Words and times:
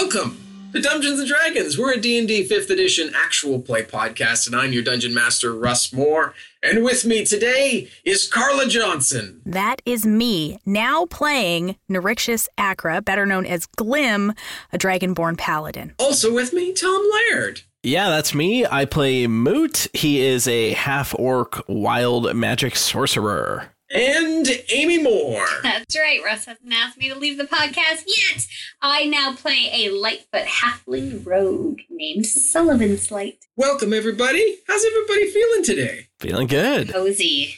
Welcome 0.00 0.70
to 0.72 0.80
Dungeons 0.80 1.18
and 1.18 1.28
Dragons. 1.28 1.76
We're 1.76 1.94
a 1.94 2.00
D&D 2.00 2.48
5th 2.48 2.70
edition 2.70 3.10
actual 3.16 3.60
play 3.60 3.82
podcast 3.82 4.46
and 4.46 4.54
I'm 4.54 4.72
your 4.72 4.84
dungeon 4.84 5.12
master 5.12 5.52
Russ 5.52 5.92
Moore 5.92 6.34
and 6.62 6.84
with 6.84 7.04
me 7.04 7.24
today 7.24 7.88
is 8.04 8.28
Carla 8.28 8.68
Johnson. 8.68 9.42
That 9.44 9.82
is 9.84 10.06
me, 10.06 10.60
now 10.64 11.06
playing 11.06 11.74
Nerixus 11.90 12.46
Acra, 12.56 13.02
better 13.02 13.26
known 13.26 13.44
as 13.44 13.66
Glim, 13.66 14.34
a 14.72 14.78
dragonborn 14.78 15.36
paladin. 15.36 15.94
Also 15.98 16.32
with 16.32 16.52
me 16.52 16.72
Tom 16.72 17.04
Laird. 17.32 17.62
Yeah, 17.82 18.08
that's 18.08 18.32
me. 18.32 18.64
I 18.64 18.84
play 18.84 19.26
Moot. 19.26 19.88
He 19.92 20.20
is 20.20 20.46
a 20.46 20.74
half 20.74 21.12
orc 21.18 21.60
wild 21.66 22.36
magic 22.36 22.76
sorcerer. 22.76 23.72
And 23.90 24.46
Amy 24.70 25.02
Moore. 25.02 25.46
That's 25.62 25.98
right. 25.98 26.20
Russ 26.22 26.44
hasn't 26.44 26.72
asked 26.72 26.98
me 26.98 27.08
to 27.08 27.18
leave 27.18 27.38
the 27.38 27.44
podcast 27.44 28.04
yet. 28.06 28.46
I 28.82 29.06
now 29.06 29.34
play 29.34 29.70
a 29.72 29.90
Lightfoot 29.90 30.46
halfling 30.46 31.24
rogue 31.24 31.78
named 31.88 32.26
Sullivan 32.26 32.98
Slight. 32.98 33.46
Welcome 33.56 33.94
everybody. 33.94 34.58
How's 34.66 34.84
everybody 34.84 35.30
feeling 35.30 35.64
today? 35.64 36.08
Feeling 36.20 36.48
good. 36.48 36.92
Cozy. 36.92 37.54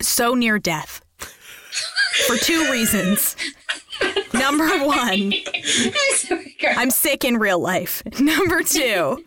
So 0.00 0.34
near 0.34 0.58
death. 0.58 1.02
For 2.26 2.36
two 2.36 2.70
reasons. 2.72 3.36
Number 4.32 4.68
one, 4.86 5.34
I'm 5.34 5.92
sorry. 6.14 6.56
I'm 6.62 6.90
sick 6.90 7.24
in 7.24 7.36
real 7.36 7.58
life. 7.58 8.02
Number 8.20 8.62
two, 8.62 9.22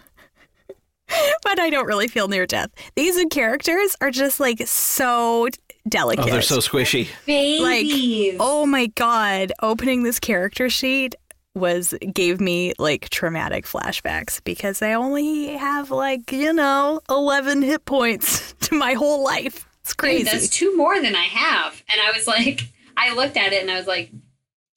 but 1.44 1.60
I 1.60 1.70
don't 1.70 1.86
really 1.86 2.08
feel 2.08 2.28
near 2.28 2.46
death. 2.48 2.72
These 2.96 3.24
characters 3.30 3.96
are 4.02 4.12
just 4.12 4.40
like 4.40 4.68
so 4.68 5.48
delicate. 5.90 6.26
Oh, 6.26 6.30
they're 6.30 6.42
so 6.42 6.59
squishy. 6.59 7.08
like 7.62 8.38
oh 8.40 8.66
my 8.66 8.88
god 8.95 9.52
opening 9.62 10.04
this 10.04 10.20
character 10.20 10.70
sheet 10.70 11.16
was 11.56 11.94
gave 12.14 12.40
me 12.40 12.73
like 12.78 13.09
traumatic 13.09 13.66
flashbacks 13.66 14.42
because 14.44 14.81
I 14.81 14.94
only 14.94 15.48
have 15.58 15.92
like 15.92 16.31
you 16.31 16.54
know 16.54 17.02
11 17.09 17.62
hit 17.64 17.86
points 17.86 18.54
to 18.62 18.76
my 18.76 18.94
whole 18.94 19.23
life 19.23 19.66
it's 19.81 19.92
Dude, 19.92 19.98
crazy 19.98 20.23
that's 20.23 20.50
two 20.50 20.76
more 20.78 21.02
than 21.02 21.16
I 21.16 21.23
have. 21.23 21.81
And 21.92 22.00
I 22.02 22.16
was 22.16 22.28
like, 22.28 22.62
I 22.96 23.14
looked 23.16 23.38
at 23.38 23.53
it 23.53 23.62
and 23.62 23.72
I 23.72 23.78
was 23.78 23.88
like, 23.88 24.12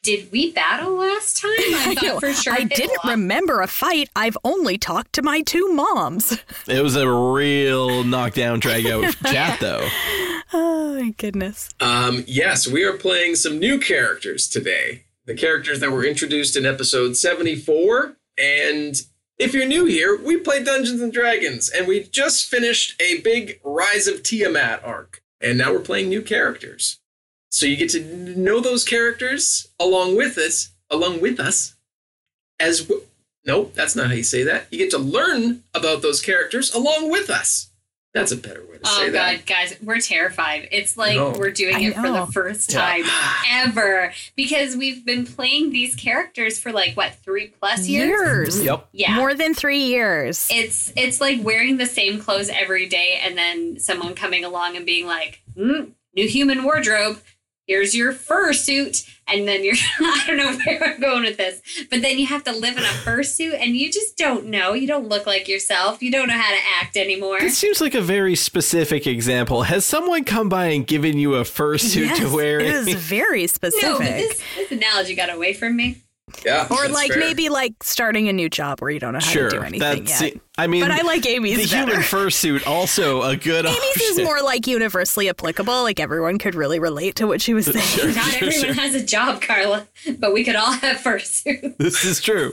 did 0.02 0.32
we 0.32 0.52
battle 0.52 0.94
last 0.94 1.36
time? 1.40 1.50
I 1.52 1.94
thought 2.00 2.02
know. 2.04 2.20
for 2.20 2.32
sure 2.32 2.54
I 2.54 2.64
didn't 2.64 2.96
lost. 3.04 3.08
remember 3.08 3.60
a 3.60 3.66
fight. 3.66 4.08
I've 4.16 4.38
only 4.42 4.78
talked 4.78 5.12
to 5.14 5.22
my 5.22 5.42
two 5.42 5.68
moms. 5.74 6.38
It 6.66 6.80
was 6.82 6.96
a 6.96 7.08
real 7.10 8.04
knockdown, 8.04 8.60
drag 8.60 8.86
out 8.86 9.14
chat, 9.26 9.60
though. 9.60 9.86
Oh 10.52 10.94
my 10.94 11.10
goodness. 11.10 11.70
Um, 11.80 12.24
yes, 12.26 12.68
we 12.68 12.84
are 12.84 12.92
playing 12.96 13.36
some 13.36 13.58
new 13.58 13.78
characters 13.78 14.48
today. 14.48 15.04
The 15.26 15.34
characters 15.34 15.80
that 15.80 15.90
were 15.92 16.04
introduced 16.04 16.56
in 16.56 16.66
episode 16.66 17.16
74. 17.16 18.16
And 18.38 19.00
if 19.38 19.54
you're 19.54 19.66
new 19.66 19.86
here, 19.86 20.16
we 20.20 20.36
play 20.36 20.62
Dungeons 20.62 21.00
and 21.00 21.12
Dragons, 21.12 21.68
and 21.70 21.86
we 21.86 22.04
just 22.04 22.48
finished 22.48 23.00
a 23.00 23.20
big 23.20 23.60
Rise 23.64 24.06
of 24.06 24.22
Tiamat 24.22 24.84
arc. 24.84 25.22
And 25.40 25.58
now 25.58 25.72
we're 25.72 25.80
playing 25.80 26.08
new 26.08 26.22
characters. 26.22 27.00
So 27.50 27.66
you 27.66 27.76
get 27.76 27.90
to 27.90 28.00
know 28.36 28.60
those 28.60 28.84
characters 28.84 29.68
along 29.80 30.16
with 30.16 30.38
us, 30.38 30.70
along 30.90 31.20
with 31.20 31.40
us, 31.40 31.74
as 32.60 32.82
w- 32.82 33.02
Nope, 33.44 33.74
that's 33.74 33.96
not 33.96 34.06
how 34.06 34.12
you 34.12 34.22
say 34.22 34.44
that. 34.44 34.66
You 34.70 34.78
get 34.78 34.90
to 34.90 34.98
learn 34.98 35.64
about 35.74 36.00
those 36.00 36.20
characters 36.20 36.72
along 36.72 37.10
with 37.10 37.28
us. 37.28 37.70
That's 38.14 38.30
a 38.30 38.36
better 38.36 38.60
way 38.66 38.74
to 38.76 38.80
Oh 38.84 38.98
say 38.98 39.06
god, 39.06 39.14
that. 39.14 39.28
Oh 39.34 39.36
God, 39.38 39.46
guys, 39.46 39.76
we're 39.82 39.98
terrified. 40.00 40.68
It's 40.70 40.96
like 40.98 41.16
No. 41.16 41.30
we're 41.30 41.50
doing 41.50 41.74
I 41.76 41.80
it 41.80 41.94
for 41.94 42.10
the 42.10 42.26
first 42.26 42.70
Yeah. 42.72 42.80
time 42.80 43.04
ever 43.50 44.12
because 44.36 44.76
we've 44.76 45.04
been 45.04 45.24
playing 45.24 45.70
these 45.70 45.94
characters 45.94 46.58
for 46.58 46.72
like 46.72 46.94
what 46.94 47.14
three 47.24 47.48
plus 47.58 47.88
years. 47.88 48.10
Years. 48.58 48.64
Yep. 48.64 48.88
Yeah, 48.92 49.14
More 49.16 49.32
than 49.34 49.54
three 49.54 49.84
years. 49.84 50.46
it's 50.50 50.92
it's 50.94 51.20
like 51.22 51.42
wearing 51.42 51.78
the 51.78 51.86
same 51.86 52.18
clothes 52.20 52.50
every 52.50 52.86
day, 52.86 53.18
and 53.22 53.36
then 53.38 53.78
someone 53.78 54.14
coming 54.14 54.44
along 54.44 54.76
and 54.76 54.84
being 54.84 55.06
like, 55.06 55.40
mm, 55.56 55.90
"New 56.14 56.28
human 56.28 56.64
wardrobe." 56.64 57.18
Here's 57.66 57.94
your 57.94 58.12
fursuit, 58.12 59.08
and 59.28 59.46
then 59.46 59.62
you're 59.62 59.76
I 60.00 60.24
don't 60.26 60.36
know 60.36 60.58
where 60.66 60.82
I'm 60.82 61.00
going 61.00 61.22
with 61.22 61.36
this, 61.36 61.62
but 61.90 62.02
then 62.02 62.18
you 62.18 62.26
have 62.26 62.42
to 62.44 62.52
live 62.52 62.76
in 62.76 62.82
a 62.82 62.88
fursuit, 63.04 63.54
and 63.54 63.76
you 63.76 63.90
just 63.92 64.16
don't 64.16 64.46
know. 64.46 64.72
You 64.72 64.88
don't 64.88 65.08
look 65.08 65.26
like 65.26 65.46
yourself. 65.46 66.02
You 66.02 66.10
don't 66.10 66.26
know 66.26 66.38
how 66.38 66.50
to 66.50 66.60
act 66.80 66.96
anymore. 66.96 67.38
This 67.40 67.56
seems 67.56 67.80
like 67.80 67.94
a 67.94 68.00
very 68.00 68.34
specific 68.34 69.06
example. 69.06 69.62
Has 69.62 69.84
someone 69.84 70.24
come 70.24 70.48
by 70.48 70.66
and 70.66 70.86
given 70.86 71.18
you 71.18 71.36
a 71.36 71.42
fursuit 71.42 72.06
yes, 72.06 72.18
to 72.18 72.34
wear? 72.34 72.58
it 72.58 72.74
is 72.74 72.94
very 72.96 73.46
specific. 73.46 73.88
No, 73.88 73.98
but 73.98 74.06
this, 74.06 74.42
this 74.56 74.72
analogy 74.72 75.14
got 75.14 75.32
away 75.32 75.52
from 75.52 75.76
me. 75.76 76.02
Yeah. 76.44 76.66
Or 76.70 76.88
like 76.88 77.12
fair. 77.12 77.20
maybe 77.20 77.48
like 77.48 77.82
starting 77.82 78.28
a 78.28 78.32
new 78.32 78.48
job 78.48 78.80
where 78.80 78.90
you 78.90 78.98
don't 78.98 79.12
know 79.12 79.20
how 79.20 79.26
sure. 79.30 79.50
to 79.50 79.56
do 79.58 79.62
anything 79.62 80.04
That's. 80.04 80.20
yet. 80.22 80.34
I 80.58 80.66
mean, 80.66 80.82
But 80.82 80.90
I 80.90 81.02
like 81.02 81.24
Amy's 81.26 81.56
the 81.70 81.76
better. 81.76 81.90
human 81.92 82.02
fursuit 82.04 82.66
also 82.66 83.22
a 83.22 83.36
good 83.36 83.64
Amy's 83.64 83.96
is 84.00 84.18
more 84.20 84.42
like 84.42 84.66
universally 84.66 85.28
applicable. 85.28 85.82
Like 85.82 85.98
everyone 86.00 86.38
could 86.38 86.54
really 86.54 86.78
relate 86.78 87.14
to 87.16 87.26
what 87.26 87.40
she 87.40 87.54
was 87.54 87.66
saying. 87.72 87.78
Sure, 87.84 88.06
Not 88.12 88.24
sure, 88.26 88.48
everyone 88.48 88.74
sure. 88.74 88.74
has 88.74 88.94
a 88.94 89.04
job, 89.04 89.40
Carla, 89.40 89.86
but 90.18 90.32
we 90.32 90.44
could 90.44 90.56
all 90.56 90.72
have 90.72 90.98
fursuits. 90.98 91.76
This 91.78 92.04
is 92.04 92.20
true. 92.20 92.52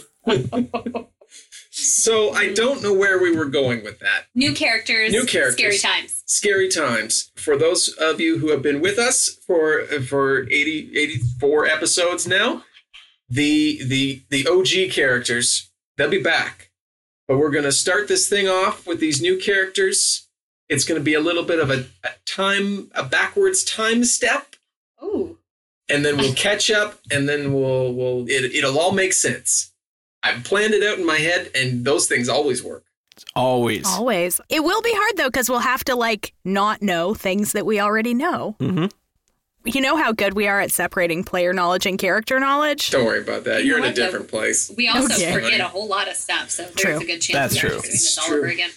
So 1.72 2.32
I 2.34 2.52
don't 2.54 2.82
know 2.82 2.94
where 2.94 3.22
we 3.22 3.36
were 3.36 3.46
going 3.46 3.84
with 3.84 4.00
that. 4.00 4.26
New 4.36 4.54
characters, 4.54 5.12
New 5.12 5.26
characters. 5.26 5.54
scary 5.56 5.78
times. 5.78 6.24
Scary 6.26 6.68
times. 6.68 7.32
For 7.36 7.56
those 7.58 7.90
of 7.90 8.20
you 8.20 8.38
who 8.40 8.50
have 8.50 8.62
been 8.62 8.82
with 8.82 8.98
us 8.98 9.30
for 9.48 9.84
for 10.08 10.44
80 10.50 10.92
84 10.98 11.66
episodes 11.68 12.28
now, 12.28 12.64
the 13.30 13.80
the 13.84 14.22
the 14.30 14.48
OG 14.48 14.92
characters, 14.92 15.70
they'll 15.98 16.10
be 16.10 16.22
back. 16.22 16.72
But 17.28 17.38
we're 17.38 17.52
going 17.52 17.64
to 17.66 17.72
start 17.72 18.08
this 18.08 18.28
thing 18.28 18.48
off 18.48 18.88
with 18.88 19.00
these 19.00 19.22
new 19.22 19.38
characters. 19.38 20.28
It's 20.68 20.84
going 20.86 21.00
to 21.00 21.04
be 21.06 21.14
a 21.14 21.20
little 21.20 21.44
bit 21.44 21.60
of 21.60 21.70
a, 21.70 21.86
a 22.04 22.10
time 22.26 22.90
a 22.96 23.04
backwards 23.04 23.64
time 23.64 24.04
step 24.04 24.56
Oh. 25.02 25.38
and 25.88 26.04
then 26.04 26.18
we'll 26.18 26.34
catch 26.34 26.70
up 26.72 27.00
and 27.12 27.30
then 27.30 27.54
we'll 27.54 27.94
we'll 27.94 28.26
it, 28.28 28.54
it'll 28.54 28.78
all 28.80 28.92
make 28.92 29.14
sense. 29.14 29.72
I've 30.24 30.44
planned 30.44 30.74
it 30.74 30.84
out 30.84 30.98
in 31.00 31.06
my 31.06 31.18
head 31.18 31.50
and 31.56 31.86
those 31.86 32.08
things 32.08 32.28
always 32.30 32.64
work. 32.64 32.84
Always. 33.36 33.86
Always. 33.86 34.42
It 34.50 34.64
will 34.64 34.82
be 34.82 34.92
hard 34.94 35.18
though 35.18 35.28
because 35.30 35.50
we'll 35.50 35.60
have 35.60 35.84
to 35.86 35.96
like 35.96 36.34
not 36.44 36.82
know 36.82 37.14
things 37.14 37.52
that 37.54 37.66
we 37.66 37.80
already 37.80 38.14
know. 38.14 38.56
hmm 38.60 38.86
You 39.66 39.82
know 39.82 39.98
how 39.98 40.14
good 40.14 40.34
we 40.36 40.48
are 40.48 40.60
at 40.62 40.72
separating 40.72 41.24
player 41.24 41.52
knowledge 41.54 41.86
and 41.86 42.00
character 42.00 42.40
knowledge. 42.40 42.92
Don't 42.92 43.06
worry 43.06 43.20
about 43.22 43.44
that. 43.44 43.64
You 43.64 43.72
You're 43.72 43.80
know 43.80 43.86
in 43.86 43.90
a 43.90 43.92
what, 43.92 43.96
though? 43.98 44.06
different 44.06 44.28
place. 44.30 44.72
We 44.76 44.88
also 44.88 45.14
Okay. 45.14 45.34
forget 45.34 45.60
a 45.60 45.66
whole 45.66 45.88
lot 45.88 46.08
of 46.08 46.16
stuff, 46.16 46.50
so 46.50 46.64
there's 46.76 47.02
a 47.02 47.06
good 47.06 47.20
chance 47.20 47.34
That's 47.34 47.56
we're 47.56 47.70
true. 47.72 47.80
doing 47.80 47.92
this 47.92 48.18
all 48.18 48.28
true. 48.28 48.38
over 48.38 48.48
again. 48.48 48.70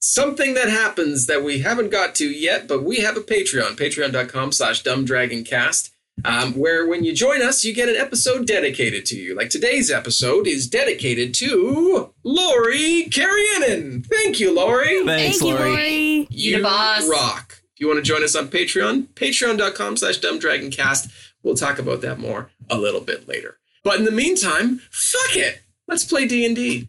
Something 0.00 0.54
that 0.54 0.68
happens 0.68 1.26
that 1.26 1.42
we 1.42 1.58
haven't 1.58 1.90
got 1.90 2.14
to 2.16 2.26
yet, 2.30 2.68
but 2.68 2.84
we 2.84 2.98
have 2.98 3.16
a 3.16 3.20
Patreon, 3.20 3.76
patreon.com 3.76 4.52
slash 4.52 4.84
dumbdragoncast, 4.84 5.90
um, 6.24 6.52
where 6.54 6.86
when 6.86 7.02
you 7.04 7.12
join 7.12 7.42
us, 7.42 7.64
you 7.64 7.74
get 7.74 7.88
an 7.88 7.96
episode 7.96 8.46
dedicated 8.46 9.04
to 9.06 9.16
you. 9.16 9.34
Like 9.34 9.50
today's 9.50 9.90
episode 9.90 10.46
is 10.46 10.68
dedicated 10.68 11.34
to 11.34 12.10
Lori 12.22 13.08
Carrianen. 13.10 14.06
Thank 14.06 14.38
you, 14.38 14.54
Lori. 14.54 15.04
Thanks, 15.04 15.38
Thank 15.38 15.50
you, 15.50 15.56
Lori. 15.58 15.70
Lori. 15.72 16.26
You 16.30 16.56
the 16.58 16.62
boss. 16.62 17.08
rock. 17.08 17.60
If 17.78 17.82
you 17.82 17.86
want 17.86 17.98
to 17.98 18.02
join 18.02 18.24
us 18.24 18.34
on 18.34 18.48
Patreon, 18.48 19.06
patreon.com 19.14 19.98
slash 19.98 20.18
dumbdragoncast. 20.18 21.12
We'll 21.44 21.54
talk 21.54 21.78
about 21.78 22.00
that 22.00 22.18
more 22.18 22.50
a 22.68 22.76
little 22.76 23.00
bit 23.00 23.28
later. 23.28 23.58
But 23.84 24.00
in 24.00 24.04
the 24.04 24.10
meantime, 24.10 24.80
fuck 24.90 25.36
it. 25.36 25.62
Let's 25.86 26.04
play 26.04 26.26
D&D. 26.26 26.88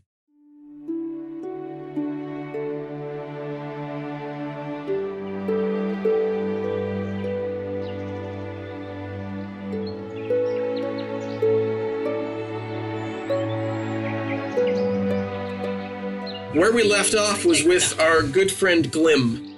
Where 16.55 16.73
we 16.73 16.81
left 16.83 17.13
off 17.13 17.45
was 17.45 17.63
with 17.63 17.99
our 17.99 18.23
good 18.23 18.51
friend 18.51 18.91
Glim. 18.91 19.48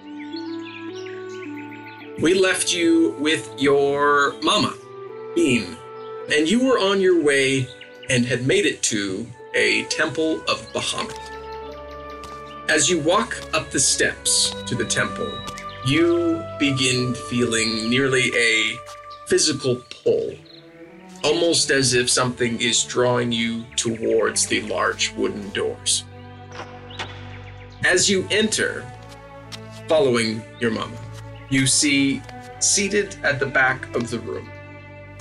We 2.22 2.36
left 2.36 2.72
you 2.72 3.16
with 3.18 3.52
your 3.58 4.36
mama, 4.44 4.76
Bean, 5.34 5.76
and 6.32 6.48
you 6.48 6.64
were 6.64 6.78
on 6.78 7.02
your 7.02 7.20
way 7.20 7.68
and 8.12 8.28
had 8.28 8.46
made 8.46 8.68
it 8.68 8.84
to 8.84 9.26
a 9.56 9.86
temple 9.86 10.40
of 10.42 10.72
Bahamut. 10.72 11.18
As 12.70 12.88
you 12.88 13.00
walk 13.00 13.36
up 13.56 13.72
the 13.72 13.80
steps 13.80 14.54
to 14.68 14.76
the 14.76 14.86
temple, 14.86 15.32
you 15.84 16.46
begin 16.60 17.16
feeling 17.28 17.90
nearly 17.90 18.32
a 18.38 18.78
physical 19.26 19.82
pull, 20.04 20.36
almost 21.24 21.72
as 21.72 21.96
if 21.96 22.08
something 22.08 22.62
is 22.62 22.84
drawing 22.84 23.32
you 23.32 23.64
towards 23.76 24.46
the 24.46 24.62
large 24.62 25.12
wooden 25.14 25.50
doors. 25.50 26.04
As 27.84 28.08
you 28.08 28.28
enter, 28.30 28.86
following 29.88 30.44
your 30.60 30.70
mama, 30.70 31.01
you 31.52 31.68
see 31.68 32.22
seated 32.60 33.16
at 33.24 33.40
the 33.40 33.46
back 33.46 33.94
of 33.96 34.10
the 34.10 34.20
room 34.20 34.50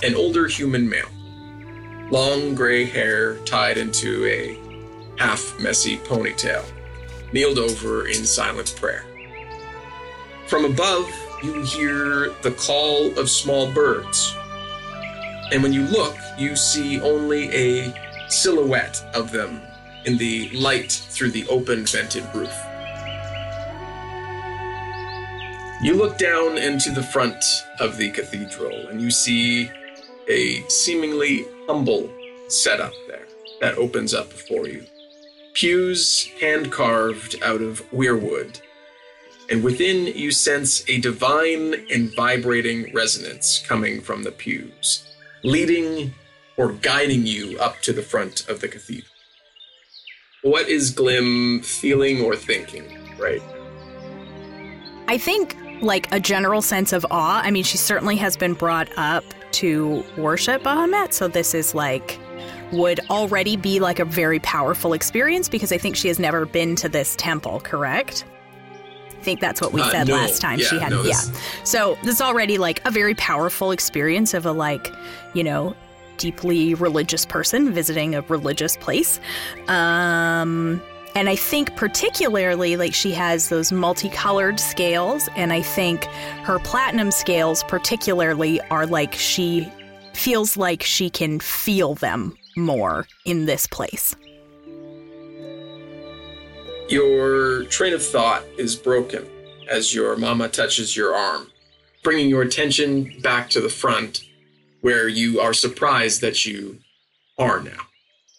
an 0.03 0.15
older 0.15 0.47
human 0.47 0.89
male, 0.89 1.09
long 2.09 2.55
gray 2.55 2.85
hair 2.85 3.35
tied 3.45 3.77
into 3.77 4.25
a 4.25 4.57
half 5.21 5.59
messy 5.59 5.97
ponytail, 5.97 6.65
kneeled 7.31 7.59
over 7.59 8.07
in 8.07 8.25
silent 8.25 8.75
prayer. 8.77 9.05
From 10.47 10.65
above, 10.65 11.07
you 11.43 11.61
hear 11.63 12.29
the 12.41 12.55
call 12.57 13.17
of 13.19 13.29
small 13.29 13.71
birds. 13.71 14.35
And 15.51 15.61
when 15.61 15.71
you 15.71 15.83
look, 15.83 16.17
you 16.39 16.55
see 16.55 16.99
only 16.99 17.49
a 17.49 17.93
silhouette 18.29 19.03
of 19.13 19.31
them 19.31 19.61
in 20.05 20.17
the 20.17 20.49
light 20.49 20.91
through 20.91 21.29
the 21.29 21.47
open 21.47 21.85
vented 21.85 22.23
roof. 22.33 22.55
You 25.81 25.95
look 25.95 26.19
down 26.19 26.59
into 26.59 26.91
the 26.91 27.01
front 27.01 27.43
of 27.79 27.97
the 27.97 28.11
cathedral 28.11 28.87
and 28.89 29.01
you 29.01 29.09
see 29.09 29.67
a 30.29 30.61
seemingly 30.67 31.47
humble 31.65 32.07
setup 32.49 32.93
there 33.07 33.25
that 33.61 33.79
opens 33.79 34.13
up 34.13 34.29
before 34.29 34.67
you. 34.67 34.85
Pews 35.53 36.27
hand 36.39 36.71
carved 36.71 37.41
out 37.41 37.61
of 37.61 37.81
weirwood, 37.91 38.61
and 39.49 39.63
within 39.63 40.05
you 40.05 40.29
sense 40.29 40.87
a 40.87 40.99
divine 40.99 41.73
and 41.91 42.15
vibrating 42.15 42.93
resonance 42.93 43.57
coming 43.67 44.01
from 44.01 44.21
the 44.21 44.31
pews, 44.31 45.03
leading 45.41 46.13
or 46.57 46.73
guiding 46.73 47.25
you 47.25 47.57
up 47.57 47.81
to 47.81 47.91
the 47.91 48.03
front 48.03 48.47
of 48.47 48.61
the 48.61 48.67
cathedral. 48.67 49.09
What 50.43 50.69
is 50.69 50.91
Glim 50.91 51.61
feeling 51.63 52.21
or 52.21 52.35
thinking 52.35 53.17
right 53.17 53.41
I 55.11 55.17
think 55.17 55.57
like 55.81 56.11
a 56.13 56.19
general 56.19 56.61
sense 56.61 56.93
of 56.93 57.05
awe. 57.11 57.41
I 57.43 57.51
mean, 57.51 57.63
she 57.63 57.77
certainly 57.77 58.15
has 58.17 58.37
been 58.37 58.53
brought 58.53 58.87
up 58.97 59.23
to 59.53 60.03
worship 60.17 60.63
Bahamut, 60.63 61.13
so 61.13 61.27
this 61.27 61.53
is 61.53 61.73
like 61.75 62.19
would 62.71 63.01
already 63.09 63.57
be 63.57 63.79
like 63.81 63.99
a 63.99 64.05
very 64.05 64.39
powerful 64.39 64.93
experience 64.93 65.49
because 65.49 65.71
I 65.73 65.77
think 65.77 65.97
she 65.97 66.07
has 66.07 66.19
never 66.19 66.45
been 66.45 66.75
to 66.77 66.87
this 66.87 67.15
temple, 67.17 67.59
correct? 67.59 68.23
I 69.09 69.23
think 69.23 69.41
that's 69.41 69.59
what 69.59 69.73
we 69.73 69.81
Uh, 69.81 69.89
said 69.91 70.07
no. 70.07 70.15
last 70.15 70.41
time 70.41 70.57
Yeah, 70.57 70.65
she 70.67 70.79
had 70.79 70.91
no, 70.91 71.03
yeah. 71.03 71.19
So 71.65 71.97
this 72.03 72.15
is 72.15 72.21
already 72.21 72.57
like 72.57 72.81
a 72.85 72.91
very 72.91 73.13
powerful 73.15 73.71
experience 73.71 74.33
of 74.33 74.45
a 74.45 74.51
like, 74.53 74.89
you 75.33 75.43
know, 75.43 75.75
deeply 76.17 76.73
religious 76.75 77.25
person 77.25 77.73
visiting 77.73 78.15
a 78.15 78.21
religious 78.21 78.77
place. 78.77 79.19
Um 79.67 80.81
and 81.15 81.29
I 81.29 81.35
think 81.35 81.75
particularly 81.75 82.77
like 82.77 82.93
she 82.93 83.11
has 83.11 83.49
those 83.49 83.71
multicolored 83.71 84.59
scales 84.59 85.29
and 85.35 85.51
I 85.51 85.61
think 85.61 86.05
her 86.43 86.59
platinum 86.59 87.11
scales 87.11 87.63
particularly 87.63 88.61
are 88.69 88.85
like 88.85 89.13
she 89.13 89.71
feels 90.13 90.57
like 90.57 90.83
she 90.83 91.09
can 91.09 91.39
feel 91.39 91.95
them 91.95 92.37
more 92.55 93.07
in 93.25 93.45
this 93.45 93.67
place. 93.67 94.15
Your 96.89 97.63
train 97.65 97.93
of 97.93 98.03
thought 98.03 98.43
is 98.57 98.75
broken 98.75 99.25
as 99.69 99.95
your 99.95 100.17
mama 100.17 100.49
touches 100.49 100.95
your 100.95 101.15
arm, 101.15 101.47
bringing 102.03 102.29
your 102.29 102.41
attention 102.41 103.19
back 103.21 103.49
to 103.51 103.61
the 103.61 103.69
front 103.69 104.23
where 104.81 105.07
you 105.07 105.39
are 105.39 105.53
surprised 105.53 106.21
that 106.21 106.45
you 106.45 106.79
are 107.37 107.61
now. 107.61 107.87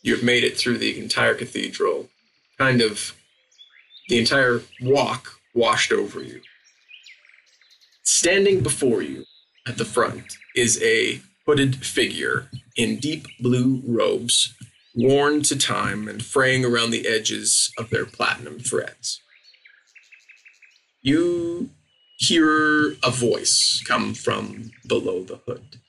You 0.03 0.15
have 0.15 0.25
made 0.25 0.45
it 0.45 0.59
through 0.59 0.79
the 0.79 0.99
entire 0.99 1.35
cathedral, 1.35 2.09
kind 2.63 2.81
of 2.81 3.17
the 4.09 4.21
entire 4.21 4.61
walk 4.81 5.41
washed 5.53 5.91
over 5.91 6.23
you. 6.23 6.41
Standing 8.05 8.61
before 8.61 9.03
you 9.03 9.25
at 9.67 9.79
the 9.79 9.85
front 9.85 10.37
is 10.55 10.81
a 10.81 11.21
hooded 11.45 11.85
figure 11.85 12.49
in 12.77 13.01
deep 13.01 13.27
blue 13.41 13.83
robes 13.85 14.55
worn 14.95 15.43
to 15.43 15.57
time 15.59 16.07
and 16.07 16.25
fraying 16.25 16.65
around 16.65 16.93
the 16.93 17.09
edges 17.09 17.73
of 17.79 17.91
their 17.91 18.07
platinum 18.07 18.61
threads. 18.61 19.21
You 21.01 21.71
hear 22.19 22.93
a 23.03 23.11
voice 23.11 23.83
come 23.89 24.15
from 24.15 24.71
below 24.87 25.25
the 25.25 25.41
hood. 25.49 25.81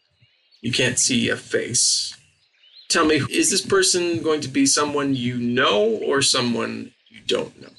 You 0.61 0.71
can't 0.71 0.97
see 0.97 1.29
a 1.29 1.37
face. 1.37 2.17
Tell 2.89 3.05
me, 3.05 3.15
is 3.29 3.49
this 3.49 3.61
person 3.61 4.21
going 4.21 4.41
to 4.41 4.47
be 4.49 4.65
someone 4.65 5.15
you 5.15 5.37
know 5.37 5.99
or 6.05 6.21
someone 6.21 6.91
you 7.09 7.21
don't 7.25 7.59
know? 7.61 7.69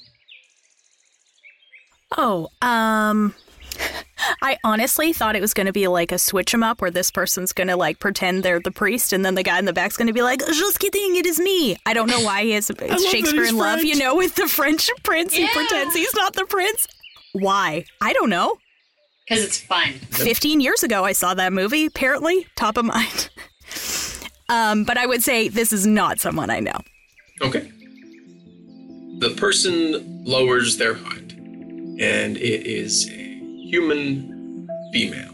Oh, 2.17 2.49
um 2.61 3.33
I 4.41 4.57
honestly 4.63 5.13
thought 5.13 5.35
it 5.35 5.41
was 5.41 5.53
going 5.53 5.67
to 5.67 5.73
be 5.73 5.87
like 5.87 6.11
a 6.11 6.17
switch 6.17 6.45
switch 6.45 6.53
'em 6.53 6.63
up 6.63 6.81
where 6.81 6.91
this 6.91 7.11
person's 7.11 7.53
going 7.53 7.67
to 7.67 7.75
like 7.75 7.99
pretend 7.99 8.43
they're 8.43 8.59
the 8.59 8.71
priest 8.71 9.13
and 9.13 9.23
then 9.25 9.35
the 9.35 9.43
guy 9.43 9.59
in 9.59 9.65
the 9.65 9.73
back's 9.73 9.97
going 9.97 10.07
to 10.07 10.13
be 10.13 10.21
like, 10.21 10.39
"Just 10.45 10.79
kidding, 10.79 11.15
it 11.15 11.25
is 11.25 11.39
me." 11.39 11.77
I 11.85 11.93
don't 11.93 12.09
know 12.09 12.21
why 12.21 12.43
he 12.43 12.53
is 12.53 12.69
it's 12.69 13.05
Shakespeare 13.11 13.41
he's 13.41 13.51
in 13.51 13.57
Love, 13.57 13.83
you 13.83 13.95
know, 13.95 14.15
with 14.15 14.35
the 14.35 14.47
French 14.47 14.89
prince 15.03 15.33
he 15.33 15.47
pretends 15.47 15.95
he's 15.95 16.13
not 16.15 16.33
the 16.33 16.45
prince. 16.45 16.87
Why? 17.33 17.85
I 18.01 18.13
don't 18.13 18.29
know. 18.29 18.57
Because 19.27 19.43
it's 19.43 19.59
fun. 19.59 19.93
15 20.11 20.61
years 20.61 20.83
ago 20.83 21.03
I 21.03 21.13
saw 21.13 21.33
that 21.33 21.51
movie, 21.51 21.85
apparently, 21.85 22.47
top 22.55 22.77
of 22.77 22.85
mind. 22.85 23.29
um, 24.49 24.83
but 24.83 24.97
I 24.97 25.05
would 25.05 25.23
say 25.23 25.47
this 25.47 25.73
is 25.73 25.85
not 25.85 26.19
someone 26.19 26.49
I 26.49 26.59
know. 26.59 26.79
Okay. 27.41 27.71
The 29.19 29.33
person 29.37 30.23
lowers 30.25 30.77
their 30.77 30.93
hood, 30.93 31.33
and 31.99 32.37
it 32.37 32.67
is 32.67 33.09
a 33.09 33.39
human 33.69 34.67
female. 34.91 35.31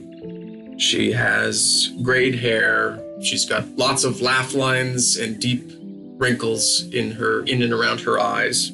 She 0.77 1.12
has 1.12 1.91
grayed 2.01 2.36
hair. 2.36 3.00
She's 3.22 3.46
got 3.46 3.68
lots 3.77 4.03
of 4.03 4.22
laugh 4.22 4.53
lines 4.53 5.18
and 5.18 5.39
deep 5.39 5.72
wrinkles 6.18 6.84
in 6.91 7.12
her 7.12 7.44
in 7.44 7.62
and 7.62 7.74
around 7.74 8.01
her 8.01 8.20
eyes. 8.20 8.70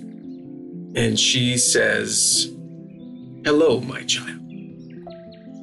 And 0.96 1.20
she 1.20 1.58
says, 1.58 2.50
"Hello, 3.44 3.82
my 3.82 4.04
child. 4.04 4.37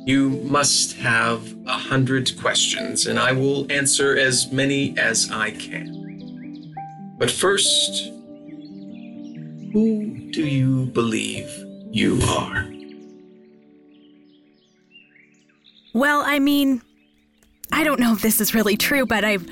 You 0.05 0.31
must 0.45 0.97
have 0.97 1.55
a 1.67 1.73
hundred 1.73 2.39
questions, 2.39 3.07
and 3.07 3.19
I 3.19 3.33
will 3.33 3.71
answer 3.73 4.17
as 4.19 4.53
many 4.53 4.97
as 4.99 5.31
I 5.31 5.51
can. 5.51 6.75
But 7.19 7.31
first, 7.31 8.11
who 9.73 10.31
do 10.31 10.47
you 10.47 10.87
believe 10.87 11.49
you 11.91 12.21
are? 12.29 12.71
Well, 15.95 16.23
I 16.27 16.39
mean, 16.39 16.83
I 17.73 17.83
don't 17.83 17.99
know 17.99 18.13
if 18.13 18.21
this 18.21 18.43
is 18.43 18.55
really 18.55 18.77
true, 18.77 19.07
but 19.07 19.25
I've 19.25 19.49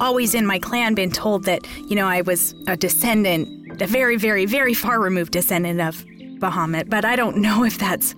always 0.00 0.34
in 0.34 0.46
my 0.46 0.58
clan 0.58 0.94
been 0.94 1.10
told 1.10 1.44
that, 1.44 1.66
you 1.88 1.96
know, 1.96 2.06
I 2.06 2.22
was 2.22 2.54
a 2.66 2.76
descendant, 2.76 3.82
a 3.82 3.86
very, 3.86 4.16
very, 4.16 4.46
very 4.46 4.72
far 4.72 4.98
removed 4.98 5.32
descendant 5.32 5.80
of 5.80 5.96
Bahamut, 6.40 6.88
but 6.88 7.04
I 7.04 7.16
don't 7.16 7.36
know 7.36 7.64
if 7.64 7.76
that's. 7.76 8.14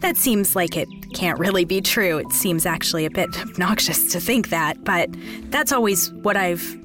That 0.00 0.16
seems 0.18 0.54
like 0.54 0.76
it 0.76 0.88
can't 1.14 1.38
really 1.38 1.64
be 1.64 1.80
true. 1.80 2.18
It 2.18 2.32
seems 2.32 2.66
actually 2.66 3.06
a 3.06 3.10
bit 3.10 3.40
obnoxious 3.40 4.12
to 4.12 4.20
think 4.20 4.50
that, 4.50 4.84
but 4.84 5.08
that's 5.50 5.72
always 5.72 6.12
what 6.12 6.36
I've 6.36 6.76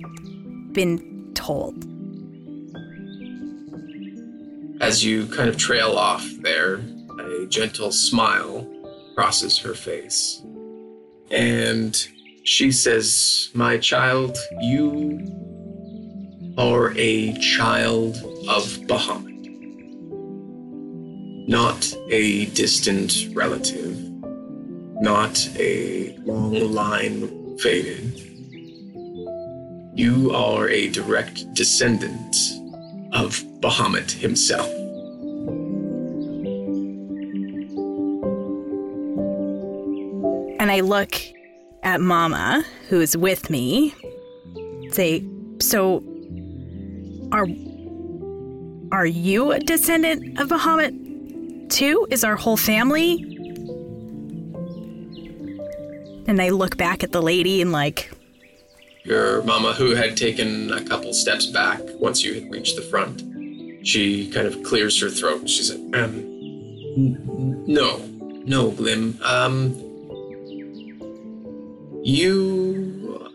been 0.72 1.32
told. 1.34 1.86
As 4.82 5.04
you 5.04 5.28
kind 5.28 5.50
of 5.50 5.58
trail 5.58 5.98
off 5.98 6.26
there, 6.42 6.80
a 7.20 7.46
gentle 7.50 7.92
smile 7.92 8.66
crosses 9.16 9.58
her 9.60 9.74
face. 9.74 10.42
And 11.32 12.08
she 12.44 12.72
says, 12.72 13.50
My 13.54 13.78
child, 13.78 14.38
you 14.62 15.20
are 16.58 16.94
a 16.96 17.34
child 17.40 18.16
of 18.48 18.64
Bahamut. 18.88 19.28
Not 21.48 21.94
a 22.10 22.46
distant 22.48 23.28
relative, 23.34 23.99
not 25.00 25.50
a 25.58 26.16
long 26.26 26.54
line 26.74 27.58
faded. 27.60 28.20
You 29.94 30.32
are 30.34 30.70
a 30.70 30.90
direct 30.90 31.54
descendant 31.54 32.36
of 33.14 33.42
Bahamut 33.62 34.12
himself. 34.12 34.70
And 40.60 40.72
I 40.72 40.82
look 40.82 41.14
at 41.84 42.02
Mama, 42.02 42.66
who's 42.90 43.16
with 43.16 43.50
me, 43.50 43.94
say, 44.92 45.26
So, 45.60 46.04
are, 47.32 47.48
are 48.92 49.06
you 49.06 49.54
a 49.54 49.60
descendant 49.60 50.40
of 50.40 50.50
Bahamut 50.50 51.70
too? 51.70 52.08
Is 52.12 52.24
our 52.24 52.36
whole 52.36 52.58
family? 52.58 53.39
And 56.30 56.40
I 56.40 56.50
look 56.50 56.78
back 56.78 57.04
at 57.04 57.12
the 57.12 57.24
lady 57.24 57.60
and, 57.60 57.72
like, 57.72 58.12
Your 59.04 59.42
mama, 59.42 59.74
who 59.74 59.96
had 59.96 60.16
taken 60.16 60.72
a 60.72 60.80
couple 60.84 61.12
steps 61.12 61.48
back 61.48 61.80
once 61.96 62.24
you 62.24 62.36
had 62.36 62.52
reached 62.52 62.76
the 62.76 62.84
front, 62.84 63.24
she 63.84 64.30
kind 64.30 64.46
of 64.46 64.62
clears 64.62 65.02
her 65.02 65.10
throat. 65.10 65.50
She 65.50 65.64
said, 65.64 65.80
um, 65.96 67.66
no, 67.66 67.98
no, 68.46 68.70
Glim. 68.70 69.18
Um, 69.24 69.74
you, 72.04 73.34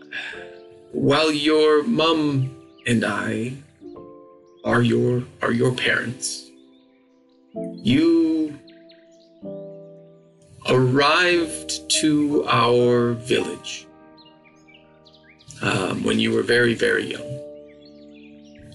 while 0.93 1.33
your 1.33 1.83
mum 1.83 2.55
and 2.87 3.03
I 3.03 3.55
are 4.63 4.81
your 4.81 5.25
are 5.41 5.51
your 5.51 5.73
parents, 5.73 6.49
you 7.73 8.57
arrived 10.67 11.89
to 11.89 12.45
our 12.47 13.13
village 13.13 13.87
um, 15.61 16.03
when 16.03 16.19
you 16.19 16.31
were 16.31 16.43
very, 16.43 16.73
very 16.73 17.11
young. 17.11 17.39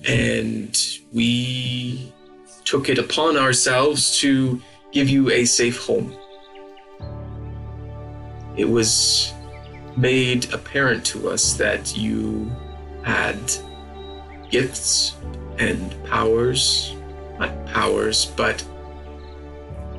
And 0.06 0.76
we 1.12 2.12
took 2.64 2.88
it 2.88 2.98
upon 2.98 3.36
ourselves 3.36 4.18
to 4.20 4.60
give 4.92 5.08
you 5.08 5.30
a 5.30 5.44
safe 5.44 5.84
home. 5.84 6.16
It 8.56 8.68
was 8.68 9.32
made 9.96 10.52
apparent 10.52 11.04
to 11.06 11.28
us 11.30 11.54
that 11.54 11.96
you 11.96 12.50
had 13.02 13.38
gifts 14.50 15.16
and 15.58 15.94
powers, 16.04 16.94
not 17.38 17.66
powers, 17.66 18.26
but 18.36 18.64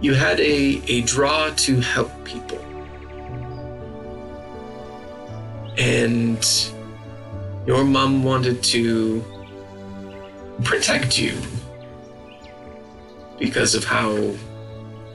you 0.01 0.15
had 0.15 0.39
a, 0.39 0.81
a 0.87 1.01
draw 1.01 1.49
to 1.51 1.79
help 1.79 2.11
people. 2.25 2.57
And 5.77 6.43
your 7.67 7.83
mom 7.83 8.23
wanted 8.23 8.63
to 8.63 9.23
protect 10.63 11.19
you 11.19 11.37
because 13.37 13.75
of 13.75 13.83
how, 13.83 14.33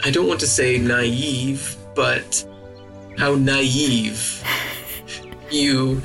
I 0.05 0.11
don't 0.11 0.29
want 0.29 0.41
to 0.41 0.47
say 0.47 0.79
naive, 0.79 1.77
but 1.95 2.45
how 3.19 3.35
naive 3.35 4.43
you 5.51 6.01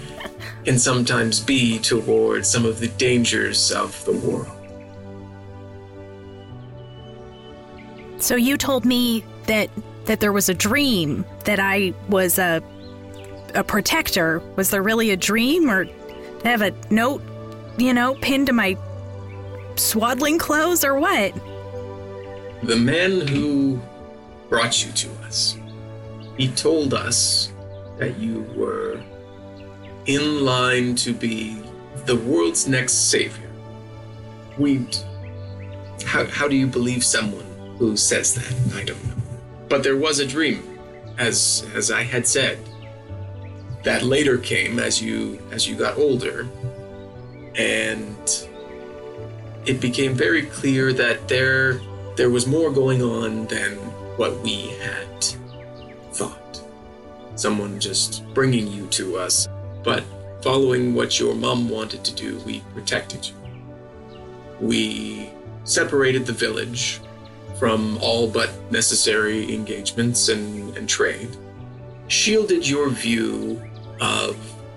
can 0.65 0.77
sometimes 0.77 1.39
be 1.39 1.79
towards 1.79 2.47
some 2.47 2.65
of 2.65 2.79
the 2.79 2.87
dangers 2.89 3.71
of 3.71 4.03
the 4.05 4.13
world. 4.13 4.60
So 8.21 8.35
you 8.35 8.55
told 8.55 8.85
me 8.85 9.25
that 9.47 9.69
that 10.05 10.19
there 10.19 10.31
was 10.31 10.47
a 10.47 10.53
dream 10.53 11.25
that 11.45 11.59
I 11.59 11.93
was 12.07 12.37
a 12.37 12.61
a 13.55 13.63
protector. 13.63 14.41
Was 14.55 14.69
there 14.69 14.83
really 14.83 15.09
a 15.09 15.17
dream 15.17 15.69
or 15.69 15.87
I 16.45 16.47
have 16.47 16.61
a 16.61 16.71
note, 16.89 17.21
you 17.77 17.93
know, 17.93 18.15
pinned 18.21 18.47
to 18.47 18.53
my 18.53 18.77
swaddling 19.75 20.37
clothes 20.37 20.83
or 20.83 20.99
what? 20.99 21.33
The 22.63 22.75
man 22.75 23.27
who 23.27 23.81
brought 24.49 24.85
you 24.85 24.91
to 24.91 25.09
us, 25.25 25.57
he 26.37 26.47
told 26.49 26.93
us 26.93 27.51
that 27.97 28.19
you 28.19 28.41
were 28.55 29.01
in 30.05 30.45
line 30.45 30.95
to 30.95 31.13
be 31.13 31.61
the 32.05 32.15
world's 32.15 32.67
next 32.67 33.09
savior. 33.09 33.49
We. 34.57 34.87
How, 36.05 36.25
how 36.25 36.47
do 36.47 36.55
you 36.55 36.65
believe 36.65 37.03
someone 37.03 37.45
who 37.81 37.97
says 37.97 38.35
that? 38.35 38.75
I 38.75 38.83
don't 38.83 39.03
know. 39.07 39.15
But 39.67 39.81
there 39.81 39.97
was 39.97 40.19
a 40.19 40.27
dream, 40.27 40.77
as 41.17 41.67
as 41.73 41.89
I 41.89 42.03
had 42.03 42.27
said, 42.27 42.59
that 43.83 44.03
later 44.03 44.37
came 44.37 44.77
as 44.77 45.01
you 45.01 45.41
as 45.51 45.67
you 45.67 45.75
got 45.75 45.97
older, 45.97 46.47
and 47.55 48.47
it 49.65 49.81
became 49.81 50.13
very 50.13 50.43
clear 50.43 50.93
that 50.93 51.27
there 51.27 51.81
there 52.17 52.29
was 52.29 52.45
more 52.45 52.69
going 52.69 53.01
on 53.01 53.47
than 53.47 53.73
what 54.15 54.39
we 54.41 54.67
had 54.85 55.23
thought. 56.13 56.61
Someone 57.33 57.79
just 57.79 58.31
bringing 58.35 58.67
you 58.67 58.85
to 58.89 59.17
us, 59.17 59.47
but 59.83 60.03
following 60.43 60.93
what 60.93 61.19
your 61.19 61.33
mom 61.33 61.67
wanted 61.67 62.03
to 62.05 62.13
do, 62.13 62.37
we 62.45 62.59
protected 62.75 63.27
you. 63.27 63.33
We 64.59 65.31
separated 65.63 66.27
the 66.27 66.33
village 66.33 67.01
from 67.61 67.95
all 68.01 68.27
but 68.27 68.49
necessary 68.71 69.53
engagements 69.53 70.29
and, 70.29 70.75
and 70.75 70.89
trade, 70.89 71.29
shielded 72.07 72.67
your 72.67 72.89
view 72.89 73.61
of 73.99 74.35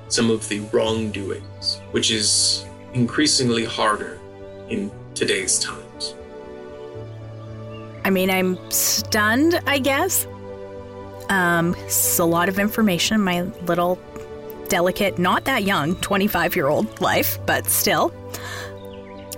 some 0.08 0.28
of 0.28 0.46
the 0.50 0.60
wrongdoings, 0.70 1.80
which 1.92 2.10
is 2.10 2.66
increasingly 2.92 3.64
harder 3.64 4.20
in 4.68 4.92
today's 5.14 5.58
times. 5.58 6.14
I 8.04 8.10
mean, 8.10 8.28
I'm 8.28 8.58
stunned, 8.70 9.58
I 9.66 9.78
guess. 9.78 10.26
Um, 11.30 11.74
it's 11.86 12.18
a 12.18 12.24
lot 12.26 12.50
of 12.50 12.58
information 12.58 13.18
my 13.18 13.44
little 13.64 13.98
delicate, 14.68 15.18
not 15.18 15.46
that 15.46 15.62
young, 15.62 15.96
25 16.02 16.54
year 16.54 16.66
old 16.66 17.00
life, 17.00 17.38
but 17.46 17.64
still. 17.64 18.12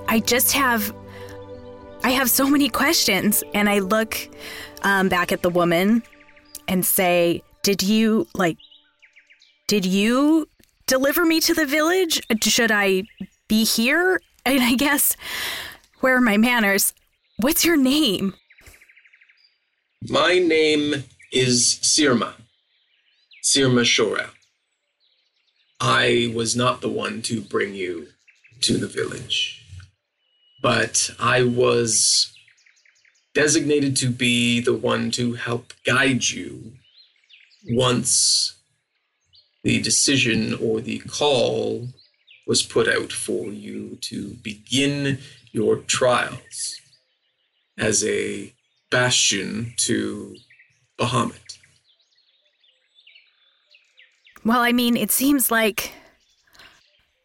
I 0.08 0.18
just 0.18 0.50
have, 0.50 0.92
I 2.06 2.10
have 2.10 2.30
so 2.30 2.48
many 2.48 2.68
questions, 2.68 3.42
and 3.52 3.68
I 3.68 3.80
look 3.80 4.16
um, 4.82 5.08
back 5.08 5.32
at 5.32 5.42
the 5.42 5.50
woman 5.50 6.04
and 6.68 6.86
say, 6.86 7.42
"Did 7.64 7.82
you 7.82 8.28
like? 8.32 8.58
Did 9.66 9.84
you 9.84 10.48
deliver 10.86 11.24
me 11.24 11.40
to 11.40 11.52
the 11.52 11.66
village? 11.66 12.22
Should 12.44 12.70
I 12.70 13.02
be 13.48 13.64
here?" 13.64 14.20
And 14.44 14.62
I 14.62 14.76
guess, 14.76 15.16
where 15.98 16.16
are 16.16 16.20
my 16.20 16.36
manners? 16.36 16.94
What's 17.38 17.64
your 17.64 17.76
name? 17.76 18.34
My 20.08 20.38
name 20.38 21.02
is 21.32 21.80
Sirma. 21.82 22.34
Sirma 23.42 23.84
Shorel. 23.84 24.30
I 25.80 26.32
was 26.32 26.54
not 26.54 26.82
the 26.82 26.88
one 26.88 27.20
to 27.22 27.40
bring 27.40 27.74
you 27.74 28.06
to 28.60 28.78
the 28.78 28.86
village, 28.86 29.65
but 30.66 31.10
I 31.20 31.44
was 31.44 32.36
designated 33.34 33.96
to 33.98 34.10
be 34.10 34.60
the 34.60 34.74
one 34.74 35.12
to 35.12 35.34
help 35.34 35.72
guide 35.84 36.28
you 36.28 36.72
once 37.68 38.52
the 39.62 39.80
decision 39.80 40.54
or 40.54 40.80
the 40.80 40.98
call 40.98 41.86
was 42.48 42.64
put 42.64 42.88
out 42.88 43.12
for 43.12 43.46
you 43.46 43.96
to 44.10 44.30
begin 44.42 45.18
your 45.52 45.76
trials 45.76 46.80
as 47.78 48.04
a 48.04 48.52
bastion 48.90 49.72
to 49.76 50.34
Bahamut. 50.98 51.58
Well, 54.44 54.62
I 54.62 54.72
mean, 54.72 54.96
it 54.96 55.12
seems 55.12 55.48
like 55.48 55.92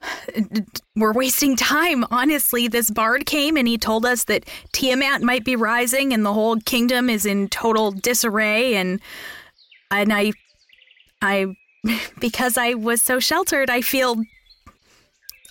we're 0.95 1.13
wasting 1.13 1.55
time. 1.55 2.05
Honestly, 2.11 2.67
this 2.67 2.89
bard 2.89 3.25
came 3.25 3.57
and 3.57 3.67
he 3.67 3.77
told 3.77 4.05
us 4.05 4.25
that 4.25 4.47
Tiamat 4.71 5.21
might 5.21 5.45
be 5.45 5.55
rising 5.55 6.13
and 6.13 6.25
the 6.25 6.33
whole 6.33 6.57
kingdom 6.57 7.09
is 7.09 7.25
in 7.25 7.47
total 7.49 7.91
disarray 7.91 8.75
and 8.75 8.99
and 9.89 10.13
I 10.13 10.33
I 11.21 11.55
because 12.19 12.57
I 12.57 12.73
was 12.73 13.01
so 13.01 13.19
sheltered, 13.19 13.69
I 13.69 13.81
feel 13.81 14.21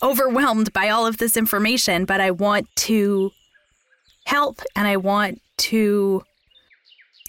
overwhelmed 0.03 0.73
by 0.73 0.89
all 0.89 1.07
of 1.07 1.19
this 1.19 1.37
information, 1.37 2.05
but 2.05 2.21
I 2.21 2.31
want 2.31 2.67
to 2.77 3.31
help 4.25 4.61
and 4.77 4.87
I 4.87 4.97
want 4.97 5.41
to 5.59 6.23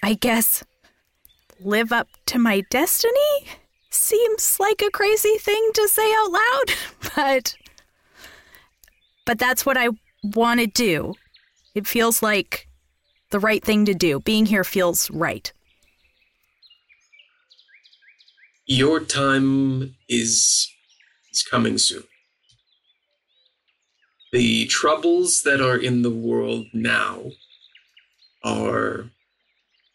I 0.03 0.13
guess 0.13 0.63
live 1.59 1.91
up 1.91 2.07
to 2.27 2.39
my 2.39 2.63
destiny 2.71 3.45
seems 3.93 4.59
like 4.59 4.81
a 4.81 4.91
crazy 4.91 5.37
thing 5.37 5.69
to 5.73 5.87
say 5.87 6.11
out 6.13 6.31
loud, 6.31 6.75
but 7.15 7.55
but 9.25 9.39
that's 9.39 9.65
what 9.65 9.77
I 9.77 9.89
want 10.23 10.59
to 10.59 10.67
do. 10.67 11.13
It 11.75 11.87
feels 11.87 12.21
like 12.21 12.67
the 13.29 13.39
right 13.39 13.63
thing 13.63 13.85
to 13.85 13.93
do. 13.93 14.19
Being 14.19 14.45
here 14.45 14.63
feels 14.63 15.09
right. 15.11 15.51
Your 18.65 18.99
time 18.99 19.95
is 20.09 20.71
is 21.31 21.43
coming 21.43 21.77
soon. 21.77 22.03
The 24.31 24.65
troubles 24.67 25.43
that 25.43 25.59
are 25.59 25.77
in 25.77 26.03
the 26.03 26.09
world 26.09 26.67
now 26.73 27.31
are, 28.43 29.09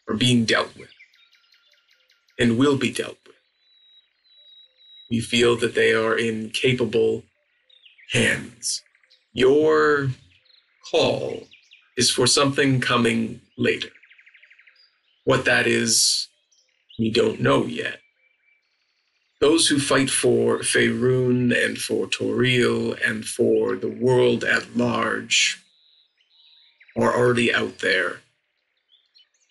are 0.07 0.15
being 0.15 0.45
dealt 0.45 0.75
with 0.77 0.91
and 2.39 2.57
will 2.57 2.77
be 2.77 2.91
dealt 2.91 3.17
with. 3.25 3.26
We 5.09 5.19
feel 5.21 5.55
that 5.57 5.75
they 5.75 5.93
are 5.93 6.17
in 6.17 6.49
capable 6.49 7.23
hands. 8.11 8.83
Your 9.33 10.09
call 10.91 11.47
is 11.97 12.11
for 12.11 12.27
something 12.27 12.79
coming 12.79 13.41
later. 13.57 13.89
What 15.23 15.45
that 15.45 15.67
is, 15.67 16.27
we 16.99 17.11
don't 17.11 17.41
know 17.41 17.65
yet. 17.65 17.99
Those 19.39 19.67
who 19.67 19.79
fight 19.79 20.09
for 20.09 20.59
Faerun 20.59 21.53
and 21.53 21.77
for 21.77 22.07
Toril 22.07 22.97
and 23.05 23.25
for 23.25 23.75
the 23.75 23.89
world 23.89 24.43
at 24.43 24.75
large 24.75 25.63
are 26.97 27.15
already 27.15 27.53
out 27.53 27.79
there 27.79 28.21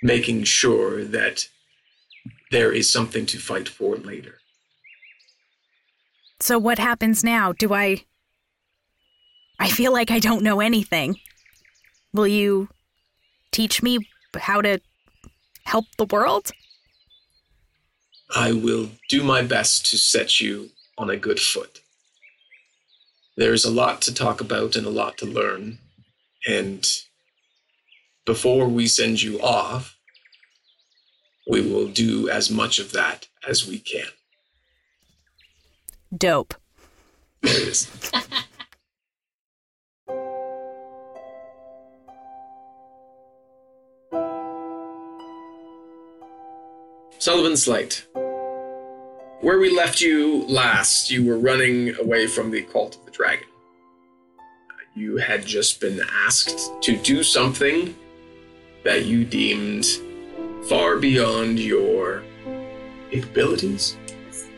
making 0.02 0.44
sure 0.44 1.04
that 1.04 1.48
there 2.50 2.72
is 2.72 2.90
something 2.90 3.26
to 3.26 3.38
fight 3.38 3.68
for 3.68 3.96
later. 3.96 4.38
So 6.40 6.58
what 6.58 6.78
happens 6.78 7.24
now? 7.24 7.52
Do 7.52 7.72
I. 7.72 8.04
I 9.58 9.70
feel 9.70 9.92
like 9.92 10.10
I 10.10 10.18
don't 10.18 10.42
know 10.42 10.60
anything. 10.60 11.16
Will 12.12 12.26
you 12.26 12.68
teach 13.52 13.82
me 13.82 14.06
how 14.36 14.60
to 14.60 14.80
help 15.64 15.86
the 15.96 16.04
world? 16.04 16.50
I 18.34 18.52
will 18.52 18.90
do 19.08 19.22
my 19.22 19.42
best 19.42 19.86
to 19.86 19.98
set 19.98 20.40
you 20.40 20.70
on 20.98 21.08
a 21.08 21.16
good 21.16 21.40
foot. 21.40 21.80
There's 23.36 23.64
a 23.64 23.70
lot 23.70 24.02
to 24.02 24.14
talk 24.14 24.40
about 24.40 24.76
and 24.76 24.86
a 24.86 24.90
lot 24.90 25.16
to 25.18 25.26
learn. 25.26 25.78
And 26.46 26.86
before 28.24 28.68
we 28.68 28.86
send 28.86 29.22
you 29.22 29.40
off, 29.40 29.96
we 31.48 31.60
will 31.60 31.88
do 31.88 32.28
as 32.28 32.50
much 32.50 32.78
of 32.78 32.92
that 32.92 33.28
as 33.46 33.66
we 33.66 33.78
can. 33.78 34.08
Dope. 36.16 36.54
There 37.42 37.54
it 37.54 37.68
is. 37.68 37.86
Sullivan 47.18 47.56
Slate. 47.56 48.06
Where 49.40 49.58
we 49.58 49.76
left 49.76 50.00
you 50.00 50.44
last, 50.46 51.10
you 51.10 51.24
were 51.24 51.38
running 51.38 51.94
away 52.00 52.26
from 52.26 52.50
the 52.50 52.62
cult 52.62 52.96
of 52.96 53.04
the 53.04 53.10
dragon. 53.10 53.46
You 54.94 55.18
had 55.18 55.44
just 55.44 55.80
been 55.80 56.00
asked 56.24 56.70
to 56.82 56.96
do 56.96 57.22
something 57.22 57.94
that 58.84 59.04
you 59.04 59.24
deemed 59.24 59.86
far 60.68 60.96
beyond 60.96 61.58
your 61.58 62.22
capabilities. 63.10 63.96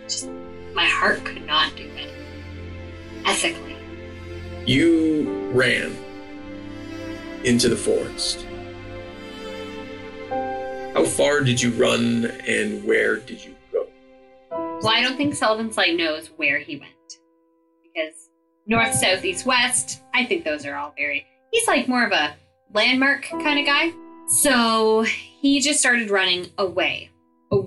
Just 0.06 0.28
my 0.78 0.86
heart 0.86 1.24
could 1.24 1.44
not 1.44 1.74
do 1.74 1.82
it. 1.96 2.08
Ethically. 3.26 3.74
You 4.64 5.50
ran 5.52 5.92
into 7.42 7.68
the 7.68 7.74
forest. 7.74 8.46
How 10.94 11.04
far 11.04 11.40
did 11.40 11.60
you 11.60 11.72
run 11.72 12.26
and 12.46 12.84
where 12.84 13.16
did 13.16 13.44
you 13.44 13.56
go? 13.72 13.88
Well, 14.52 14.86
I 14.86 15.00
don't 15.02 15.16
think 15.16 15.34
Sullivan 15.34 15.72
Slate 15.72 15.96
knows 15.96 16.28
where 16.36 16.60
he 16.60 16.76
went. 16.76 16.92
Because 17.82 18.30
north, 18.64 18.94
south, 18.94 19.24
east, 19.24 19.46
west, 19.46 20.00
I 20.14 20.26
think 20.26 20.44
those 20.44 20.64
are 20.64 20.76
all 20.76 20.94
very. 20.96 21.26
He's 21.50 21.66
like 21.66 21.88
more 21.88 22.06
of 22.06 22.12
a 22.12 22.36
landmark 22.72 23.24
kind 23.24 23.58
of 23.58 23.66
guy. 23.66 23.90
So 24.28 25.02
he 25.02 25.58
just 25.58 25.80
started 25.80 26.08
running 26.08 26.52
away, 26.56 27.10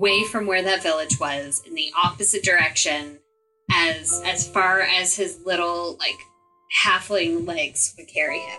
away 0.02 0.24
from 0.24 0.46
where 0.46 0.62
that 0.62 0.82
village 0.82 1.20
was, 1.20 1.62
in 1.64 1.76
the 1.76 1.92
opposite 2.02 2.42
direction, 2.42 3.20
as 3.70 4.20
as 4.26 4.48
far 4.48 4.80
as 4.80 5.14
his 5.14 5.38
little 5.46 5.96
like 6.00 6.18
halfling 6.84 7.46
legs 7.46 7.94
would 7.96 8.08
carry 8.08 8.40
him. 8.40 8.58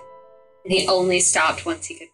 And 0.64 0.74
he 0.74 0.88
only 0.88 1.20
stopped 1.20 1.66
once 1.66 1.86
he 1.88 1.96
could 1.96 2.08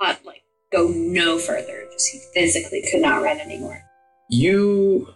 not, 0.00 0.24
like 0.24 0.42
go 0.72 0.88
no 0.88 1.38
further. 1.38 1.84
Just 1.92 2.08
he 2.08 2.20
physically 2.32 2.82
could 2.90 3.02
not 3.02 3.22
run 3.22 3.38
anymore. 3.38 3.82
You 4.30 5.08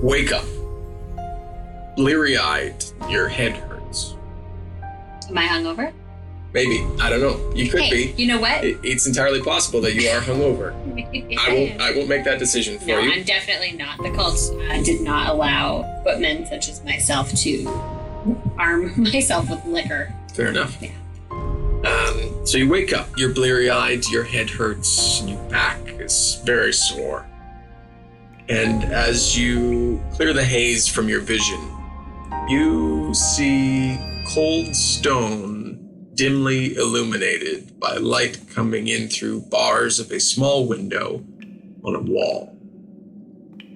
wake 0.00 0.30
up, 0.30 0.44
bleary 1.96 2.38
eyed, 2.38 2.84
your 3.08 3.26
head 3.26 3.54
hurts. 3.54 4.14
Am 5.28 5.36
I 5.36 5.46
hungover? 5.46 5.92
Maybe, 6.54 6.86
I 7.00 7.08
don't 7.08 7.20
know. 7.20 7.52
You 7.54 7.70
could 7.70 7.80
hey, 7.80 8.12
be. 8.12 8.22
you 8.22 8.26
know 8.28 8.38
what? 8.38 8.62
It- 8.64 8.78
It's 8.82 9.06
entirely 9.06 9.40
possible 9.40 9.80
that 9.82 9.94
you 9.94 10.06
are 10.10 10.20
hungover. 10.20 10.72
I 11.38 11.52
won't. 11.54 11.80
I 11.80 11.92
won't 11.96 12.08
make 12.08 12.24
that 12.24 12.38
decision 12.38 12.78
for 12.78 12.86
No, 12.88 12.98
you. 12.98 13.10
I'm 13.12 13.22
definitely 13.24 13.72
not. 13.72 13.98
The 14.02 14.10
cult 14.10 14.38
uh, 14.70 14.82
did 14.82 15.00
not 15.00 15.28
allow 15.30 15.82
footmen 16.04 16.46
such 16.46 16.68
as 16.68 16.84
myself 16.84 17.32
to 17.32 17.66
arm 18.58 18.92
myself 19.02 19.48
with 19.48 19.64
liquor. 19.64 20.12
Fair 20.34 20.48
enough. 20.48 20.76
Yeah. 20.80 20.90
Um, 21.30 22.46
so 22.46 22.58
you 22.58 22.68
wake 22.68 22.92
up, 22.92 23.08
you're 23.16 23.32
bleary 23.34 23.68
eyed, 23.70 24.06
your 24.08 24.22
head 24.22 24.48
hurts, 24.50 25.20
and 25.20 25.30
your 25.30 25.42
back 25.48 25.80
is 25.86 26.40
very 26.44 26.72
sore. 26.72 27.26
And 28.48 28.84
as 28.84 29.36
you 29.38 30.02
clear 30.14 30.32
the 30.32 30.44
haze 30.44 30.86
from 30.86 31.08
your 31.08 31.20
vision, 31.20 31.60
you 32.48 33.12
see 33.14 33.98
cold 34.28 34.76
stone 34.76 35.51
dimly 36.14 36.74
illuminated 36.74 37.78
by 37.80 37.96
light 37.96 38.38
coming 38.50 38.88
in 38.88 39.08
through 39.08 39.40
bars 39.42 39.98
of 39.98 40.10
a 40.10 40.20
small 40.20 40.66
window 40.66 41.24
on 41.84 41.94
a 41.94 42.00
wall. 42.00 42.56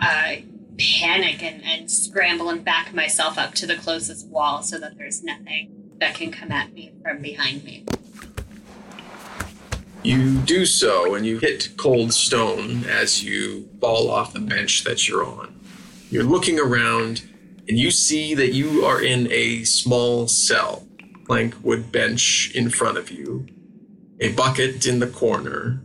I 0.01 0.45
panic 0.79 1.43
and, 1.43 1.65
and 1.65 1.91
scramble 1.91 2.51
and 2.51 2.65
back 2.65 2.93
myself 2.95 3.39
up 3.39 3.55
to 3.55 3.67
the 3.67 3.77
closest 3.77 4.29
wall 4.29 4.63
so 4.63 4.79
that 4.79 4.99
there's 4.99 5.23
nothing 5.23 5.73
that 5.99 6.15
can 6.15 6.31
come 6.31 6.53
at 6.53 6.73
me 6.73 6.93
from 7.03 7.23
behind 7.23 7.65
me. 7.65 7.85
You 10.03 10.39
do 10.39 10.67
so, 10.67 11.15
and 11.15 11.27
you 11.27 11.39
hit 11.39 11.71
cold 11.77 12.13
stone 12.13 12.85
as 12.85 13.25
you 13.25 13.69
fall 13.81 14.09
off 14.11 14.33
the 14.33 14.41
bench 14.41 14.85
that 14.85 15.09
you're 15.09 15.25
on. 15.25 15.59
You're 16.11 16.23
looking 16.23 16.61
around, 16.61 17.23
and 17.69 17.77
you 17.77 17.91
see 17.91 18.35
that 18.35 18.53
you 18.53 18.85
are 18.85 19.03
in 19.03 19.31
a 19.33 19.65
small 19.65 20.29
cell. 20.29 20.86
Plank 21.27 21.57
wood 21.63 21.91
bench 21.91 22.53
in 22.55 22.71
front 22.71 22.99
of 22.99 23.11
you, 23.11 23.47
a 24.21 24.33
bucket 24.33 24.87
in 24.87 25.01
the 25.01 25.09
corner, 25.09 25.83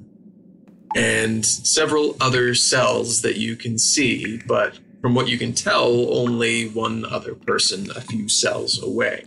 and 0.95 1.43
several 1.43 2.15
other 2.21 2.53
cells 2.53 3.23
that 3.23 3.37
you 3.37 3.55
can 3.55 3.79
see, 3.79 4.39
but 4.45 4.77
from 5.01 5.15
what 5.15 5.27
you 5.27 5.39
can 5.39 5.53
tell, 5.53 6.15
only 6.15 6.69
one 6.69 7.05
other 7.05 7.33
person 7.33 7.89
a 7.95 8.01
few 8.01 8.29
cells 8.29 8.81
away. 8.83 9.25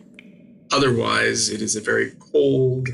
Otherwise, 0.70 1.50
it 1.50 1.60
is 1.60 1.74
a 1.74 1.80
very 1.80 2.12
cold 2.32 2.88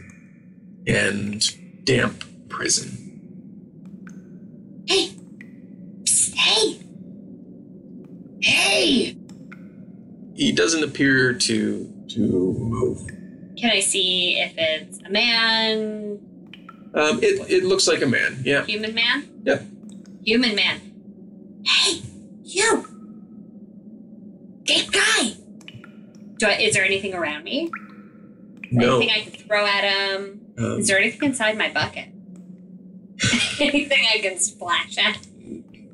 and 0.87 1.85
damp 1.85 2.24
prison. 2.48 3.20
Hey! 4.87 5.11
Psst, 6.04 6.35
hey! 6.35 6.80
Hey! 8.40 9.16
He 10.35 10.52
doesn't 10.52 10.83
appear 10.83 11.35
to 11.35 11.92
to 12.14 12.20
move. 12.20 13.07
Can 13.57 13.70
I 13.70 13.81
see 13.81 14.38
if 14.38 14.55
it's 14.57 14.99
a 15.07 15.11
man, 15.11 16.18
Um, 16.94 17.18
it, 17.23 17.51
it 17.51 17.64
looks 17.64 17.87
like 17.87 18.03
a 18.03 18.07
man. 18.07 18.40
Yeah. 18.44 18.64
human 18.64 18.94
man? 18.94 19.29
Yep. 19.44 19.64
Human 20.25 20.55
man. 20.55 20.81
Hey, 21.64 22.03
you! 22.44 22.87
Big 24.64 24.90
guy! 24.92 25.35
Do 26.38 26.46
I, 26.46 26.53
is 26.61 26.75
there 26.75 26.85
anything 26.85 27.14
around 27.14 27.44
me? 27.44 27.70
No. 28.70 28.96
Anything 28.99 29.14
I 29.14 29.20
can 29.29 29.33
throw 29.46 29.66
at 29.66 29.85
him? 29.85 30.40
Um, 30.59 30.79
Is 30.81 30.87
there 30.88 30.99
anything 30.99 31.31
inside 31.31 31.59
my 31.59 31.70
bucket? 31.70 32.07
anything 33.61 34.05
I 34.14 34.18
can 34.20 34.38
splash 34.38 34.96
at? 34.99 35.18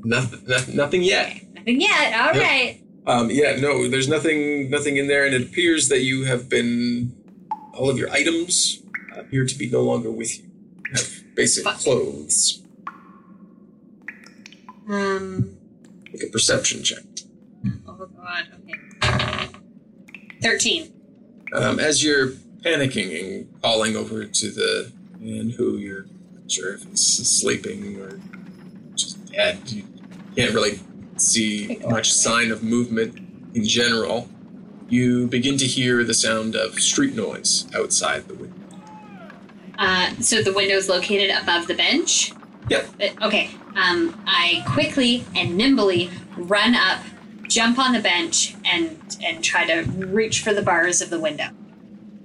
nothing. 0.05 0.43
no- 0.47 0.65
Nothing 0.85 1.03
yet. 1.03 1.27
Okay, 1.29 1.49
nothing 1.55 1.81
yet. 1.81 2.15
All 2.15 2.33
right. 2.41 2.81
Um, 3.07 3.31
yeah. 3.31 3.57
No. 3.57 3.89
There's 3.89 4.09
nothing. 4.09 4.71
Nothing 4.71 4.97
in 4.97 5.07
there, 5.09 5.25
and 5.25 5.35
it 5.35 5.43
appears 5.43 5.89
that 5.89 6.01
you 6.01 6.25
have 6.25 6.49
been. 6.49 7.15
All 7.75 7.91
of 7.91 7.99
your 7.99 8.11
items 8.11 8.83
appear 9.17 9.45
to 9.45 9.55
be 9.59 9.69
no 9.69 9.83
longer 9.83 10.11
with 10.11 10.39
you. 10.39 10.51
Have 10.95 11.35
basic 11.35 11.65
Fuck. 11.65 11.79
clothes. 11.79 12.63
Um. 14.89 15.57
Make 16.13 16.23
a 16.23 16.27
perception 16.29 16.83
check. 16.83 17.03
Oh 17.87 18.09
God. 18.17 18.45
Okay. 19.03 19.49
Thirteen. 20.41 20.93
Um, 21.53 21.79
as 21.79 22.03
you're 22.03 22.31
panicking 22.63 23.21
and 23.21 23.63
calling 23.63 23.97
over 23.97 24.25
to 24.25 24.51
the 24.51 24.93
man 25.21 25.51
who 25.51 25.77
you're 25.77 26.07
not 26.35 26.51
sure 26.51 26.75
if 26.75 26.85
he's 26.85 27.01
sleeping 27.29 27.99
or 28.01 28.21
just 28.95 29.33
dead, 29.33 29.71
you 29.71 29.85
can't 30.35 30.53
really 30.55 30.81
see 31.17 31.81
much 31.89 32.13
sign 32.13 32.51
of 32.51 32.63
movement 32.63 33.19
in 33.55 33.65
general. 33.65 34.29
you 34.89 35.27
begin 35.27 35.57
to 35.59 35.67
hear 35.67 36.05
the 36.05 36.15
sound 36.15 36.55
of 36.55 36.75
street 36.79 37.15
noise 37.15 37.67
outside 37.75 38.29
the 38.29 38.35
window. 38.35 38.55
Uh, 39.79 40.15
so 40.21 40.43
the 40.43 40.53
window 40.53 40.77
is 40.77 40.89
located 40.89 41.31
above 41.31 41.67
the 41.67 41.75
bench. 41.75 42.33
Yep. 42.71 42.89
Okay. 43.23 43.51
Um, 43.77 44.23
I 44.27 44.65
quickly 44.67 45.25
and 45.35 45.57
nimbly 45.57 46.11
run 46.37 46.75
up, 46.75 47.03
jump 47.49 47.79
on 47.79 47.93
the 47.93 48.01
bench, 48.01 48.55
and 48.65 48.99
and 49.23 49.45
try 49.45 49.67
to 49.67 49.83
reach 49.91 50.43
for 50.43 50.55
the 50.55 50.63
bars 50.63 51.01
of 51.03 51.11
the 51.11 51.21
window. 51.21 51.49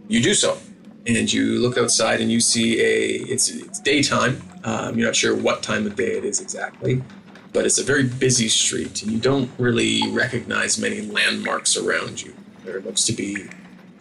You 0.07 0.21
do 0.21 0.33
so, 0.33 0.57
and 1.05 1.31
you 1.31 1.59
look 1.59 1.77
outside 1.77 2.21
and 2.21 2.31
you 2.31 2.39
see 2.39 2.79
a. 2.79 3.23
It's, 3.23 3.49
it's 3.49 3.79
daytime. 3.79 4.41
Um, 4.63 4.97
you're 4.97 5.07
not 5.07 5.15
sure 5.15 5.35
what 5.35 5.61
time 5.61 5.85
of 5.85 5.95
day 5.95 6.17
it 6.17 6.23
is 6.23 6.39
exactly, 6.39 7.03
but 7.53 7.65
it's 7.65 7.79
a 7.79 7.83
very 7.83 8.03
busy 8.03 8.47
street, 8.47 9.01
and 9.03 9.11
you 9.11 9.19
don't 9.19 9.49
really 9.57 10.09
recognize 10.11 10.77
many 10.77 11.01
landmarks 11.01 11.75
around 11.77 12.21
you. 12.21 12.33
There 12.65 12.79
looks 12.81 13.03
to 13.05 13.13
be 13.13 13.45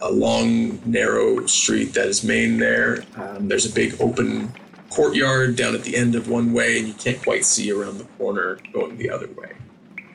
a 0.01 0.11
long, 0.11 0.81
narrow 0.85 1.45
street 1.45 1.93
that 1.93 2.07
is 2.07 2.23
main 2.23 2.57
there. 2.57 3.03
Um, 3.15 3.47
there's 3.47 3.65
a 3.65 3.73
big 3.73 3.99
open 4.01 4.53
courtyard 4.89 5.55
down 5.55 5.75
at 5.75 5.83
the 5.83 5.95
end 5.95 6.15
of 6.15 6.27
one 6.29 6.53
way, 6.53 6.79
and 6.79 6.87
you 6.87 6.93
can't 6.93 7.21
quite 7.21 7.45
see 7.45 7.71
around 7.71 7.97
the 7.97 8.05
corner 8.17 8.57
going 8.73 8.97
the 8.97 9.09
other 9.09 9.27
way. 9.37 9.53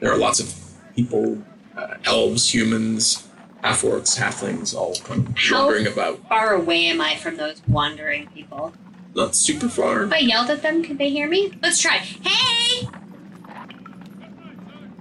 There 0.00 0.10
are 0.12 0.18
lots 0.18 0.40
of 0.40 0.54
people, 0.94 1.42
uh, 1.76 1.94
elves, 2.04 2.52
humans, 2.52 3.26
half 3.62 3.82
orcs, 3.82 4.18
halflings, 4.18 4.74
all 4.74 4.94
kind 4.96 5.26
of 5.28 5.38
How- 5.38 5.64
wandering 5.66 5.86
about. 5.86 6.26
Far 6.28 6.54
away 6.54 6.86
am 6.86 7.00
I 7.00 7.16
from 7.16 7.36
those 7.36 7.62
wandering 7.68 8.26
people? 8.28 8.74
Not 9.14 9.34
super 9.34 9.68
far. 9.68 10.04
If 10.04 10.12
I 10.12 10.18
yelled 10.18 10.50
at 10.50 10.62
them, 10.62 10.82
could 10.82 10.98
they 10.98 11.08
hear 11.10 11.26
me? 11.28 11.52
Let's 11.62 11.80
try. 11.80 11.96
Hey! 11.98 12.88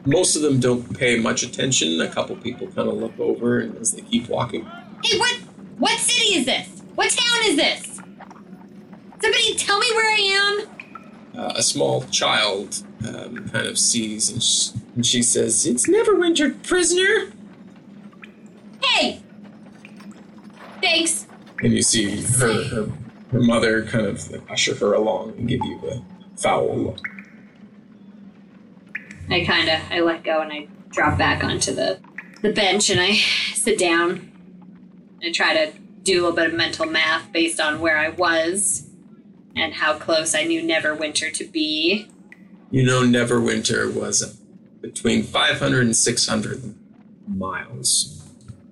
Most 0.06 0.36
of 0.36 0.42
them 0.44 0.60
don't 0.60 0.98
pay 0.98 1.18
much 1.20 1.42
attention. 1.44 2.00
A 2.02 2.08
couple 2.08 2.36
people 2.36 2.68
kind 2.68 2.88
of 2.88 2.96
look 2.96 3.20
over, 3.20 3.60
and 3.60 3.76
as 3.78 3.92
they 3.94 4.02
keep 4.02 4.30
walking, 4.30 4.64
Hey, 5.04 5.18
what? 5.18 5.36
What 5.78 6.00
city 6.00 6.36
is 6.36 6.46
this? 6.46 6.68
What 6.96 7.10
town 7.10 7.40
is 7.46 7.56
this? 7.58 7.96
Somebody 9.22 9.56
tell 9.56 9.80
me 9.80 9.88
where 9.96 10.14
I 10.14 10.68
am. 11.36 11.40
uh, 11.40 11.54
a 11.56 11.64
small 11.64 12.04
child 12.04 12.84
um, 13.08 13.50
kind 13.50 13.68
of 13.68 13.78
sees, 13.80 14.30
and, 14.30 14.42
sh- 14.44 14.70
and 14.96 15.06
she 15.06 15.22
says, 15.24 15.66
"It's 15.66 15.88
Neverwinter, 15.88 16.62
prisoner." 16.64 17.32
Hey! 18.84 19.22
Thanks. 20.82 21.26
And 21.64 21.74
you 21.74 21.82
see 21.82 22.22
her, 22.22 22.64
her, 22.66 22.92
her 23.32 23.42
mother 23.42 23.84
kind 23.86 24.06
of 24.06 24.30
usher 24.50 24.76
her 24.76 24.94
along 24.94 25.32
and 25.38 25.48
give 25.48 25.60
you 25.64 25.80
a 25.90 26.40
foul 26.40 26.78
look. 26.78 27.00
I 29.30 29.44
kind 29.46 29.70
of 29.70 29.80
I 29.92 30.02
let 30.02 30.24
go 30.24 30.42
and 30.42 30.52
I 30.52 30.68
drop 30.90 31.18
back 31.18 31.44
onto 31.44 31.74
the 31.74 32.00
the 32.42 32.54
bench 32.54 32.90
and 32.90 33.00
I 33.00 33.14
sit 33.54 33.78
down. 33.78 34.32
I 35.24 35.32
try 35.32 35.54
to 35.54 35.74
do 36.04 36.14
a 36.14 36.22
little 36.22 36.36
bit 36.36 36.48
of 36.48 36.54
mental 36.54 36.86
math 36.86 37.32
based 37.32 37.60
on 37.60 37.80
where 37.80 37.98
I 37.98 38.10
was 38.10 38.88
and 39.56 39.74
how 39.74 39.98
close 39.98 40.36
I 40.36 40.44
knew 40.44 40.62
Neverwinter 40.62 41.34
to 41.34 41.46
be. 41.46 42.08
You 42.70 42.84
know, 42.86 43.02
Neverwinter 43.02 43.92
was 43.92 44.38
between 44.82 45.24
500 45.24 45.86
and 45.86 45.96
600 45.96 46.76
miles, 47.28 48.24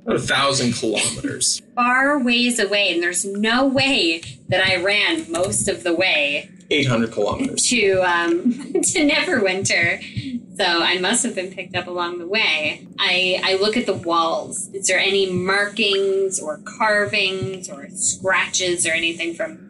about 0.04 0.18
a 0.18 0.20
thousand 0.20 0.74
kilometers. 0.74 1.62
Far 1.76 2.22
ways 2.22 2.60
away, 2.60 2.94
and 2.94 3.02
there's 3.02 3.26
no 3.26 3.66
way 3.66 4.22
that 4.50 4.63
I 4.68 4.76
ran 4.84 5.32
most 5.32 5.68
of 5.68 5.84
the 5.84 5.94
way 5.96 6.52
800 6.70 7.12
kilometers. 7.12 7.68
to 7.70 8.02
um, 8.02 8.52
to 8.74 9.10
Neverwinter. 9.10 10.42
So 10.56 10.63
I 10.63 11.00
must 11.00 11.24
have 11.24 11.34
been 11.36 11.52
picked 11.52 11.76
up 11.76 11.88
along 11.88 12.20
the 12.20 12.28
way. 12.28 12.88
I 13.00 13.42
I 13.44 13.56
look 13.56 13.76
at 13.76 13.86
the 13.86 13.94
walls. 13.94 14.70
Is 14.74 14.88
there 14.88 15.00
any 15.00 15.32
markings 15.32 16.39
or 16.39 16.60
carvings 16.78 17.70
or 17.70 17.88
scratches 17.89 18.86
or 18.86 18.92
anything 18.92 19.34
from 19.34 19.70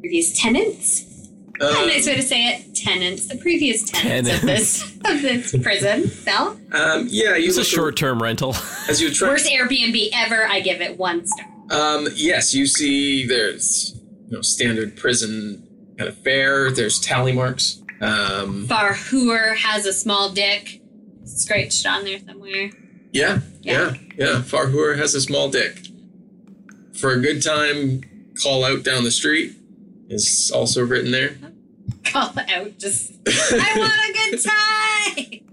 previous 0.00 0.38
tenants? 0.38 1.06
Not 1.58 1.72
a 1.74 1.78
Um, 1.80 1.86
nice 1.88 2.06
way 2.06 2.14
to 2.16 2.22
say 2.22 2.46
it. 2.48 2.74
Tenants, 2.74 3.26
the 3.26 3.36
previous 3.36 3.82
tenants 3.90 4.30
of 4.32 4.40
this 4.42 4.82
of 5.04 5.22
this 5.22 5.54
prison 5.62 6.08
cell. 6.08 6.58
um, 6.72 7.06
yeah, 7.10 7.36
you 7.36 7.48
It's 7.48 7.58
a 7.58 7.64
short 7.64 7.96
term 7.96 8.22
rental. 8.22 8.54
as 8.88 9.00
you 9.00 9.10
try. 9.10 9.28
Worst 9.28 9.46
Airbnb 9.50 10.08
ever. 10.14 10.46
I 10.46 10.60
give 10.60 10.80
it 10.80 10.98
one 10.98 11.26
star. 11.26 11.46
Um, 11.70 12.08
yes, 12.14 12.54
you 12.54 12.66
see 12.66 13.26
there's 13.26 13.94
you 14.28 14.36
know 14.36 14.42
standard 14.42 14.96
prison 14.96 15.66
kind 15.98 16.08
of 16.08 16.16
fare. 16.18 16.70
There's 16.70 16.98
tally 17.00 17.32
marks. 17.32 17.82
Um, 18.00 18.66
Farhur 18.66 19.54
has 19.56 19.84
a 19.86 19.92
small 19.92 20.30
dick 20.30 20.80
scratched 21.24 21.86
on 21.86 22.04
there 22.04 22.18
somewhere. 22.26 22.70
yeah, 23.12 23.40
Yeah. 23.62 23.94
yeah, 23.94 23.94
yeah. 24.16 24.42
Farhur 24.42 24.96
has 24.96 25.14
a 25.14 25.20
small 25.20 25.50
dick. 25.50 25.78
For 26.94 27.12
a 27.12 27.20
good 27.20 27.42
time, 27.42 28.02
call 28.42 28.64
out 28.64 28.82
down 28.84 29.04
the 29.04 29.10
street 29.10 29.54
is 30.08 30.50
also 30.54 30.84
written 30.84 31.10
there. 31.12 31.36
Call 32.04 32.32
out 32.36 32.78
just 32.78 33.12
I 33.26 33.72
want 33.76 33.92
a 33.92 34.30
good 34.30 34.42
time. 35.40 35.46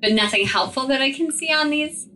But 0.00 0.12
nothing 0.12 0.46
helpful 0.46 0.86
that 0.88 1.00
I 1.00 1.12
can 1.12 1.30
see 1.30 1.52
on 1.52 1.70
these 1.70 2.08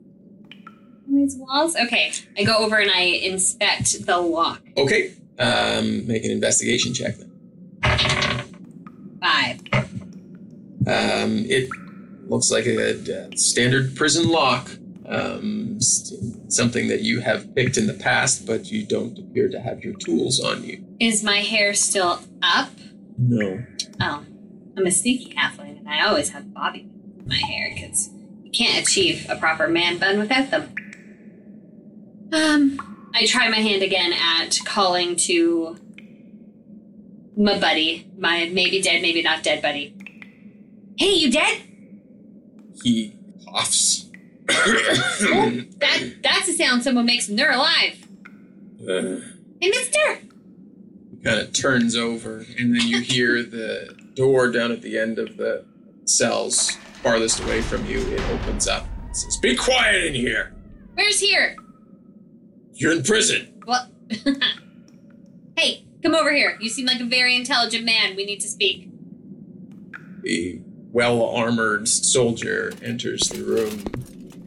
on 1.06 1.14
these 1.16 1.36
walls. 1.36 1.76
Okay, 1.76 2.12
I 2.38 2.42
go 2.44 2.56
over 2.58 2.76
and 2.76 2.90
I 2.90 3.02
inspect 3.02 4.04
the 4.06 4.18
lock. 4.18 4.60
Okay, 4.76 5.12
um, 5.38 6.06
make 6.06 6.24
an 6.24 6.30
investigation 6.32 6.92
check 6.94 7.16
then. 7.16 7.30
Five. 9.22 9.60
Um, 10.86 11.44
it 11.48 11.68
looks 12.28 12.50
like 12.50 12.66
a, 12.66 13.30
a 13.30 13.36
standard 13.36 13.96
prison 13.96 14.28
lock. 14.28 14.70
Um, 15.08 15.80
st- 15.80 16.52
something 16.52 16.88
that 16.88 17.02
you 17.02 17.20
have 17.20 17.54
picked 17.54 17.76
in 17.76 17.86
the 17.86 17.94
past, 17.94 18.44
but 18.44 18.72
you 18.72 18.84
don't 18.84 19.16
appear 19.16 19.48
to 19.48 19.60
have 19.60 19.84
your 19.84 19.94
tools 19.94 20.40
on 20.40 20.64
you. 20.64 20.84
Is 20.98 21.22
my 21.22 21.38
hair 21.38 21.74
still 21.74 22.20
up? 22.42 22.70
No. 23.18 23.64
Oh, 24.00 24.24
I'm 24.76 24.86
a 24.86 24.90
sneaky 24.90 25.34
halfling, 25.34 25.78
and 25.78 25.88
I 25.88 26.04
always 26.06 26.30
have 26.30 26.52
bobby 26.52 26.80
pins 26.80 27.20
in 27.20 27.28
my 27.28 27.36
hair 27.36 27.72
because 27.74 28.10
you 28.42 28.50
can't 28.50 28.82
achieve 28.82 29.26
a 29.28 29.36
proper 29.36 29.68
man 29.68 29.98
bun 29.98 30.18
without 30.18 30.50
them. 30.50 30.74
Um, 32.32 33.10
I 33.14 33.26
try 33.26 33.48
my 33.48 33.58
hand 33.60 33.82
again 33.82 34.12
at 34.12 34.58
calling 34.64 35.16
to 35.16 35.76
my 37.36 37.58
buddy, 37.58 38.10
my 38.18 38.50
maybe 38.52 38.82
dead, 38.82 39.02
maybe 39.02 39.22
not 39.22 39.42
dead 39.42 39.62
buddy. 39.62 39.95
Hey, 40.98 41.12
you 41.14 41.30
dead? 41.30 41.62
He 42.82 43.16
coughs. 43.44 44.10
Oh, 44.48 45.50
that 45.78 46.22
that's 46.22 46.48
a 46.48 46.52
sound 46.52 46.82
someone 46.82 47.04
makes 47.06 47.26
when 47.28 47.36
they're 47.36 47.52
alive. 47.52 48.06
Uh, 48.80 49.20
Hey, 49.60 49.70
Mister. 49.70 50.18
He 51.10 51.16
kind 51.24 51.40
of 51.40 51.52
turns 51.54 51.96
over, 51.96 52.44
and 52.58 52.74
then 52.76 52.86
you 52.86 53.00
hear 53.00 53.42
the 53.42 53.96
door 54.14 54.50
down 54.50 54.70
at 54.70 54.82
the 54.82 54.98
end 54.98 55.18
of 55.18 55.38
the 55.38 55.64
cells, 56.04 56.72
farthest 57.02 57.40
away 57.40 57.62
from 57.62 57.86
you. 57.86 57.98
It 58.12 58.20
opens 58.30 58.68
up. 58.68 58.86
It 59.08 59.16
says, 59.16 59.38
"Be 59.38 59.56
quiet 59.56 60.04
in 60.04 60.14
here. 60.14 60.52
Where's 60.94 61.20
here? 61.20 61.56
You're 62.74 62.92
in 62.92 63.02
prison." 63.02 63.54
What? 63.64 63.88
hey, 65.56 65.84
come 66.02 66.14
over 66.14 66.32
here. 66.32 66.58
You 66.60 66.68
seem 66.68 66.84
like 66.86 67.00
a 67.00 67.04
very 67.06 67.34
intelligent 67.34 67.84
man. 67.86 68.14
We 68.14 68.26
need 68.26 68.40
to 68.40 68.48
speak. 68.48 68.90
The 70.96 71.02
well-armored 71.02 71.86
soldier 71.86 72.72
enters 72.82 73.28
the 73.28 73.44
room. 73.44 73.84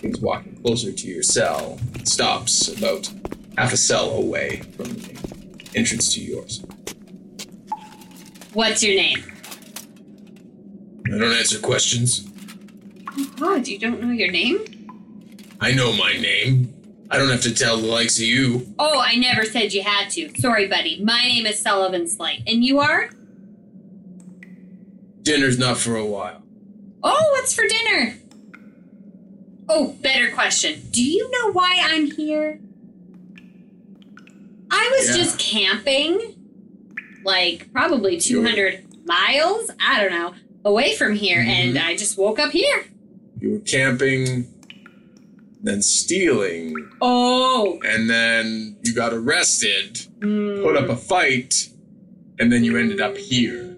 He's 0.01 0.19
walking 0.19 0.59
closer 0.63 0.91
to 0.91 1.07
your 1.07 1.21
cell. 1.21 1.77
Stops 2.05 2.75
about 2.75 3.07
half 3.55 3.71
a 3.71 3.77
cell 3.77 4.09
away 4.09 4.61
from 4.75 4.85
the 4.85 5.69
entrance 5.75 6.11
to 6.15 6.21
yours. 6.21 6.65
What's 8.53 8.81
your 8.81 8.95
name? 8.95 9.31
I 11.05 11.19
don't 11.19 11.33
answer 11.33 11.59
questions. 11.59 12.27
Oh 13.11 13.31
God, 13.37 13.67
you 13.67 13.77
don't 13.77 14.01
know 14.01 14.09
your 14.09 14.31
name? 14.31 14.65
I 15.61 15.71
know 15.71 15.93
my 15.93 16.13
name. 16.13 16.73
I 17.11 17.19
don't 17.19 17.29
have 17.29 17.43
to 17.43 17.53
tell 17.53 17.77
the 17.77 17.85
likes 17.85 18.17
of 18.17 18.23
you. 18.23 18.73
Oh, 18.79 18.99
I 18.99 19.17
never 19.17 19.45
said 19.45 19.71
you 19.71 19.83
had 19.83 20.09
to. 20.13 20.31
Sorry, 20.39 20.67
buddy. 20.67 20.99
My 21.03 21.21
name 21.21 21.45
is 21.45 21.59
Sullivan 21.59 22.07
Slight. 22.07 22.41
And 22.47 22.65
you 22.65 22.79
are? 22.79 23.11
Dinner's 25.29 25.59
not 25.59 25.77
for 25.77 25.95
a 25.95 26.03
while. 26.03 26.41
Oh, 27.03 27.27
what's 27.33 27.53
for 27.53 27.63
dinner? 27.67 28.15
Oh, 29.69 29.95
better 30.01 30.31
question. 30.31 30.81
Do 30.89 31.03
you 31.03 31.29
know 31.29 31.51
why 31.51 31.77
I'm 31.83 32.09
here? 32.09 32.59
I 34.71 34.89
was 34.97 35.09
Yeah. 35.11 35.17
just 35.17 35.37
camping, 35.37 36.33
like 37.23 37.71
probably 37.71 38.19
200 38.19 38.83
miles, 39.05 39.69
I 39.79 40.01
don't 40.01 40.09
know, 40.11 40.33
away 40.65 40.95
from 40.95 41.13
here, 41.13 41.45
and 41.47 41.77
I 41.77 41.95
just 41.95 42.17
woke 42.17 42.39
up 42.39 42.51
here. 42.51 42.85
You 43.39 43.51
were 43.51 43.59
camping, 43.59 44.47
then 45.61 45.83
stealing, 45.83 46.73
Oh. 47.01 47.79
and 47.85 48.09
then 48.09 48.77
you 48.83 48.93
got 48.95 49.13
arrested, 49.13 50.07
Hmm. 50.23 50.63
put 50.63 50.75
up 50.75 50.89
a 50.89 50.97
fight, 50.97 51.69
and 52.39 52.51
then 52.51 52.63
you 52.63 52.77
ended 52.77 52.99
up 52.99 53.15
here. 53.15 53.75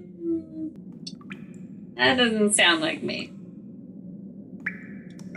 That 2.02 2.18
doesn't 2.18 2.56
sound 2.56 2.82
like 2.82 3.04
me. 3.04 3.32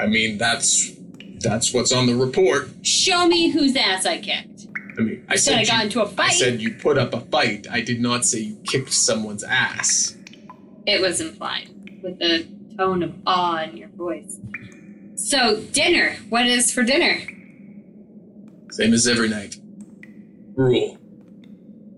I 0.01 0.07
mean, 0.07 0.39
that's 0.39 0.93
that's 1.41 1.75
what's 1.75 1.93
on 1.93 2.07
the 2.07 2.15
report. 2.15 2.71
Show 2.81 3.27
me 3.27 3.51
whose 3.51 3.77
ass 3.77 4.07
I 4.07 4.19
kicked. 4.19 4.67
I 4.99 5.03
mean, 5.03 5.27
I 5.29 5.37
Said 5.37 5.53
said 5.53 5.59
I 5.59 5.65
got 5.67 5.79
you, 5.81 5.85
into 5.85 6.03
a 6.03 6.09
fight. 6.09 6.31
I 6.31 6.33
said 6.33 6.63
you 6.63 6.73
put 6.73 6.97
up 6.97 7.13
a 7.13 7.21
fight. 7.21 7.67
I 7.71 7.83
did 7.83 8.01
not 8.01 8.25
say 8.25 8.39
you 8.39 8.57
kicked 8.67 8.95
someone's 8.95 9.45
ass. 9.45 10.17
It 10.87 11.03
was 11.03 11.21
implied 11.21 11.69
with 12.03 12.19
the 12.19 12.47
tone 12.79 13.03
of 13.03 13.15
awe 13.27 13.63
in 13.65 13.77
your 13.77 13.89
voice. 13.89 14.39
So, 15.17 15.61
dinner. 15.61 16.17
What 16.31 16.47
is 16.47 16.73
for 16.73 16.83
dinner? 16.83 17.21
Same 18.71 18.95
as 18.95 19.07
every 19.07 19.29
night. 19.29 19.57
Rule. 20.57 20.97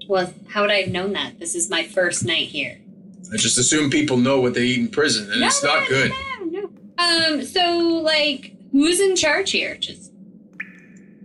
Well, 0.08 0.34
how 0.48 0.62
would 0.62 0.70
I 0.72 0.82
have 0.82 0.90
known 0.90 1.12
that? 1.12 1.38
This 1.38 1.54
is 1.54 1.70
my 1.70 1.84
first 1.84 2.24
night 2.24 2.48
here. 2.48 2.80
I 3.32 3.36
just 3.36 3.58
assume 3.58 3.90
people 3.90 4.16
know 4.16 4.40
what 4.40 4.54
they 4.54 4.62
eat 4.64 4.78
in 4.78 4.88
prison, 4.88 5.30
and 5.32 5.42
it's 5.42 5.62
not 5.62 5.88
good. 5.88 6.12
No, 6.40 6.44
no. 6.60 6.70
Um, 6.98 7.44
so, 7.44 7.78
like, 8.02 8.54
who's 8.72 9.00
in 9.00 9.16
charge 9.16 9.50
here? 9.50 9.76
Just, 9.76 10.12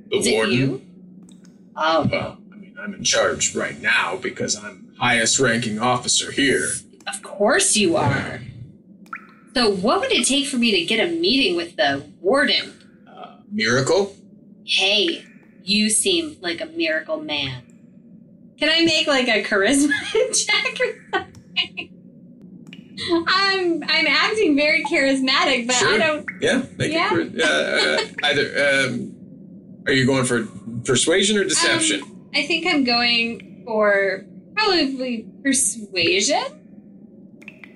The 0.09 0.17
is 0.17 0.27
it 0.27 0.33
warden. 0.33 0.53
you? 0.53 0.81
Oh, 1.75 2.07
Well, 2.11 2.37
I 2.51 2.55
mean, 2.57 2.75
I'm 2.81 2.93
in 2.93 3.03
charge 3.03 3.55
right 3.55 3.79
now 3.81 4.17
because 4.17 4.55
I'm 4.55 4.93
highest 4.99 5.39
ranking 5.39 5.79
officer 5.79 6.31
here. 6.31 6.69
Of 7.07 7.21
course 7.23 7.75
you 7.77 7.95
are. 7.97 8.41
So, 9.53 9.69
what 9.71 9.99
would 10.01 10.11
it 10.11 10.25
take 10.25 10.47
for 10.47 10.57
me 10.57 10.71
to 10.71 10.85
get 10.85 10.99
a 11.05 11.11
meeting 11.11 11.55
with 11.55 11.75
the 11.75 12.03
warden? 12.19 12.73
Uh, 13.07 13.37
miracle? 13.51 14.15
Hey, 14.63 15.25
you 15.63 15.89
seem 15.89 16.37
like 16.41 16.61
a 16.61 16.65
miracle 16.67 17.21
man. 17.21 17.63
Can 18.57 18.69
I 18.69 18.85
make 18.85 19.07
like 19.07 19.27
a 19.27 19.43
charisma 19.43 19.91
check 20.13 20.77
or 20.79 21.05
something? 21.11 21.30
I'm 23.27 23.83
I'm 23.83 24.07
acting 24.07 24.55
very 24.55 24.83
charismatic, 24.85 25.67
but 25.67 25.75
I 25.83 25.97
don't. 25.97 26.25
Yeah, 26.39 26.63
make 26.77 26.91
Yeah. 26.91 27.09
it. 27.13 27.41
Uh, 27.41 28.25
either. 28.27 28.87
Um, 28.87 29.15
are 29.87 29.93
you 29.93 30.05
going 30.05 30.25
for 30.25 30.45
persuasion 30.85 31.37
or 31.37 31.43
deception? 31.43 32.03
Um, 32.03 32.29
I 32.35 32.45
think 32.45 32.67
I'm 32.67 32.83
going 32.83 33.63
for 33.65 34.25
probably 34.55 35.25
persuasion. 35.43 36.43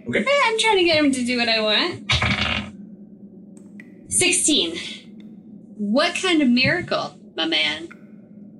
Okay. 0.08 0.24
I'm 0.46 0.60
trying 0.60 0.78
to 0.78 0.84
get 0.84 1.04
him 1.04 1.12
to 1.12 1.26
do 1.26 1.38
what 1.40 1.50
I 1.50 1.62
want. 1.62 2.12
Sixteen. 4.12 4.76
What 5.78 6.16
kind 6.16 6.42
of 6.42 6.48
miracle, 6.48 7.20
my 7.36 7.46
man, 7.48 7.88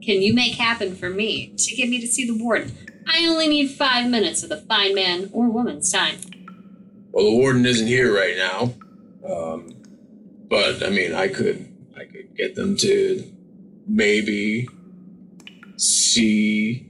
can 0.04 0.22
you 0.22 0.34
make 0.34 0.56
happen 0.56 0.96
for 0.96 1.10
me 1.10 1.54
to 1.58 1.76
get 1.76 1.88
me 1.88 2.02
to 2.02 2.08
see 2.08 2.26
the 2.26 2.36
warden? 2.36 2.76
I 3.08 3.26
only 3.28 3.48
need 3.48 3.72
five 3.72 4.10
minutes 4.10 4.44
of 4.44 4.50
the 4.50 4.58
fine 4.58 4.96
man 4.96 5.30
or 5.34 5.50
woman's 5.50 5.92
time. 5.92 6.18
well, 7.12 7.26
the 7.26 7.36
warden 7.38 7.66
isn't 7.66 7.88
here 7.88 8.14
right 8.16 8.36
now. 8.38 8.74
Um, 9.28 9.76
but 10.50 10.84
I 10.84 10.90
mean, 10.90 11.14
I 11.14 11.28
could, 11.28 11.72
I 11.96 12.06
could 12.06 12.36
get 12.36 12.56
them 12.56 12.78
to 12.78 13.24
maybe 13.88 14.68
see 15.78 16.88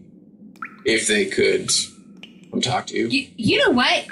if 0.85 1.07
they 1.07 1.25
could 1.25 1.69
come 2.51 2.61
talk 2.61 2.87
to 2.87 2.97
you. 2.97 3.07
You, 3.07 3.27
you 3.37 3.65
know 3.65 3.71
what? 3.71 4.07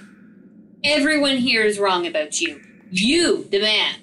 Everyone 0.84 1.38
here 1.38 1.64
is 1.64 1.80
wrong 1.80 2.06
about 2.06 2.42
you. 2.42 2.62
You, 2.92 3.46
the 3.46 3.60
man. 3.60 3.96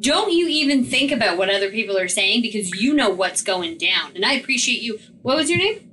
Don't 0.00 0.32
you 0.32 0.46
even 0.48 0.84
think 0.84 1.10
about 1.10 1.38
what 1.38 1.48
other 1.48 1.70
people 1.70 1.96
are 1.96 2.08
saying 2.08 2.42
because 2.42 2.70
you 2.80 2.92
know 2.94 3.08
what's 3.10 3.42
going 3.42 3.78
down. 3.78 4.12
And 4.14 4.24
I 4.24 4.32
appreciate 4.34 4.82
you. 4.82 4.98
What 5.22 5.36
was 5.36 5.48
your 5.48 5.58
name? 5.58 5.85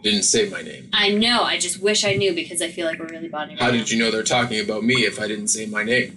I 0.00 0.02
didn't 0.02 0.22
say 0.22 0.48
my 0.48 0.62
name. 0.62 0.88
I 0.94 1.10
know. 1.10 1.42
I 1.42 1.58
just 1.58 1.80
wish 1.82 2.04
I 2.06 2.14
knew 2.14 2.32
because 2.34 2.62
I 2.62 2.68
feel 2.70 2.86
like 2.86 2.98
we're 2.98 3.06
really 3.08 3.28
bonding. 3.28 3.58
How 3.58 3.66
right 3.66 3.72
did 3.72 3.90
you 3.90 3.98
know 3.98 4.10
they're 4.10 4.22
talking 4.22 4.58
about 4.58 4.82
me 4.82 4.94
if 5.04 5.20
I 5.20 5.28
didn't 5.28 5.48
say 5.48 5.66
my 5.66 5.82
name? 5.84 6.14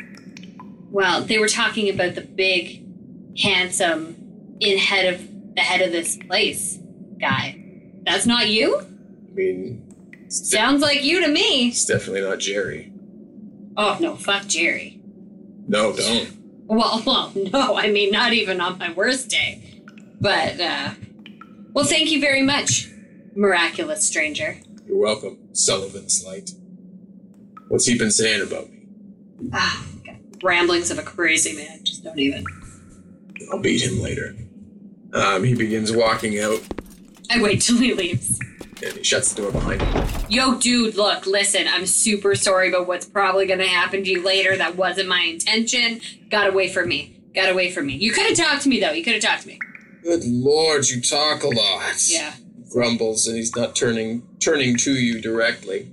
Well, 0.90 1.22
they 1.22 1.38
were 1.38 1.50
talking 1.50 1.90
about 1.90 2.16
the 2.16 2.22
big, 2.22 2.86
handsome, 3.40 4.56
in 4.62 4.78
head 4.78 5.14
of 5.14 5.56
the 5.56 5.62
head 5.62 5.82
of 5.82 5.92
this 5.92 6.16
place 6.16 6.80
guy. 7.20 7.60
That's 8.06 8.26
not 8.26 8.48
you. 8.48 8.80
I 8.80 9.34
mean, 9.36 9.94
de- 10.12 10.32
Sounds 10.32 10.82
like 10.82 11.04
you 11.04 11.20
to 11.22 11.28
me. 11.28 11.68
it's 11.68 11.86
definitely 11.86 12.22
not 12.22 12.40
Jerry. 12.40 12.94
Oh 13.76 13.98
no, 14.00 14.16
fuck 14.16 14.48
Jerry. 14.48 15.02
No, 15.68 15.94
don't. 15.94 16.32
Well, 16.68 17.04
well, 17.06 17.34
no, 17.36 17.76
I 17.76 17.90
mean 17.92 18.12
not 18.12 18.32
even 18.34 18.62
on 18.62 18.78
my 18.78 18.94
worst 18.94 19.30
day. 19.30 19.82
But 20.22 20.60
uh 20.60 20.92
well, 21.74 21.86
thank 21.86 22.12
you 22.12 22.22
very 22.22 22.44
much, 22.44 22.88
miraculous 23.36 24.06
stranger. 24.06 24.58
You're 24.88 24.98
welcome, 24.98 25.38
Sullivan 25.54 26.10
Slight. 26.10 26.52
What's 27.68 27.86
he 27.86 27.98
been 27.98 28.12
saying 28.12 28.42
about 28.44 28.70
me? 28.70 28.86
Ah, 29.54 29.86
ramblings 30.44 30.92
of 30.92 31.00
a 31.00 31.04
crazy 31.04 31.56
man. 31.56 31.84
Just 31.84 32.04
don't 32.04 32.20
even. 32.20 32.46
I'll 33.52 33.60
beat 33.60 33.82
him 33.82 34.02
later. 34.02 34.36
Um, 35.14 35.44
he 35.44 35.54
begins 35.56 35.92
walking 35.92 36.40
out 36.40 36.62
I 37.30 37.42
wait 37.42 37.62
till 37.62 37.78
he 37.78 37.94
leaves. 37.94 38.40
and 38.84 38.94
he 38.94 39.04
shuts 39.04 39.34
the 39.34 39.42
door 39.44 39.52
behind 39.52 39.82
him. 39.82 40.08
Yo, 40.30 40.58
dude, 40.60 40.96
look, 40.96 41.26
listen, 41.26 41.68
I'm 41.68 41.86
super 41.86 42.36
sorry 42.36 42.70
about 42.70 42.88
what's 42.88 43.06
probably 43.06 43.46
gonna 43.48 43.68
happen 43.68 44.04
to 44.04 44.10
you 44.10 44.24
later. 44.24 44.56
That 44.58 44.76
wasn't 44.76 45.08
my 45.10 45.22
intention. 45.22 46.02
Got 46.30 46.48
away 46.50 46.70
from 46.70 46.90
me. 46.90 47.20
Got 47.34 47.50
away 47.50 47.72
from 47.72 47.88
me. 47.88 47.96
You 47.96 48.12
could 48.12 48.28
have 48.28 48.38
talked 48.38 48.64
to 48.64 48.70
me 48.70 48.80
though. 48.80 48.92
You 48.92 49.04
could 49.04 49.14
have 49.14 49.24
talked 49.24 49.44
to 49.44 49.48
me. 49.48 49.60
Good 50.04 50.24
lord, 50.26 50.90
you 50.90 51.02
talk 51.02 51.44
a 51.44 51.48
lot. 51.48 51.96
Yeah. 52.08 52.34
Grumbles 52.74 53.28
and 53.28 53.38
he's 53.38 53.56
not 53.56 53.76
turning 53.76 54.28
turning 54.40 54.76
to 54.78 54.94
you 54.94 55.22
directly. 55.22 55.92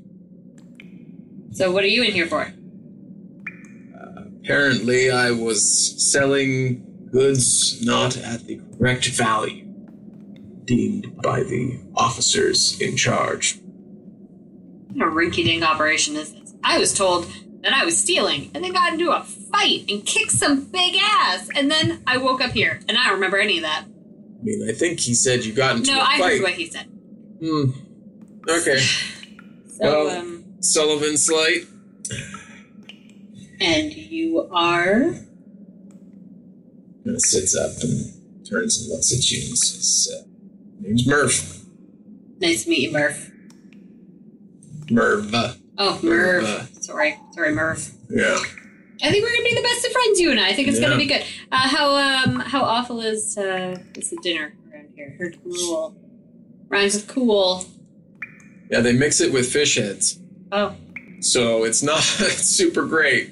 So 1.53 1.71
what 1.71 1.85
are 1.85 1.89
you 1.89 2.03
in 2.03 2.13
here 2.13 2.27
for? 2.27 2.53
Apparently, 4.43 5.11
I 5.11 5.31
was 5.31 6.11
selling 6.11 7.09
goods 7.13 7.85
not 7.85 8.17
at 8.17 8.47
the 8.47 8.61
correct 8.79 9.07
value, 9.09 9.65
deemed 10.65 11.21
by 11.23 11.43
the 11.43 11.81
officers 11.95 12.81
in 12.81 12.97
charge. 12.97 13.61
What 14.93 15.09
a 15.09 15.11
rinky-dink 15.11 15.63
operation 15.63 16.17
is 16.17 16.33
this? 16.33 16.55
I 16.65 16.79
was 16.79 16.95
told 16.95 17.31
that 17.63 17.75
I 17.75 17.85
was 17.85 18.01
stealing, 18.01 18.51
and 18.55 18.65
then 18.65 18.73
got 18.73 18.95
into 18.95 19.11
a 19.11 19.23
fight 19.23 19.85
and 19.89 20.05
kicked 20.05 20.33
some 20.33 20.65
big 20.65 20.97
ass, 21.01 21.49
and 21.55 21.71
then 21.71 22.03
I 22.07 22.17
woke 22.17 22.41
up 22.41 22.53
here, 22.53 22.81
and 22.89 22.97
I 22.97 23.05
don't 23.05 23.15
remember 23.15 23.39
any 23.39 23.59
of 23.59 23.63
that. 23.63 23.85
I 24.41 24.43
mean, 24.43 24.69
I 24.69 24.73
think 24.73 25.01
he 25.01 25.15
said 25.15 25.45
you 25.45 25.53
got 25.53 25.77
into 25.77 25.93
No, 25.93 25.99
a 25.99 26.03
I 26.03 26.19
fight. 26.19 26.33
heard 26.33 26.43
what 26.43 26.53
he 26.53 26.67
said. 26.67 26.87
Hmm. 27.43 27.71
Okay. 28.49 28.81
So, 29.83 30.05
Well- 30.07 30.19
um, 30.19 30.45
Sullivan 30.61 31.17
Slight. 31.17 31.65
and 33.61 33.95
you 33.95 34.47
are? 34.53 35.15
Of 37.07 37.21
sits 37.23 37.57
up 37.57 37.71
and 37.83 38.45
turns 38.47 38.79
and 38.83 38.91
looks 38.91 39.11
at 39.13 39.31
you 39.31 39.49
and 39.49 39.57
says, 39.59 40.13
uh, 40.15 40.23
"Name's 40.81 41.07
Murph. 41.07 41.61
Nice 42.41 42.65
to 42.65 42.71
meet 42.71 42.81
you, 42.83 42.93
Murph. 42.93 43.31
Merv. 44.91 45.35
Oh, 45.79 45.99
Merv. 46.03 46.45
Uh. 46.45 46.67
Sorry, 46.81 47.17
sorry, 47.33 47.55
Merv. 47.55 47.91
yeah. 48.11 48.39
I 49.03 49.11
think 49.11 49.25
we're 49.25 49.31
gonna 49.33 49.45
be 49.45 49.55
the 49.55 49.63
best 49.63 49.87
of 49.87 49.93
friends, 49.93 50.21
you 50.21 50.31
and 50.31 50.41
I. 50.41 50.49
I 50.49 50.53
think 50.55 50.69
it's 50.69 50.81
gonna 50.81 50.97
be 50.99 51.07
good. 51.07 51.23
Uh, 51.53 51.69
how 51.69 51.97
um 51.97 52.41
how 52.41 52.63
awful 52.63 53.01
is 53.01 53.37
uh 53.39 53.79
is 53.97 54.11
the 54.11 54.19
dinner 54.23 54.55
around 54.73 54.89
here? 54.95 55.17
Heard 55.19 55.39
cool 55.43 55.97
rhymes 56.69 56.95
with 56.95 57.09
cool. 57.09 57.65
Yeah, 58.71 58.81
they 58.81 58.93
mix 58.93 59.21
it 59.21 59.33
with 59.33 59.51
fish 59.53 59.77
heads, 59.77 60.21
Oh, 60.53 60.75
so 61.21 61.65
it's 61.65 61.83
not 61.83 62.01
super 62.03 62.87
great. 62.87 63.31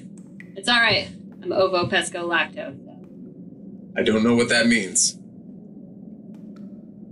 it's 0.55 0.67
all 0.67 0.79
right. 0.81 1.07
I'm 1.41 1.53
ovo 1.53 1.85
pesco 1.87 2.25
lacto. 2.27 2.75
So. 2.85 2.95
I 3.97 4.03
don't 4.03 4.23
know 4.23 4.35
what 4.35 4.49
that 4.49 4.67
means. 4.67 5.15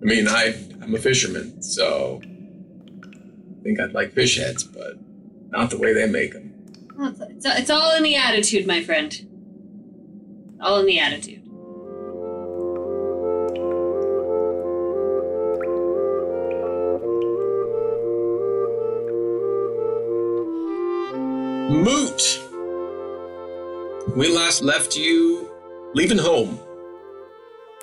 I 0.01 0.05
mean, 0.05 0.27
I 0.27 0.55
I'm 0.81 0.93
a 0.95 0.99
fisherman, 0.99 1.61
so 1.61 2.21
I 2.23 3.63
think 3.63 3.79
I'd 3.79 3.93
like 3.93 4.13
fish 4.13 4.37
heads, 4.37 4.63
but 4.63 4.93
not 5.49 5.69
the 5.69 5.77
way 5.77 5.93
they 5.93 6.07
make 6.07 6.33
them. 6.33 6.46
Well, 6.97 7.09
It's, 7.09 7.45
it's, 7.45 7.45
it's 7.45 7.69
all 7.69 7.95
in 7.95 8.03
the 8.03 8.15
attitude, 8.15 8.65
my 8.65 8.83
friend. 8.83 9.13
All 10.59 10.79
in 10.79 10.87
the 10.87 10.99
attitude. 10.99 11.45
Moot. 21.69 22.41
We 24.15 24.33
last 24.33 24.63
left 24.63 24.97
you 24.97 25.51
leaving 25.93 26.17
home. 26.17 26.59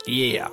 Yeah. 0.06 0.48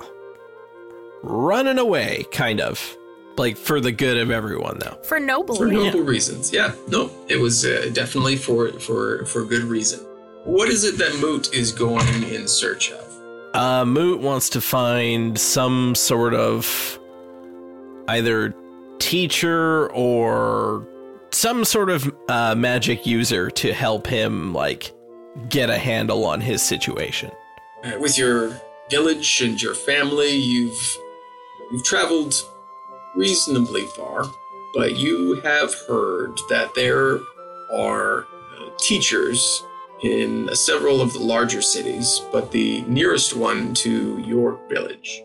Running 1.22 1.78
away, 1.78 2.26
kind 2.30 2.60
of. 2.60 2.96
Like 3.36 3.56
for 3.56 3.80
the 3.80 3.92
good 3.92 4.18
of 4.18 4.30
everyone, 4.30 4.78
though. 4.78 4.98
For 5.04 5.18
noble. 5.18 5.56
for 5.56 5.66
reasons. 5.66 5.84
noble 5.84 6.02
reasons. 6.02 6.52
Yeah, 6.52 6.74
no, 6.88 7.10
it 7.28 7.40
was 7.40 7.64
uh, 7.64 7.90
definitely 7.92 8.36
for 8.36 8.70
for 8.78 9.24
for 9.26 9.44
good 9.44 9.64
reason. 9.64 10.00
What 10.44 10.68
is 10.68 10.84
it 10.84 10.98
that 10.98 11.16
Moot 11.20 11.54
is 11.54 11.72
going 11.72 12.24
in 12.24 12.48
search 12.48 12.90
of? 12.90 13.54
Uh, 13.54 13.84
Moot 13.84 14.20
wants 14.20 14.48
to 14.50 14.60
find 14.60 15.38
some 15.38 15.94
sort 15.94 16.34
of 16.34 16.98
either 18.08 18.54
teacher 18.98 19.90
or 19.92 20.86
some 21.30 21.64
sort 21.64 21.90
of 21.90 22.12
uh, 22.28 22.54
magic 22.54 23.06
user 23.06 23.50
to 23.50 23.72
help 23.72 24.06
him, 24.06 24.52
like, 24.52 24.92
get 25.48 25.70
a 25.70 25.78
handle 25.78 26.24
on 26.24 26.40
his 26.40 26.60
situation. 26.62 27.30
Uh, 27.84 27.92
with 27.98 28.18
your 28.18 28.60
village 28.90 29.40
and 29.40 29.60
your 29.60 29.74
family, 29.74 30.30
you've 30.32 30.96
you've 31.70 31.84
traveled 31.84 32.34
reasonably 33.14 33.82
far, 33.96 34.24
but 34.74 34.96
you 34.96 35.40
have 35.42 35.74
heard 35.86 36.38
that 36.48 36.74
there 36.74 37.20
are 37.72 38.22
uh, 38.22 38.70
teachers 38.78 39.62
in 40.02 40.54
several 40.54 41.00
of 41.00 41.12
the 41.12 41.20
larger 41.20 41.62
cities, 41.62 42.22
but 42.32 42.50
the 42.50 42.82
nearest 42.82 43.36
one 43.36 43.72
to 43.74 44.18
your 44.26 44.58
village 44.68 45.22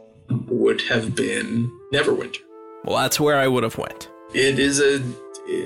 would 0.48 0.82
have 0.82 1.16
been 1.16 1.72
Neverwinter. 1.92 2.42
Well, 2.84 2.98
that's 2.98 3.20
where 3.20 3.38
I 3.38 3.48
would 3.48 3.64
have 3.64 3.78
went. 3.78 4.10
It 4.34 4.60
is 4.60 4.80
a 4.80 5.02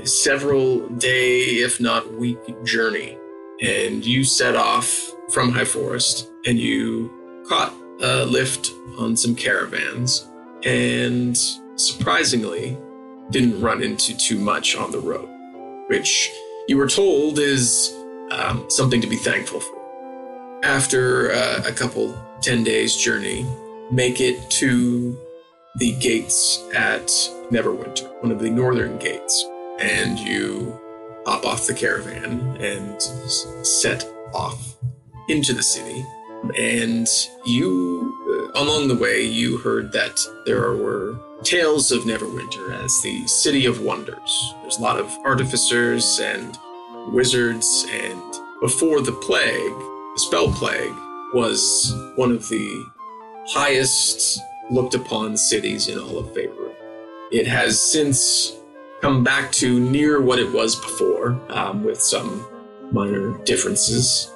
several 0.06 0.88
day, 0.90 1.40
if 1.40 1.82
not 1.82 2.14
week, 2.14 2.40
journey, 2.64 3.18
and 3.62 4.06
you 4.06 4.24
set 4.24 4.56
off 4.56 5.12
from 5.32 5.52
High 5.52 5.66
Forest, 5.66 6.32
and 6.46 6.58
you 6.58 7.12
caught 7.48 7.74
a 8.02 8.26
lift 8.26 8.72
on 8.98 9.18
some 9.18 9.36
caravans, 9.36 10.28
and 10.64 11.38
surprisingly, 11.88 12.78
didn't 13.30 13.62
run 13.62 13.82
into 13.82 14.16
too 14.16 14.38
much 14.38 14.76
on 14.76 14.92
the 14.92 15.00
road, 15.00 15.30
which 15.88 16.30
you 16.68 16.78
were 16.78 16.88
told 16.88 17.40
is 17.40 17.94
um, 18.32 18.70
something 18.70 19.02
to 19.02 19.08
be 19.08 19.16
thankful 19.18 19.60
for. 19.60 20.62
After 20.64 21.32
uh, 21.32 21.64
a 21.66 21.72
couple 21.72 22.18
10 22.42 22.64
days 22.64 22.96
journey, 22.96 23.46
make 23.92 24.22
it 24.22 24.50
to 24.52 25.18
the 25.78 25.94
gates 25.94 26.64
at 26.76 27.08
Neverwinter, 27.52 28.22
one 28.22 28.32
of 28.32 28.40
the 28.40 28.50
northern 28.50 28.98
gates, 28.98 29.46
and 29.80 30.20
you 30.20 30.80
hop 31.26 31.46
off 31.46 31.68
the 31.68 31.74
caravan 31.74 32.58
and 32.60 33.02
set 33.66 34.06
off 34.34 34.76
into 35.30 35.54
the 35.54 35.64
city. 35.64 36.06
And 36.58 37.08
you, 37.46 38.52
uh, 38.56 38.62
along 38.62 38.88
the 38.88 38.96
way, 38.96 39.24
you 39.24 39.58
heard 39.58 39.92
that 39.92 40.20
there 40.46 40.74
were 40.74 41.16
tales 41.44 41.92
of 41.92 42.04
Neverwinter 42.04 42.72
as 42.84 43.02
the 43.02 43.26
city 43.28 43.66
of 43.66 43.82
wonders. 43.82 44.54
There's 44.62 44.78
a 44.78 44.82
lot 44.82 45.00
of 45.00 45.10
artificers 45.26 46.20
and 46.20 46.58
wizards, 47.14 47.86
and 47.92 48.22
before 48.62 49.02
the 49.02 49.12
plague, 49.12 49.74
the 50.14 50.20
spell 50.20 50.52
plague 50.52 50.94
was 51.34 51.94
one 52.16 52.32
of 52.32 52.48
the 52.50 52.86
highest 53.48 54.40
looked 54.70 54.94
upon 54.94 55.36
cities 55.36 55.88
in 55.88 55.98
all 55.98 56.20
of 56.20 56.28
Faerun. 56.28 56.74
It 57.32 57.48
has 57.48 57.82
since 57.82 58.58
come 59.02 59.24
back 59.24 59.52
to 59.54 59.80
near 59.80 60.22
what 60.22 60.40
it 60.40 60.52
was 60.54 60.76
before, 60.76 61.40
um, 61.50 61.84
with 61.84 62.00
some 62.02 62.46
minor 62.92 63.38
differences. 63.46 64.32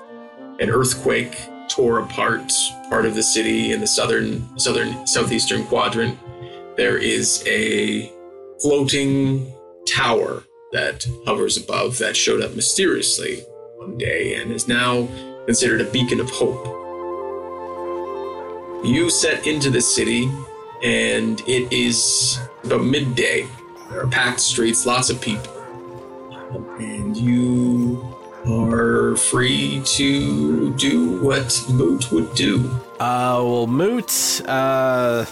An 0.59 0.69
earthquake 0.69 1.37
tore 1.67 1.99
apart 1.99 2.51
part 2.89 3.05
of 3.05 3.15
the 3.15 3.23
city 3.23 3.71
in 3.73 3.79
the 3.79 3.87
southern, 3.87 4.57
southern, 4.57 5.05
southeastern 5.05 5.65
quadrant. 5.65 6.17
There 6.77 6.97
is 6.97 7.41
a 7.47 8.11
floating 8.61 9.53
tower 9.87 10.43
that 10.73 11.07
hovers 11.25 11.55
above 11.55 11.97
that 11.99 12.17
showed 12.17 12.41
up 12.41 12.53
mysteriously 12.53 13.37
one 13.77 13.97
day 13.97 14.35
and 14.35 14.51
is 14.51 14.67
now 14.67 15.07
considered 15.45 15.79
a 15.79 15.85
beacon 15.85 16.19
of 16.19 16.29
hope. 16.29 16.65
You 18.85 19.09
set 19.09 19.47
into 19.47 19.69
the 19.69 19.79
city, 19.79 20.29
and 20.83 21.39
it 21.47 21.71
is 21.71 22.37
about 22.65 22.83
midday. 22.83 23.47
There 23.89 24.01
are 24.01 24.07
packed 24.07 24.41
streets, 24.41 24.85
lots 24.85 25.09
of 25.09 25.21
people, 25.21 25.53
and 26.77 27.15
you 27.15 28.05
are 28.45 29.15
free 29.15 29.81
to 29.85 30.73
do 30.73 31.19
what 31.21 31.63
Moot 31.69 32.11
would 32.11 32.35
do. 32.35 32.69
Uh, 32.99 33.41
well, 33.43 33.65
Moot, 33.65 34.41
uh, 34.45 35.25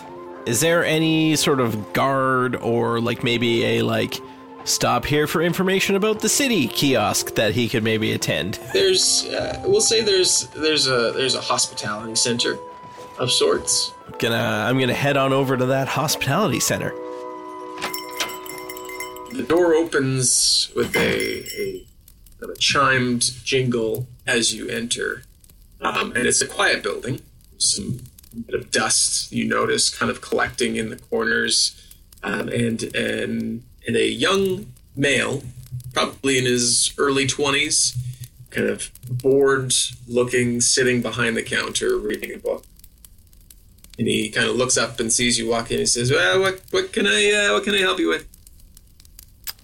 is 0.45 0.59
there 0.59 0.83
any 0.83 1.35
sort 1.35 1.59
of 1.59 1.93
guard 1.93 2.55
or 2.57 2.99
like 2.99 3.23
maybe 3.23 3.63
a 3.65 3.81
like 3.81 4.19
stop 4.65 5.05
here 5.05 5.27
for 5.27 5.41
information 5.41 5.95
about 5.95 6.19
the 6.21 6.29
city 6.29 6.67
kiosk 6.67 7.35
that 7.35 7.53
he 7.53 7.69
could 7.69 7.83
maybe 7.83 8.11
attend? 8.13 8.59
There's, 8.73 9.25
uh, 9.27 9.61
we'll 9.65 9.81
say 9.81 10.01
there's 10.01 10.47
there's 10.47 10.87
a 10.87 11.11
there's 11.15 11.35
a 11.35 11.41
hospitality 11.41 12.15
center 12.15 12.57
of 13.19 13.31
sorts. 13.31 13.91
I'm 14.07 14.13
Gonna, 14.19 14.35
I'm 14.35 14.79
gonna 14.79 14.93
head 14.93 15.17
on 15.17 15.33
over 15.33 15.57
to 15.57 15.65
that 15.67 15.87
hospitality 15.87 16.59
center. 16.59 16.93
The 19.31 19.45
door 19.47 19.73
opens 19.73 20.71
with 20.75 20.95
a, 20.95 21.43
a, 21.59 21.85
a 22.43 22.55
chimed 22.57 23.31
jingle 23.43 24.07
as 24.27 24.53
you 24.53 24.69
enter, 24.69 25.23
um, 25.81 26.11
and 26.15 26.27
it's 26.27 26.41
a 26.41 26.47
quiet 26.47 26.83
building. 26.83 27.21
Some 27.57 28.01
bit 28.41 28.55
of 28.55 28.71
dust 28.71 29.31
you 29.31 29.47
notice 29.47 29.95
kind 29.95 30.11
of 30.11 30.21
collecting 30.21 30.75
in 30.75 30.89
the 30.89 30.97
corners, 30.97 31.79
um, 32.23 32.49
and 32.49 32.83
and 32.95 33.63
and 33.87 33.95
a 33.95 34.07
young 34.07 34.71
male, 34.95 35.43
probably 35.93 36.37
in 36.37 36.45
his 36.45 36.93
early 36.97 37.27
twenties, 37.27 37.97
kind 38.49 38.67
of 38.67 38.91
bored 39.09 39.73
looking, 40.07 40.61
sitting 40.61 41.01
behind 41.01 41.35
the 41.35 41.43
counter 41.43 41.97
reading 41.97 42.33
a 42.33 42.37
book. 42.37 42.65
And 43.99 44.07
he 44.07 44.29
kind 44.29 44.47
of 44.47 44.55
looks 44.55 44.75
up 44.77 44.99
and 44.99 45.13
sees 45.13 45.37
you 45.37 45.47
walk 45.47 45.71
in. 45.71 45.79
and 45.79 45.89
says, 45.89 46.11
"Well, 46.11 46.39
what 46.39 46.61
what 46.71 46.91
can 46.91 47.05
I 47.07 47.31
uh, 47.31 47.53
what 47.53 47.63
can 47.63 47.75
I 47.75 47.79
help 47.79 47.99
you 47.99 48.09
with?" 48.09 48.27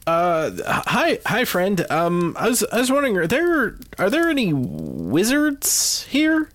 Uh, 0.09 0.81
hi, 0.87 1.19
hi, 1.23 1.45
friend. 1.45 1.85
Um, 1.91 2.35
I 2.35 2.49
was, 2.49 2.63
I 2.71 2.79
was 2.79 2.91
wondering, 2.91 3.15
are 3.17 3.27
there, 3.27 3.77
are 3.99 4.09
there 4.09 4.27
any 4.27 4.51
wizards 4.51 6.03
here? 6.05 6.49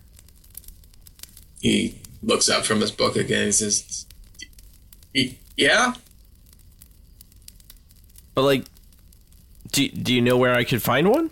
He 1.61 2.01
looks 2.25 2.49
up 2.49 2.65
from 2.65 2.81
his 2.81 2.91
book 2.91 3.17
again. 3.17 3.47
He 3.47 3.53
says, 3.53 4.07
"Yeah." 5.57 5.95
But 8.35 8.43
like, 8.43 8.65
do, 9.71 9.89
do 9.89 10.13
you 10.13 10.21
know 10.21 10.37
where 10.37 10.55
I 10.55 10.65
could 10.65 10.83
find 10.83 11.09
one? 11.09 11.31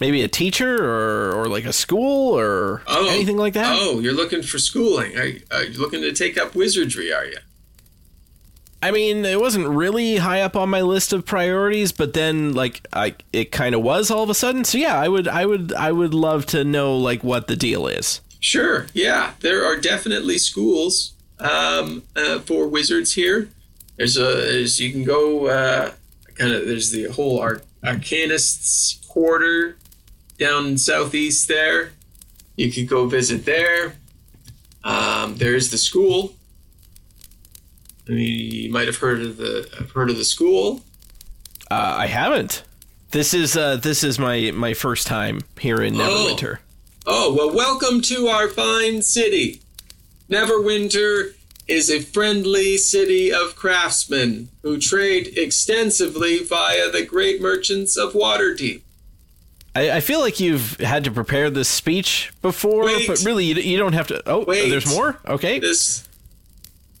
Maybe 0.00 0.22
a 0.22 0.28
teacher 0.28 0.82
or, 0.82 1.32
or 1.34 1.46
like 1.46 1.66
a 1.66 1.72
school 1.72 2.36
or 2.38 2.82
oh. 2.86 3.10
anything 3.10 3.36
like 3.36 3.52
that? 3.52 3.76
Oh, 3.78 4.00
you're 4.00 4.14
looking 4.14 4.42
for 4.42 4.58
schooling. 4.58 5.16
Are, 5.16 5.30
are 5.52 5.64
you 5.64 5.78
looking 5.78 6.00
to 6.00 6.12
take 6.12 6.38
up 6.38 6.54
wizardry? 6.54 7.12
Are 7.12 7.26
you? 7.26 7.36
I 8.82 8.92
mean, 8.92 9.26
it 9.26 9.38
wasn't 9.38 9.68
really 9.68 10.16
high 10.16 10.40
up 10.40 10.56
on 10.56 10.70
my 10.70 10.80
list 10.80 11.12
of 11.12 11.26
priorities, 11.26 11.92
but 11.92 12.14
then 12.14 12.54
like 12.54 12.86
I 12.94 13.14
it 13.32 13.52
kind 13.52 13.74
of 13.74 13.82
was 13.82 14.10
all 14.10 14.22
of 14.22 14.30
a 14.30 14.34
sudden. 14.34 14.64
So 14.64 14.78
yeah, 14.78 14.98
I 14.98 15.06
would 15.06 15.28
I 15.28 15.44
would 15.44 15.74
I 15.74 15.92
would 15.92 16.14
love 16.14 16.46
to 16.46 16.64
know 16.64 16.96
like 16.96 17.22
what 17.22 17.46
the 17.46 17.56
deal 17.56 17.86
is. 17.86 18.22
Sure. 18.40 18.86
Yeah, 18.94 19.34
there 19.40 19.64
are 19.64 19.76
definitely 19.76 20.38
schools 20.38 21.12
um, 21.38 22.02
uh, 22.16 22.40
for 22.40 22.66
wizards 22.66 23.12
here. 23.12 23.48
There's 23.96 24.16
a 24.16 24.22
there's 24.22 24.80
you 24.80 24.90
can 24.90 25.04
go 25.04 25.46
uh, 25.46 25.92
kind 26.36 26.52
of 26.52 26.66
there's 26.66 26.90
the 26.90 27.04
whole 27.04 27.38
Ar- 27.38 27.62
Arcanists 27.84 29.06
quarter 29.08 29.76
down 30.38 30.78
southeast 30.78 31.48
there. 31.48 31.92
You 32.56 32.72
could 32.72 32.88
go 32.88 33.06
visit 33.06 33.44
there. 33.44 33.94
Um, 34.84 35.36
there's 35.36 35.70
the 35.70 35.78
school. 35.78 36.34
I 38.08 38.12
mean, 38.12 38.52
you 38.52 38.72
might 38.72 38.86
have 38.86 38.96
heard 38.96 39.20
of 39.20 39.36
the 39.36 39.68
have 39.78 39.90
heard 39.90 40.08
of 40.10 40.16
the 40.16 40.24
school. 40.24 40.82
Uh, 41.70 41.96
I 41.98 42.06
haven't. 42.06 42.64
This 43.10 43.34
is 43.34 43.56
uh 43.56 43.76
this 43.76 44.02
is 44.02 44.18
my 44.18 44.50
my 44.52 44.72
first 44.72 45.06
time 45.06 45.42
here 45.58 45.82
in 45.82 45.94
Neverwinter. 45.94 46.58
Oh, 46.58 46.69
Oh, 47.06 47.34
well, 47.34 47.54
welcome 47.54 48.02
to 48.02 48.28
our 48.28 48.48
fine 48.48 49.00
city. 49.02 49.60
Neverwinter 50.28 51.34
is 51.66 51.90
a 51.90 52.00
friendly 52.00 52.76
city 52.76 53.32
of 53.32 53.56
craftsmen 53.56 54.48
who 54.62 54.78
trade 54.78 55.38
extensively 55.38 56.44
via 56.44 56.90
the 56.90 57.04
great 57.04 57.40
merchants 57.40 57.96
of 57.96 58.12
Waterdeep. 58.12 58.82
I, 59.74 59.90
I 59.92 60.00
feel 60.00 60.20
like 60.20 60.40
you've 60.40 60.76
had 60.78 61.04
to 61.04 61.10
prepare 61.10 61.48
this 61.48 61.68
speech 61.68 62.32
before, 62.42 62.84
Wait. 62.84 63.06
but 63.06 63.24
really 63.24 63.46
you, 63.46 63.54
you 63.54 63.78
don't 63.78 63.92
have 63.92 64.08
to. 64.08 64.22
Oh, 64.26 64.44
Wait. 64.44 64.68
there's 64.68 64.94
more. 64.94 65.18
Okay. 65.26 65.58
This, 65.58 66.06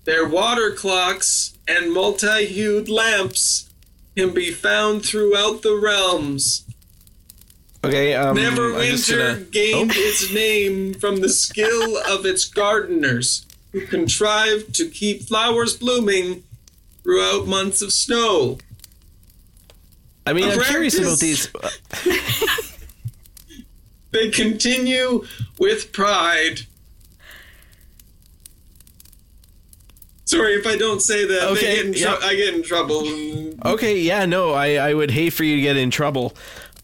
their 0.04 0.26
water 0.26 0.72
clocks 0.72 1.58
and 1.68 1.92
multi-hued 1.92 2.88
lamps 2.88 3.68
can 4.16 4.32
be 4.32 4.50
found 4.50 5.04
throughout 5.04 5.62
the 5.62 5.76
realms. 5.76 6.64
Okay. 7.84 8.14
Um, 8.14 8.36
Neverwinter 8.36 9.18
gonna- 9.34 9.40
gained 9.44 9.92
Oh. 9.94 9.98
its 9.98 10.32
name 10.32 10.94
from 10.94 11.20
the 11.20 11.28
skill 11.30 11.96
of 11.98 12.26
its 12.26 12.44
gardeners, 12.44 13.46
who 13.72 13.86
contrived 13.86 14.74
to 14.74 14.86
keep 14.88 15.26
flowers 15.26 15.74
blooming 15.76 16.42
throughout 17.02 17.46
months 17.46 17.80
of 17.80 17.92
snow. 17.92 18.58
I 20.26 20.32
mean, 20.34 20.44
A 20.48 20.52
I'm 20.52 20.60
curious 20.60 20.98
about 20.98 21.18
these. 21.18 21.48
They 24.12 24.28
continue 24.28 25.24
with 25.60 25.92
pride. 25.92 26.62
Sorry 30.24 30.54
if 30.54 30.66
I 30.66 30.76
don't 30.76 31.00
say 31.00 31.24
that. 31.26 31.42
Okay, 31.52 31.60
they 31.60 31.76
get 31.76 31.86
in 31.86 31.92
tr- 31.92 31.98
yeah. 31.98 32.16
I 32.22 32.34
get 32.34 32.54
in 32.54 32.62
trouble. 32.64 33.04
Okay, 33.64 33.98
yeah, 34.00 34.26
no, 34.26 34.52
I, 34.52 34.74
I 34.74 34.94
would 34.94 35.10
hate 35.12 35.30
for 35.32 35.44
you 35.44 35.56
to 35.56 35.62
get 35.62 35.76
in 35.76 35.90
trouble. 35.92 36.34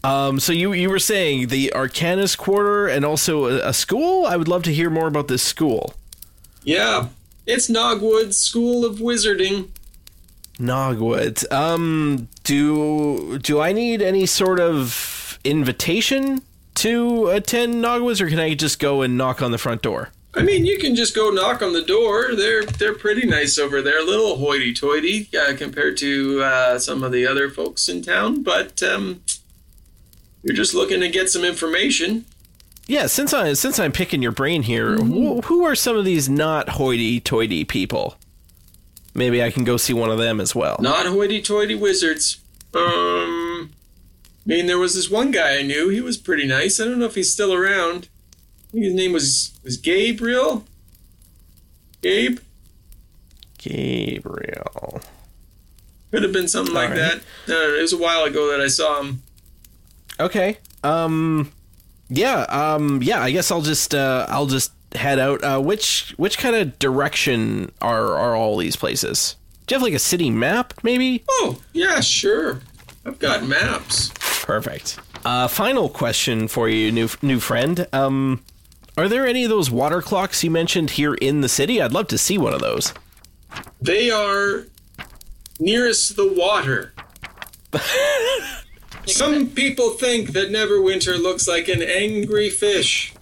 Um, 0.03 0.39
so 0.39 0.53
you 0.53 0.73
you 0.73 0.89
were 0.89 0.99
saying 0.99 1.47
the 1.47 1.71
Arcanus 1.75 2.37
Quarter 2.37 2.87
and 2.87 3.03
also 3.03 3.45
a, 3.45 3.69
a 3.69 3.73
school. 3.73 4.25
I 4.25 4.37
would 4.37 4.47
love 4.47 4.63
to 4.63 4.73
hear 4.73 4.89
more 4.89 5.07
about 5.07 5.27
this 5.27 5.41
school. 5.41 5.93
Yeah, 6.63 7.07
it's 7.45 7.69
Nogwood 7.69 8.33
School 8.33 8.85
of 8.85 8.97
Wizarding. 8.97 9.69
Nogwood. 10.59 11.51
Um, 11.51 12.27
do 12.43 13.39
do 13.39 13.59
I 13.59 13.73
need 13.73 14.01
any 14.01 14.25
sort 14.25 14.59
of 14.59 15.39
invitation 15.43 16.41
to 16.75 17.29
attend 17.29 17.83
Nogwoods, 17.83 18.21
or 18.21 18.29
can 18.29 18.39
I 18.39 18.53
just 18.53 18.79
go 18.79 19.01
and 19.01 19.17
knock 19.17 19.41
on 19.41 19.51
the 19.51 19.57
front 19.57 19.81
door? 19.81 20.09
I 20.33 20.43
mean, 20.43 20.65
you 20.65 20.77
can 20.77 20.93
just 20.93 21.15
go 21.15 21.31
knock 21.31 21.63
on 21.63 21.73
the 21.73 21.81
door. 21.81 22.35
They're 22.35 22.63
they're 22.63 22.93
pretty 22.93 23.27
nice 23.27 23.57
over 23.57 23.81
there. 23.81 23.99
A 23.99 24.05
little 24.05 24.37
hoity-toity 24.37 25.29
uh, 25.35 25.55
compared 25.57 25.97
to 25.97 26.43
uh, 26.43 26.79
some 26.79 27.03
of 27.03 27.11
the 27.11 27.25
other 27.25 27.49
folks 27.49 27.89
in 27.89 28.03
town, 28.03 28.43
but 28.43 28.83
um, 28.83 29.21
you're 30.43 30.55
just 30.55 30.73
looking 30.73 30.99
to 31.01 31.09
get 31.09 31.29
some 31.29 31.43
information. 31.43 32.25
Yeah, 32.87 33.07
since 33.07 33.33
I 33.33 33.53
since 33.53 33.79
I'm 33.79 33.91
picking 33.91 34.21
your 34.21 34.31
brain 34.31 34.63
here, 34.63 34.95
who, 34.95 35.41
who 35.41 35.65
are 35.65 35.75
some 35.75 35.97
of 35.97 36.05
these 36.05 36.29
not 36.29 36.69
hoity-toity 36.69 37.65
people? 37.65 38.15
Maybe 39.13 39.43
I 39.43 39.51
can 39.51 39.63
go 39.65 39.75
see 39.77 39.93
one 39.93 40.09
of 40.09 40.17
them 40.19 40.39
as 40.39 40.55
well. 40.55 40.77
Not 40.79 41.05
hoity-toity 41.05 41.75
wizards. 41.75 42.37
Um, 42.73 43.71
I 44.45 44.45
mean, 44.45 44.67
there 44.67 44.77
was 44.77 44.95
this 44.95 45.09
one 45.09 45.31
guy 45.31 45.57
I 45.57 45.63
knew. 45.63 45.89
He 45.89 45.99
was 45.99 46.17
pretty 46.17 46.45
nice. 46.47 46.79
I 46.79 46.85
don't 46.85 46.99
know 46.99 47.05
if 47.05 47.15
he's 47.15 47.33
still 47.33 47.53
around. 47.53 48.07
I 48.69 48.71
think 48.71 48.83
his 48.85 48.93
name 48.93 49.11
was 49.13 49.59
was 49.63 49.75
Gabriel. 49.77 50.63
Gabe 52.01 52.39
Gabriel. 53.57 55.01
could 56.11 56.23
have 56.23 56.31
been 56.31 56.47
something 56.47 56.73
like 56.73 56.91
All 56.91 56.95
right. 56.97 57.21
that. 57.47 57.53
Uh, 57.53 57.77
it 57.77 57.81
was 57.81 57.91
a 57.93 57.97
while 57.97 58.23
ago 58.23 58.49
that 58.51 58.61
I 58.61 58.67
saw 58.67 59.01
him. 59.01 59.23
Okay. 60.19 60.57
Um. 60.83 61.51
Yeah. 62.09 62.41
Um. 62.49 63.01
Yeah. 63.03 63.21
I 63.21 63.31
guess 63.31 63.51
I'll 63.51 63.61
just 63.61 63.93
uh 63.93 64.25
I'll 64.29 64.45
just 64.47 64.71
head 64.93 65.19
out. 65.19 65.43
Uh. 65.43 65.59
Which 65.59 66.13
which 66.17 66.37
kind 66.37 66.55
of 66.55 66.77
direction 66.79 67.71
are 67.81 68.15
are 68.15 68.35
all 68.35 68.57
these 68.57 68.75
places? 68.75 69.35
Do 69.65 69.75
you 69.75 69.79
have 69.79 69.83
like 69.83 69.93
a 69.93 69.99
city 69.99 70.29
map? 70.29 70.73
Maybe. 70.83 71.23
Oh 71.29 71.59
yeah, 71.73 71.99
sure. 71.99 72.61
I've 73.05 73.19
got 73.19 73.43
maps. 73.45 74.11
Perfect. 74.43 74.99
Uh. 75.25 75.47
Final 75.47 75.89
question 75.89 76.47
for 76.47 76.69
you, 76.69 76.91
new 76.91 77.09
new 77.21 77.39
friend. 77.39 77.87
Um. 77.93 78.43
Are 78.97 79.07
there 79.07 79.27
any 79.27 79.43
of 79.43 79.51
those 79.51 79.69
water 79.69 80.01
clocks 80.01 80.43
you 80.43 80.49
mentioned 80.49 80.89
here 80.91 81.13
in 81.13 81.41
the 81.41 81.49
city? 81.49 81.79
I'd 81.79 81.91
love 81.93 82.07
to 82.07 82.17
see 82.17 82.39
one 82.39 82.55
of 82.55 82.61
those. 82.61 82.95
They 83.79 84.09
are 84.09 84.65
nearest 85.59 86.15
the 86.15 86.33
water. 86.33 86.93
Some 89.07 89.49
people 89.49 89.91
think 89.91 90.31
that 90.33 90.49
Neverwinter 90.49 91.21
looks 91.21 91.47
like 91.47 91.67
an 91.67 91.81
angry 91.81 92.49
fish, 92.49 93.13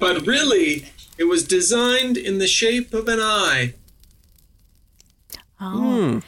but 0.00 0.26
really, 0.26 0.86
it 1.18 1.24
was 1.24 1.44
designed 1.44 2.16
in 2.16 2.38
the 2.38 2.46
shape 2.46 2.94
of 2.94 3.08
an 3.08 3.20
eye. 3.20 3.74
Oh. 5.60 5.78
Hmm. 6.12 6.18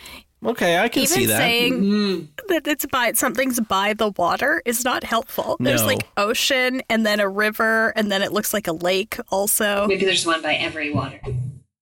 Okay, 0.45 0.79
I 0.79 0.89
can 0.89 1.03
Even 1.03 1.15
see 1.15 1.27
that. 1.27 1.39
saying 1.39 1.81
mm-hmm. 1.81 2.25
that 2.49 2.67
it's 2.69 2.87
by 2.87 3.13
something's 3.13 3.59
by 3.59 3.93
the 3.95 4.13
water 4.17 4.63
is 4.65 4.85
not 4.85 5.03
helpful. 5.03 5.57
There's 5.59 5.85
like 5.85 6.07
ocean 6.17 6.81
and 6.89 7.05
then 7.05 7.19
a 7.19 7.29
river 7.29 7.93
and 7.97 8.11
then 8.11 8.23
it 8.23 8.31
looks 8.33 8.55
like 8.55 8.69
a 8.69 8.73
lake 8.73 9.19
also. 9.31 9.89
Maybe 9.89 10.05
there's 10.05 10.25
one 10.25 10.41
by 10.41 10.55
every 10.55 10.93
water. 10.93 11.21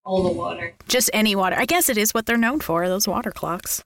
All 0.04 0.22
the 0.22 0.32
water. 0.32 0.74
Just 0.88 1.10
any 1.12 1.36
water. 1.36 1.56
I 1.58 1.66
guess 1.66 1.90
it 1.90 1.98
is 1.98 2.14
what 2.14 2.24
they're 2.24 2.38
known 2.38 2.60
for, 2.60 2.88
those 2.88 3.06
water 3.06 3.30
clocks. 3.30 3.84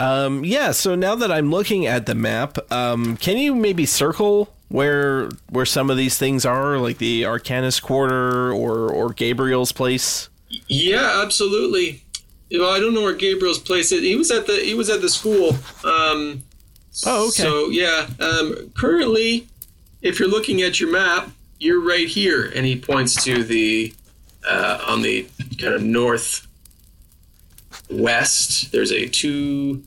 Um, 0.00 0.44
yeah. 0.44 0.70
So 0.72 0.94
now 0.94 1.14
that 1.16 1.30
I'm 1.30 1.50
looking 1.50 1.86
at 1.86 2.06
the 2.06 2.14
map, 2.14 2.58
um, 2.72 3.16
can 3.16 3.36
you 3.36 3.54
maybe 3.54 3.84
circle 3.86 4.52
where 4.68 5.28
where 5.50 5.66
some 5.66 5.90
of 5.90 5.96
these 5.96 6.18
things 6.18 6.44
are, 6.44 6.78
like 6.78 6.98
the 6.98 7.22
Arcanus 7.22 7.80
Quarter 7.82 8.52
or 8.52 8.90
or 8.90 9.12
Gabriel's 9.12 9.72
place? 9.72 10.28
Yeah, 10.66 11.20
absolutely. 11.22 12.02
Well, 12.50 12.70
I 12.70 12.80
don't 12.80 12.94
know 12.94 13.02
where 13.02 13.14
Gabriel's 13.14 13.58
place 13.58 13.92
is. 13.92 14.02
He 14.02 14.16
was 14.16 14.30
at 14.30 14.46
the 14.46 14.54
he 14.54 14.74
was 14.74 14.88
at 14.88 15.00
the 15.00 15.08
school. 15.08 15.56
Um, 15.84 16.42
Oh, 17.06 17.28
okay. 17.28 17.42
So 17.42 17.68
yeah, 17.68 18.08
um, 18.18 18.72
currently, 18.76 19.46
if 20.02 20.18
you're 20.18 20.28
looking 20.28 20.62
at 20.62 20.80
your 20.80 20.90
map, 20.90 21.30
you're 21.60 21.80
right 21.80 22.08
here, 22.08 22.50
and 22.54 22.66
he 22.66 22.76
points 22.78 23.22
to 23.24 23.44
the 23.44 23.94
uh, 24.48 24.80
on 24.86 25.02
the 25.02 25.28
kind 25.60 25.74
of 25.74 25.82
north 25.82 26.46
west. 27.90 28.72
There's 28.72 28.92
a 28.92 29.06
two 29.08 29.82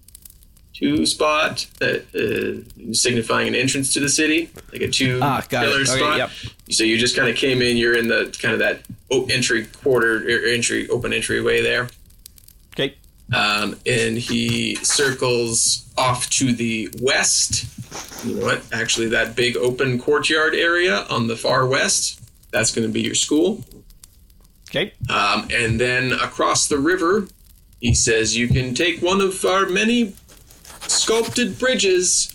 two 0.74 1.06
spot 1.06 1.68
that 1.80 2.04
uh, 2.16 2.92
signifying 2.94 3.50
an 3.50 3.56
entrance 3.56 3.94
to 3.94 4.00
the 4.00 4.10
city, 4.10 4.50
like 4.72 4.82
a 4.82 4.88
two 4.88 5.20
Ah, 5.22 5.44
got 5.50 5.64
it. 5.64 5.68
pillar 5.68 5.82
Okay, 5.82 5.98
spot. 6.00 6.18
yep. 6.18 6.30
So 6.72 6.84
you 6.84 6.98
just 6.98 7.16
kind 7.16 7.30
of 7.30 7.36
came 7.36 7.62
in. 7.62 7.78
You're 7.78 7.96
in 7.98 8.08
the 8.08 8.36
kind 8.42 8.54
of 8.54 8.60
that 8.60 8.82
entry 9.30 9.66
quarter 9.66 10.18
er, 10.18 10.46
entry 10.48 10.90
open 10.90 11.14
entryway 11.14 11.62
there. 11.62 11.88
Okay. 12.74 12.96
Um, 13.34 13.78
and 13.86 14.18
he 14.18 14.76
circles 14.76 15.90
off 15.98 16.30
to 16.32 16.52
the 16.54 16.90
west. 17.02 17.66
You 18.26 18.36
know 18.36 18.46
what? 18.46 18.64
Actually, 18.74 19.10
that 19.10 19.36
big 19.36 19.56
open 19.58 20.00
courtyard 20.00 20.54
area 20.56 21.06
on 21.10 21.28
the 21.28 21.36
far 21.38 21.66
west, 21.68 22.20
that's 22.52 22.74
going 22.74 22.88
to 22.88 22.92
be 22.92 23.02
your 23.02 23.16
school. 23.16 23.64
Okay. 24.70 24.94
Um, 25.10 25.48
and 25.54 25.80
then 25.80 26.14
across 26.14 26.68
the 26.68 26.78
river, 26.78 27.28
he 27.82 27.94
says 27.94 28.38
you 28.38 28.48
can 28.48 28.74
take 28.74 29.02
one 29.02 29.20
of 29.20 29.44
our 29.44 29.66
many 29.66 30.14
sculpted 30.88 31.60
bridges 31.60 32.34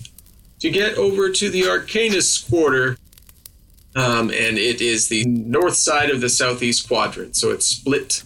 to 0.59 0.71
get 0.71 0.99
over 0.99 1.31
to 1.31 1.49
the 1.49 1.63
Arcanus 1.63 2.47
Quarter. 2.49 2.99
Um, 3.95 4.29
and 4.31 4.59
it 4.59 4.83
is 4.83 5.09
the 5.09 5.25
north 5.25 5.77
side 5.77 6.11
of 6.11 6.21
the 6.21 6.29
southeast 6.29 6.87
quadrant, 6.87 7.35
so 7.37 7.51
it's 7.51 7.65
split. 7.65 8.23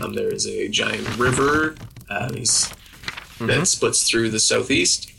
Um, 0.00 0.12
there 0.14 0.32
is 0.32 0.46
a 0.46 0.68
giant 0.68 1.16
river 1.18 1.74
uh, 2.08 2.32
he's- 2.32 2.72
that 3.40 3.66
splits 3.66 4.08
through 4.08 4.30
the 4.30 4.38
southeast, 4.38 5.10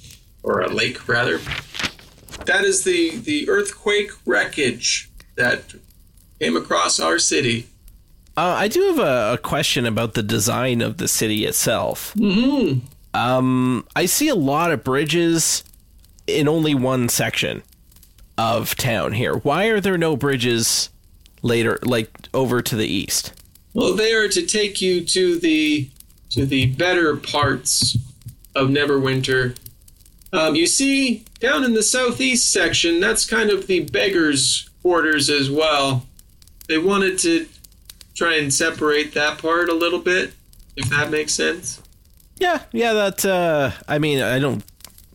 or 0.43 0.61
a 0.61 0.69
lake 0.69 1.09
rather. 1.09 1.39
That 2.45 2.63
is 2.63 2.85
the 2.85 3.17
the 3.17 3.49
earthquake 3.49 4.11
wreckage 4.25 5.09
that 5.35 5.73
came 6.39 6.55
across 6.55 7.01
our 7.01 7.19
city. 7.19 7.67
Uh, 8.35 8.55
I 8.57 8.67
do 8.67 8.81
have 8.87 8.99
a, 8.99 9.33
a 9.33 9.37
question 9.37 9.85
about 9.85 10.15
the 10.15 10.23
design 10.23 10.81
of 10.81 10.97
the 10.97 11.07
city 11.07 11.45
itself. 11.45 12.13
Mm-hmm. 12.15 12.79
Um, 13.13 13.85
I 13.95 14.07
see 14.07 14.27
a 14.27 14.35
lot 14.35 14.71
of 14.71 14.83
bridges 14.83 15.63
in 16.25 16.47
only 16.47 16.73
one 16.73 17.09
section 17.09 17.61
of 18.37 18.75
town 18.75 19.13
here. 19.13 19.35
Why 19.35 19.67
are 19.67 19.79
there 19.79 19.97
no 19.97 20.15
bridges 20.15 20.89
later, 21.43 21.77
like 21.83 22.09
over 22.33 22.61
to 22.61 22.75
the 22.75 22.87
east? 22.87 23.33
Well, 23.73 23.95
they 23.95 24.13
are 24.13 24.27
to 24.29 24.45
take 24.45 24.81
you 24.81 25.05
to 25.05 25.39
the 25.39 25.89
to 26.31 26.45
the 26.47 26.67
better 26.67 27.15
parts 27.15 27.95
of 28.55 28.69
Neverwinter. 28.69 29.55
Um, 30.31 30.55
you 30.55 30.65
see, 30.65 31.25
down 31.39 31.63
in 31.63 31.75
the 31.75 31.83
southeast 31.83 32.51
section, 32.51 32.99
that's 32.99 33.27
kind 33.27 33.51
of 33.51 33.67
the 33.67 33.81
beggars' 33.81 34.67
quarters 34.81 35.29
as 35.29 35.51
well. 35.51 36.07
They 36.67 36.79
wanted 36.79 37.19
to 37.19 37.45
try 38.15 38.35
and 38.35 38.53
separate 38.53 39.13
that 39.13 39.37
part 39.37 39.69
a 39.69 39.73
little 39.73 39.99
bit, 39.99 40.33
if 40.75 40.89
that 40.89 41.09
makes 41.09 41.33
sense. 41.33 41.81
Yeah, 42.37 42.63
yeah. 42.71 42.93
That. 42.93 43.25
Uh, 43.25 43.71
I 43.87 43.99
mean, 43.99 44.21
I 44.21 44.39
don't. 44.39 44.63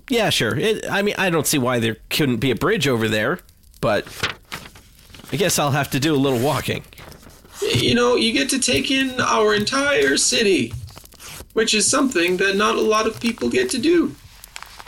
Yeah, 0.08 0.30
sure. 0.30 0.56
It, 0.56 0.88
I 0.90 1.02
mean, 1.02 1.14
I 1.18 1.30
don't 1.30 1.46
see 1.46 1.58
why 1.58 1.78
there 1.78 1.96
couldn't 2.10 2.38
be 2.38 2.50
a 2.50 2.56
bridge 2.56 2.88
over 2.88 3.08
there, 3.08 3.40
but 3.80 4.06
I 5.32 5.36
guess 5.36 5.58
I'll 5.58 5.72
have 5.72 5.90
to 5.90 6.00
do 6.00 6.14
a 6.14 6.16
little 6.16 6.38
walking. 6.38 6.84
You 7.74 7.94
know, 7.94 8.16
you 8.16 8.32
get 8.32 8.48
to 8.50 8.58
take 8.58 8.90
in 8.90 9.20
our 9.20 9.54
entire 9.54 10.16
city, 10.16 10.72
which 11.52 11.74
is 11.74 11.90
something 11.90 12.36
that 12.38 12.56
not 12.56 12.76
a 12.76 12.80
lot 12.80 13.06
of 13.06 13.20
people 13.20 13.50
get 13.50 13.68
to 13.70 13.78
do. 13.78 14.14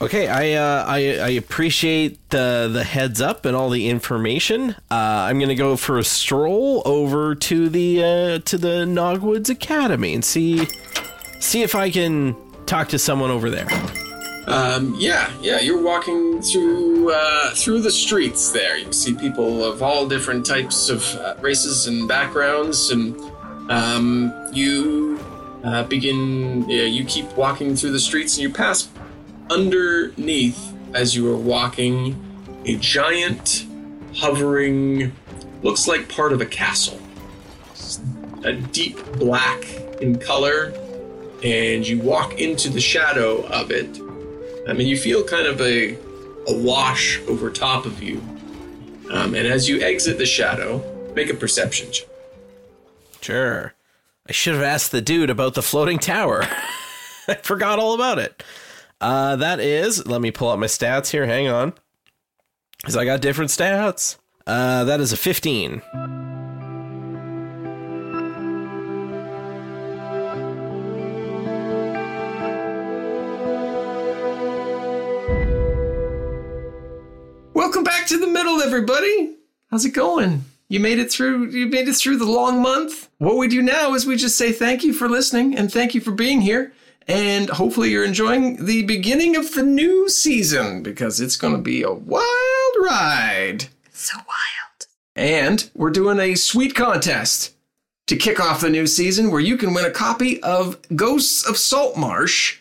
Okay, 0.02 0.28
I 0.28 0.52
uh, 0.52 0.84
I 0.86 0.96
I 1.18 1.28
appreciate 1.30 2.30
the 2.30 2.70
the 2.72 2.84
heads 2.84 3.20
up 3.20 3.44
and 3.44 3.54
all 3.54 3.68
the 3.68 3.90
information. 3.90 4.70
Uh, 4.90 5.28
I'm 5.28 5.38
gonna 5.38 5.54
go 5.54 5.76
for 5.76 5.98
a 5.98 6.04
stroll 6.04 6.80
over 6.86 7.34
to 7.34 7.68
the 7.68 8.02
uh, 8.02 8.38
to 8.46 8.56
the 8.56 8.86
Nogwoods 8.86 9.50
Academy 9.50 10.14
and 10.14 10.24
see 10.24 10.66
see 11.38 11.60
if 11.60 11.74
I 11.74 11.90
can 11.90 12.34
talk 12.64 12.88
to 12.88 12.98
someone 12.98 13.30
over 13.30 13.50
there. 13.50 13.68
Um, 14.46 14.96
yeah, 14.98 15.30
yeah, 15.42 15.60
you're 15.60 15.82
walking 15.82 16.40
through 16.40 17.12
uh, 17.12 17.50
through 17.54 17.82
the 17.82 17.90
streets 17.90 18.52
there. 18.52 18.78
You 18.78 18.90
see 18.94 19.14
people 19.14 19.62
of 19.62 19.82
all 19.82 20.08
different 20.08 20.46
types 20.46 20.88
of 20.88 21.04
uh, 21.16 21.34
races 21.40 21.88
and 21.88 22.08
backgrounds, 22.08 22.90
and 22.90 23.14
um, 23.68 24.32
you 24.50 25.20
uh, 25.62 25.82
begin. 25.84 26.66
Yeah, 26.70 26.84
you 26.84 27.04
keep 27.04 27.30
walking 27.36 27.76
through 27.76 27.92
the 27.92 28.00
streets, 28.00 28.38
and 28.38 28.42
you 28.42 28.50
pass 28.50 28.88
underneath 29.50 30.72
as 30.94 31.14
you 31.14 31.30
are 31.30 31.36
walking 31.36 32.16
a 32.64 32.76
giant, 32.76 33.66
hovering, 34.14 35.12
looks 35.62 35.86
like 35.86 36.08
part 36.08 36.32
of 36.32 36.40
a 36.40 36.46
castle. 36.46 37.00
A 38.44 38.52
deep 38.52 39.04
black 39.14 39.64
in 40.00 40.18
color, 40.18 40.72
and 41.44 41.86
you 41.86 42.00
walk 42.00 42.40
into 42.40 42.70
the 42.70 42.80
shadow 42.80 43.42
of 43.48 43.70
it. 43.70 44.00
I 44.68 44.72
mean, 44.72 44.86
you 44.86 44.96
feel 44.96 45.24
kind 45.24 45.46
of 45.46 45.60
a 45.60 45.98
a 46.48 46.56
wash 46.56 47.20
over 47.28 47.50
top 47.50 47.84
of 47.84 48.02
you. 48.02 48.18
Um, 49.10 49.34
and 49.34 49.46
as 49.46 49.68
you 49.68 49.80
exit 49.82 50.18
the 50.18 50.26
shadow, 50.26 50.82
make 51.14 51.28
a 51.28 51.34
perception 51.34 51.90
check. 51.92 52.08
Sure. 53.20 53.74
I 54.28 54.32
should 54.32 54.54
have 54.54 54.62
asked 54.62 54.92
the 54.92 55.00
dude 55.00 55.30
about 55.30 55.54
the 55.54 55.62
floating 55.62 55.98
tower. 55.98 56.44
I 57.28 57.34
forgot 57.42 57.78
all 57.78 57.94
about 57.94 58.18
it. 58.18 58.42
Uh, 59.00 59.36
that 59.36 59.60
is, 59.60 60.06
let 60.06 60.20
me 60.20 60.30
pull 60.30 60.48
up 60.48 60.58
my 60.58 60.66
stats 60.66 61.10
here. 61.10 61.24
Hang 61.26 61.48
on. 61.48 61.72
Because 62.78 62.96
I 62.96 63.04
got 63.04 63.20
different 63.20 63.50
stats. 63.50 64.16
Uh, 64.46 64.84
that 64.84 65.00
is 65.00 65.12
a 65.12 65.16
15. 65.16 65.82
Welcome 77.54 77.84
back 77.84 78.06
to 78.08 78.18
the 78.18 78.26
middle, 78.26 78.60
everybody. 78.60 79.36
How's 79.70 79.84
it 79.84 79.90
going? 79.90 80.44
You 80.68 80.80
made 80.80 80.98
it 80.98 81.10
through. 81.10 81.46
You 81.50 81.66
made 81.66 81.88
it 81.88 81.94
through 81.94 82.18
the 82.18 82.24
long 82.24 82.62
month. 82.62 83.08
What 83.18 83.36
we 83.36 83.48
do 83.48 83.60
now 83.60 83.94
is 83.94 84.06
we 84.06 84.16
just 84.16 84.36
say 84.36 84.52
thank 84.52 84.84
you 84.84 84.92
for 84.92 85.08
listening 85.08 85.56
and 85.56 85.72
thank 85.72 85.94
you 85.94 86.00
for 86.00 86.12
being 86.12 86.40
here. 86.40 86.72
And 87.06 87.50
hopefully 87.50 87.90
you're 87.90 88.04
enjoying 88.04 88.64
the 88.64 88.82
beginning 88.84 89.36
of 89.36 89.54
the 89.54 89.62
new 89.62 90.08
season 90.08 90.82
because 90.82 91.20
it's 91.20 91.36
going 91.36 91.54
to 91.54 91.62
be 91.62 91.82
a 91.82 91.92
wild 91.92 92.74
ride. 92.80 93.66
So 93.92 94.16
wild. 94.18 94.86
And 95.16 95.70
we're 95.74 95.90
doing 95.90 96.20
a 96.20 96.34
sweet 96.34 96.74
contest 96.74 97.54
to 98.06 98.16
kick 98.16 98.40
off 98.40 98.60
the 98.60 98.70
new 98.70 98.86
season 98.86 99.30
where 99.30 99.40
you 99.40 99.56
can 99.56 99.74
win 99.74 99.84
a 99.84 99.90
copy 99.90 100.42
of 100.42 100.78
Ghosts 100.94 101.46
of 101.46 101.56
Saltmarsh, 101.56 102.58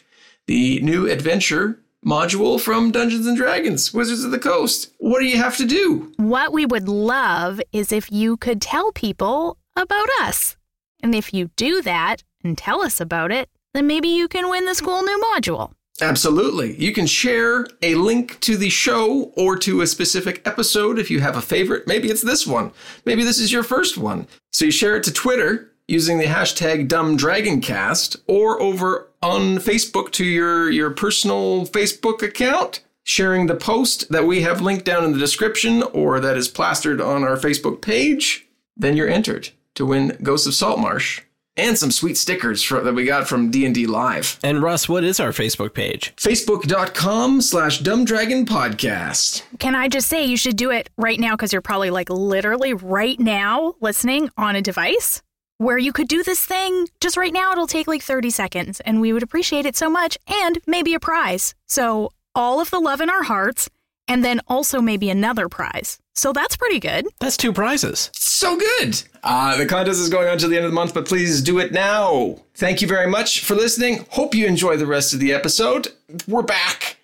the 0.48 0.80
new 0.82 1.10
adventure 1.10 1.80
module 2.06 2.60
from 2.60 2.92
Dungeons 2.92 3.28
and 3.28 3.38
Dragons, 3.38 3.94
Wizards 3.94 4.24
of 4.24 4.32
the 4.32 4.40
Coast. 4.40 4.92
What 5.00 5.20
do 5.20 5.26
you 5.26 5.38
have 5.38 5.58
to 5.58 5.66
do? 5.66 6.12
What 6.18 6.54
we 6.54 6.66
would 6.66 6.88
love 6.88 7.62
is 7.72 7.92
if 7.92 8.12
you 8.12 8.38
could 8.38 8.62
tell 8.62 8.92
people 8.92 9.58
about 9.76 10.08
us. 10.22 10.56
And 11.02 11.16
if 11.16 11.34
you 11.34 11.50
do 11.56 11.82
that 11.82 12.24
and 12.44 12.58
tell 12.58 12.82
us 12.82 13.00
about 13.02 13.32
it, 13.32 13.50
then 13.74 13.88
maybe 13.88 14.07
you 14.07 14.28
can 14.28 14.49
win 14.49 14.65
this 14.65 14.82
cool 14.82 15.03
new 15.03 15.22
module. 15.34 15.72
Absolutely. 16.01 16.76
You 16.78 16.93
can 16.93 17.05
share 17.05 17.65
a 17.82 17.95
link 17.95 18.39
to 18.41 18.55
the 18.55 18.70
show 18.70 19.34
or 19.36 19.57
to 19.57 19.82
a 19.82 19.88
specific 19.88 20.41
episode 20.45 20.97
if 20.97 21.11
you 21.11 21.20
have 21.20 21.36
a 21.36 21.41
favorite. 21.41 21.88
Maybe 21.88 22.09
it's 22.09 22.22
this 22.22 22.47
one. 22.47 22.72
Maybe 23.05 23.24
this 23.24 23.39
is 23.39 23.51
your 23.51 23.63
first 23.63 23.97
one. 23.97 24.28
So 24.51 24.65
you 24.65 24.72
share 24.72 24.95
it 24.95 25.03
to 25.05 25.13
Twitter 25.13 25.72
using 25.88 26.17
the 26.17 26.26
hashtag 26.26 26.88
DumbDragonCast 26.88 28.22
or 28.28 28.61
over 28.61 29.09
on 29.22 29.57
Facebook 29.57 30.11
to 30.13 30.26
your, 30.26 30.70
your 30.70 30.91
personal 30.91 31.65
Facebook 31.65 32.22
account, 32.22 32.82
sharing 33.03 33.47
the 33.47 33.55
post 33.55 34.09
that 34.09 34.26
we 34.26 34.41
have 34.41 34.61
linked 34.61 34.86
down 34.86 35.03
in 35.03 35.11
the 35.11 35.20
description 35.20 35.84
or 35.93 36.20
that 36.20 36.38
is 36.38 36.47
plastered 36.47 37.01
on 37.01 37.24
our 37.24 37.36
Facebook 37.36 37.82
page. 37.82 38.47
Then 38.78 38.95
you're 38.95 39.09
entered 39.09 39.49
to 39.76 39.86
win 39.86 40.17
Ghosts 40.24 40.47
of 40.47 40.53
Saltmarsh 40.53 41.22
and 41.60 41.78
some 41.78 41.91
sweet 41.91 42.18
stickers 42.18 42.64
for, 42.64 42.82
that 42.82 42.93
we 42.93 43.05
got 43.05 43.28
from 43.28 43.51
D&D 43.51 43.86
Live. 43.88 44.39
And 44.43 44.62
Russ, 44.62 44.88
what 44.88 45.03
is 45.03 45.20
our 45.20 45.32
Facebook 45.32 45.74
page? 45.74 46.14
Facebook.com 46.16 47.41
slash 47.41 47.82
dumbdragon 47.82 48.45
podcast. 48.45 49.43
Can 49.60 49.76
I 49.76 49.88
just 49.88 50.07
say 50.07 50.26
you 50.26 50.38
should 50.38 50.55
do 50.55 50.72
it 50.72 50.89
right 50.97 51.20
now 51.20 51.36
because 51.36 51.51
you're 51.53 51.62
probably 51.62 51.89
like 51.89 52.10
literally 52.10 52.74
right 52.74 53.20
now 53.20 53.76
listening 53.82 54.30
on 54.38 54.55
a 54.55 54.62
device 54.62 55.22
where 55.60 55.78
you 55.78 55.91
could 55.91 56.07
do 56.07 56.24
this 56.24 56.43
thing 56.43 56.88
just 56.99 57.18
right 57.18 57.34
now. 57.34 57.51
It'll 57.51 57.68
take 57.68 57.88
like 57.88 58.01
30 58.01 58.30
seconds 58.30 58.80
and 58.80 59.01
we 59.01 59.14
would 59.14 59.24
appreciate 59.24 59.66
it 59.66 59.76
so 59.76 59.89
much 59.89 60.18
and 60.28 60.57
maybe 60.66 60.93
a 60.93 60.99
prize. 60.99 61.53
So, 61.68 62.12
all 62.36 62.62
of 62.62 62.70
the 62.70 62.80
love 62.80 63.01
in 63.01 63.10
our 63.10 63.24
hearts 63.24 63.70
and 64.10 64.26
then 64.26 64.41
also 64.47 64.82
maybe 64.82 65.10
another 65.10 65.47
prize. 65.47 65.99
So, 66.16 66.34
that's 66.34 66.57
pretty 66.57 66.82
good. 66.82 67.05
That's 67.22 67.38
two 67.38 67.53
prizes. 67.53 68.10
So 68.14 68.57
good. 68.57 69.01
Uh, 69.24 69.57
the 69.57 69.66
contest 69.66 69.99
is 69.99 70.10
going 70.10 70.28
on 70.28 70.38
till 70.38 70.49
the 70.49 70.55
end 70.57 70.66
of 70.66 70.72
the 70.72 70.76
month, 70.76 70.93
but 70.93 71.05
please 71.05 71.41
do 71.41 71.60
it 71.60 71.72
now. 71.72 72.38
Thank 72.55 72.82
you 72.82 72.88
very 72.88 73.07
much 73.07 73.43
for 73.43 73.53
listening. 73.55 74.05
Hope 74.12 74.34
you 74.34 74.45
enjoy 74.47 74.76
the 74.78 74.86
rest 74.86 75.14
of 75.14 75.20
the 75.20 75.34
episode. 75.34 75.89
We're 76.28 76.41
back. 76.41 76.97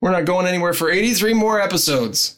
We're 0.00 0.10
not 0.12 0.24
going 0.24 0.46
anywhere 0.46 0.72
for 0.72 0.90
83 0.90 1.34
more 1.34 1.60
episodes. 1.60 2.36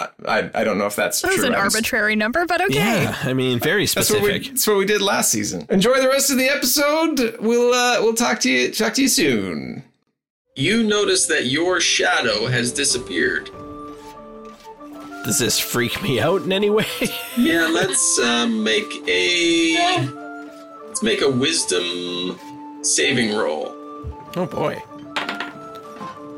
I, 0.00 0.08
I, 0.26 0.50
I 0.54 0.64
don't 0.64 0.76
know 0.78 0.86
if 0.86 0.96
that's 0.96 1.20
That 1.22 1.28
was 1.28 1.36
true. 1.38 1.46
an 1.48 1.54
arbitrary 1.54 2.16
number, 2.16 2.44
but 2.46 2.60
okay. 2.62 2.74
Yeah, 3.04 3.16
I 3.22 3.32
mean, 3.32 3.58
very 3.60 3.86
That's 3.86 4.10
what, 4.10 4.22
we, 4.22 4.28
specific. 4.28 4.48
that's 4.52 4.66
what 4.66 4.76
we 4.78 4.84
did 4.86 5.00
last 5.02 5.30
season. 5.30 5.66
Enjoy 5.70 6.00
the 6.00 6.08
rest 6.08 6.30
of 6.30 6.36
the 6.38 6.48
episode. 6.48 7.36
We'll 7.40 7.72
uh, 7.74 7.98
we'll 8.00 8.14
talk 8.14 8.40
to 8.40 8.50
you 8.50 8.72
talk 8.72 8.94
to 8.94 9.02
you 9.02 9.08
soon. 9.08 9.84
You 10.56 10.84
notice 10.84 11.26
that 11.26 11.46
your 11.46 11.80
shadow 11.80 12.46
has 12.46 12.70
disappeared. 12.70 13.50
Does 15.24 15.40
this 15.40 15.58
freak 15.58 16.00
me 16.00 16.20
out 16.20 16.42
in 16.42 16.52
any 16.52 16.70
way? 16.70 16.86
Yeah, 17.36 17.66
let's 17.66 18.20
uh, 18.20 18.46
make 18.46 18.86
a 19.08 20.06
let's 20.86 21.02
make 21.02 21.20
a 21.22 21.28
wisdom 21.28 22.38
saving 22.82 23.36
roll. 23.36 23.72
oh 24.36 24.46
boy. 24.48 24.80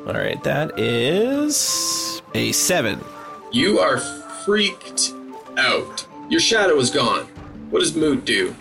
All 0.07 0.14
right, 0.14 0.43
that 0.45 0.79
is 0.79 2.23
a 2.33 2.53
seven. 2.53 3.05
You 3.53 3.79
are 3.81 3.99
freaked 4.47 5.12
out. 5.59 6.07
Your 6.31 6.41
shadow 6.41 6.79
is 6.79 6.89
gone. 6.89 7.27
What 7.69 7.81
does 7.81 7.95
Moot 7.95 8.25
do? 8.25 8.57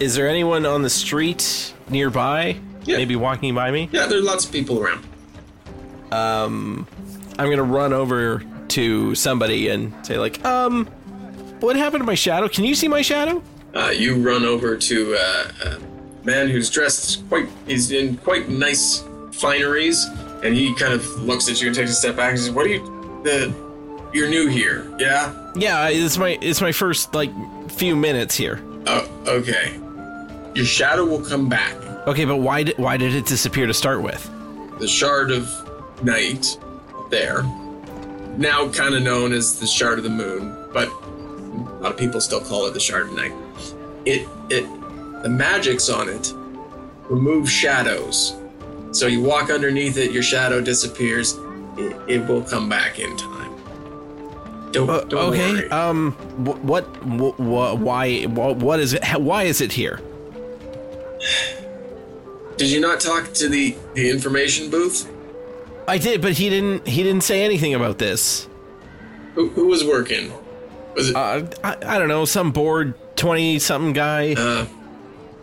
Is 0.00 0.14
there 0.14 0.26
anyone 0.30 0.64
on 0.64 0.80
the 0.80 0.88
street 0.90 1.74
nearby? 1.90 2.58
Yeah. 2.88 2.96
Maybe 2.96 3.16
walking 3.16 3.54
by 3.54 3.70
me? 3.70 3.88
Yeah, 3.92 4.06
there 4.06 4.18
are 4.18 4.22
lots 4.22 4.46
of 4.46 4.52
people 4.52 4.80
around. 4.82 5.04
Um, 6.10 6.86
I'm 7.38 7.50
gonna 7.50 7.62
run 7.62 7.92
over 7.92 8.42
to 8.68 9.14
somebody 9.14 9.68
and 9.68 9.92
say 10.06 10.18
like, 10.18 10.42
um, 10.44 10.86
what 11.60 11.76
happened 11.76 12.00
to 12.00 12.06
my 12.06 12.14
shadow? 12.14 12.48
Can 12.48 12.64
you 12.64 12.74
see 12.74 12.88
my 12.88 13.02
shadow? 13.02 13.42
Uh, 13.74 13.90
you 13.90 14.16
run 14.16 14.44
over 14.44 14.74
to 14.76 15.16
uh, 15.18 15.52
a 15.66 16.26
man 16.26 16.48
who's 16.48 16.70
dressed 16.70 17.28
quite. 17.28 17.46
He's 17.66 17.92
in 17.92 18.16
quite 18.16 18.48
nice 18.48 19.02
fineries, 19.32 20.06
and 20.42 20.54
he 20.54 20.74
kind 20.74 20.94
of 20.94 21.06
looks 21.22 21.50
at 21.50 21.60
you 21.60 21.66
and 21.66 21.76
takes 21.76 21.90
a 21.90 21.94
step 21.94 22.16
back 22.16 22.30
and 22.30 22.40
says, 22.40 22.50
"What 22.50 22.64
are 22.64 22.70
you? 22.70 23.20
The 23.22 23.54
you're 24.14 24.30
new 24.30 24.48
here, 24.48 24.90
yeah? 24.98 25.34
Yeah, 25.54 25.88
it's 25.88 26.16
my 26.16 26.38
it's 26.40 26.62
my 26.62 26.72
first 26.72 27.14
like 27.14 27.30
few 27.70 27.94
minutes 27.94 28.34
here. 28.34 28.62
Oh, 28.86 29.08
okay. 29.26 29.78
Your 30.54 30.64
shadow 30.64 31.04
will 31.04 31.22
come 31.22 31.48
back. 31.48 31.74
Okay, 32.06 32.24
but 32.24 32.36
why 32.36 32.62
did 32.62 32.78
why 32.78 32.96
did 32.96 33.14
it 33.14 33.26
disappear 33.26 33.66
to 33.66 33.74
start 33.74 34.02
with? 34.02 34.28
The 34.78 34.88
shard 34.88 35.30
of 35.30 35.48
night 36.02 36.58
there, 37.10 37.42
now 38.36 38.68
kind 38.70 38.94
of 38.94 39.02
known 39.02 39.32
as 39.32 39.58
the 39.60 39.66
shard 39.66 39.98
of 39.98 40.04
the 40.04 40.10
moon, 40.10 40.68
but 40.72 40.88
a 40.88 41.80
lot 41.82 41.92
of 41.92 41.98
people 41.98 42.20
still 42.20 42.40
call 42.40 42.66
it 42.66 42.74
the 42.74 42.80
shard 42.80 43.08
of 43.08 43.12
night. 43.14 43.32
It 44.06 44.26
it 44.48 44.64
the 45.22 45.28
magics 45.28 45.88
on 45.90 46.08
it 46.08 46.32
remove 47.10 47.50
shadows. 47.50 48.34
So 48.92 49.06
you 49.06 49.22
walk 49.22 49.50
underneath 49.50 49.98
it, 49.98 50.12
your 50.12 50.22
shadow 50.22 50.60
disappears. 50.62 51.34
It, 51.76 51.94
it 52.08 52.26
will 52.26 52.42
come 52.42 52.68
back 52.68 52.98
in 52.98 53.14
time. 53.16 53.52
Don't, 54.72 54.88
Uh, 54.88 55.00
don't 55.04 55.32
okay. 55.32 55.52
worry. 55.52 55.70
Um. 55.70 56.12
wh- 56.44 56.64
What? 56.64 56.84
wh- 57.02 57.36
wh- 57.36 57.76
why? 57.82 58.22
wh- 58.24 58.56
What 58.62 58.80
is 58.80 58.94
it? 58.94 59.04
Why 59.20 59.42
is 59.44 59.60
it 59.60 59.72
here? 59.72 60.00
Did 62.58 62.70
you 62.70 62.80
not 62.80 63.00
talk 63.00 63.32
to 63.34 63.48
the 63.48 63.74
the 63.94 64.10
information 64.10 64.68
booth? 64.70 65.08
I 65.86 65.96
did, 65.96 66.20
but 66.20 66.32
he 66.34 66.50
didn't. 66.50 66.86
He 66.86 67.02
didn't 67.02 67.22
say 67.22 67.42
anything 67.44 67.74
about 67.74 67.98
this. 67.98 68.46
Who, 69.34 69.48
who 69.50 69.68
was 69.68 69.84
working? 69.84 70.32
Was 70.94 71.08
it 71.10 71.16
Uh, 71.16 71.46
I, 71.64 71.76
I 71.86 71.98
don't 71.98 72.08
know. 72.08 72.24
Some 72.26 72.50
bored 72.50 72.94
twenty 73.16 73.58
something 73.58 73.92
guy. 73.94 74.34
Uh, 74.34 74.66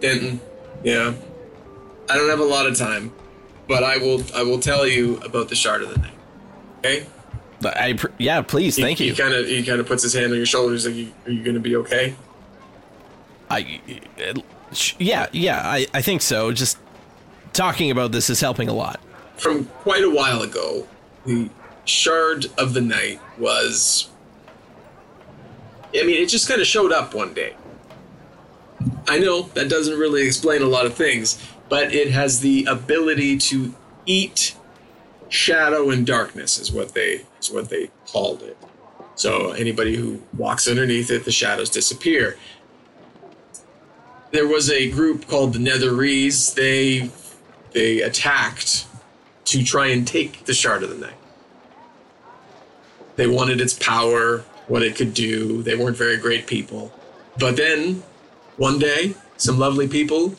Denton. 0.01 0.39
Yeah. 0.83 1.13
I 2.09 2.15
don't 2.15 2.29
have 2.29 2.39
a 2.41 2.43
lot 2.43 2.67
of 2.67 2.77
time, 2.77 3.11
but 3.67 3.83
I 3.83 3.97
will. 3.97 4.21
I 4.35 4.43
will 4.43 4.59
tell 4.59 4.85
you 4.85 5.17
about 5.23 5.49
the 5.49 5.55
shard 5.55 5.81
of 5.81 5.89
the 5.89 5.97
night. 5.99 6.13
Okay. 6.79 7.05
I 7.63 7.97
yeah. 8.19 8.41
Please, 8.43 8.77
thank 8.77 8.99
you. 8.99 9.11
He 9.11 9.15
kind 9.17 9.33
of. 9.33 9.47
He 9.47 9.63
kind 9.63 9.79
of 9.79 9.87
puts 9.87 10.03
his 10.03 10.13
hand 10.13 10.31
on 10.31 10.37
your 10.37 10.45
shoulder. 10.45 10.73
He's 10.73 10.85
like, 10.85 10.93
"You- 10.95 11.13
"Are 11.25 11.31
you 11.31 11.41
going 11.43 11.55
to 11.55 11.59
be 11.61 11.75
okay?" 11.77 12.13
I. 13.49 13.79
uh, 14.19 14.33
Yeah. 14.99 15.27
Yeah. 15.31 15.61
I. 15.63 15.87
I 15.93 16.01
think 16.03 16.21
so. 16.21 16.51
Just 16.51 16.77
talking 17.55 17.91
about 17.91 18.11
this 18.11 18.29
is 18.29 18.39
helping 18.41 18.67
a 18.67 18.73
lot. 18.73 18.99
From 19.37 19.65
quite 19.65 20.03
a 20.03 20.09
while 20.09 20.41
ago, 20.41 20.87
the 21.25 21.49
shard 21.85 22.47
of 22.57 22.73
the 22.73 22.81
night 22.81 23.19
was. 23.37 24.09
I 25.93 26.03
mean, 26.03 26.21
it 26.21 26.27
just 26.27 26.47
kind 26.47 26.59
of 26.59 26.67
showed 26.67 26.91
up 26.91 27.13
one 27.13 27.33
day. 27.33 27.55
I 29.07 29.19
know 29.19 29.43
that 29.53 29.69
doesn't 29.69 29.97
really 29.97 30.25
explain 30.25 30.61
a 30.61 30.67
lot 30.67 30.85
of 30.85 30.93
things, 30.93 31.41
but 31.69 31.93
it 31.93 32.11
has 32.11 32.41
the 32.41 32.65
ability 32.65 33.37
to 33.37 33.73
eat 34.05 34.55
shadow 35.29 35.89
and 35.89 36.05
darkness 36.05 36.59
is 36.59 36.71
what 36.71 36.93
they 36.93 37.25
is 37.39 37.51
what 37.51 37.69
they 37.69 37.89
called 38.07 38.41
it. 38.43 38.57
So 39.15 39.51
anybody 39.51 39.95
who 39.95 40.21
walks 40.37 40.67
underneath 40.67 41.09
it, 41.09 41.23
the 41.23 41.31
shadows 41.31 41.69
disappear. 41.69 42.37
There 44.31 44.47
was 44.47 44.69
a 44.69 44.91
group 44.91 45.27
called 45.27 45.53
the 45.53 45.59
Netherese. 45.59 46.53
They 46.53 47.09
they 47.75 48.01
attacked 48.01 48.87
to 49.43 49.61
try 49.63 49.87
and 49.87 50.07
take 50.07 50.45
the 50.45 50.53
Shard 50.53 50.81
of 50.81 50.89
the 50.89 50.95
Night. 50.95 51.17
They 53.17 53.27
wanted 53.27 53.59
its 53.59 53.73
power, 53.73 54.39
what 54.67 54.81
it 54.81 54.95
could 54.95 55.13
do. 55.13 55.61
They 55.61 55.75
weren't 55.75 55.97
very 55.97 56.15
great 56.15 56.47
people. 56.47 56.93
But 57.37 57.57
then, 57.57 58.01
one 58.55 58.79
day, 58.79 59.15
some 59.35 59.59
lovely 59.59 59.89
people, 59.89 60.35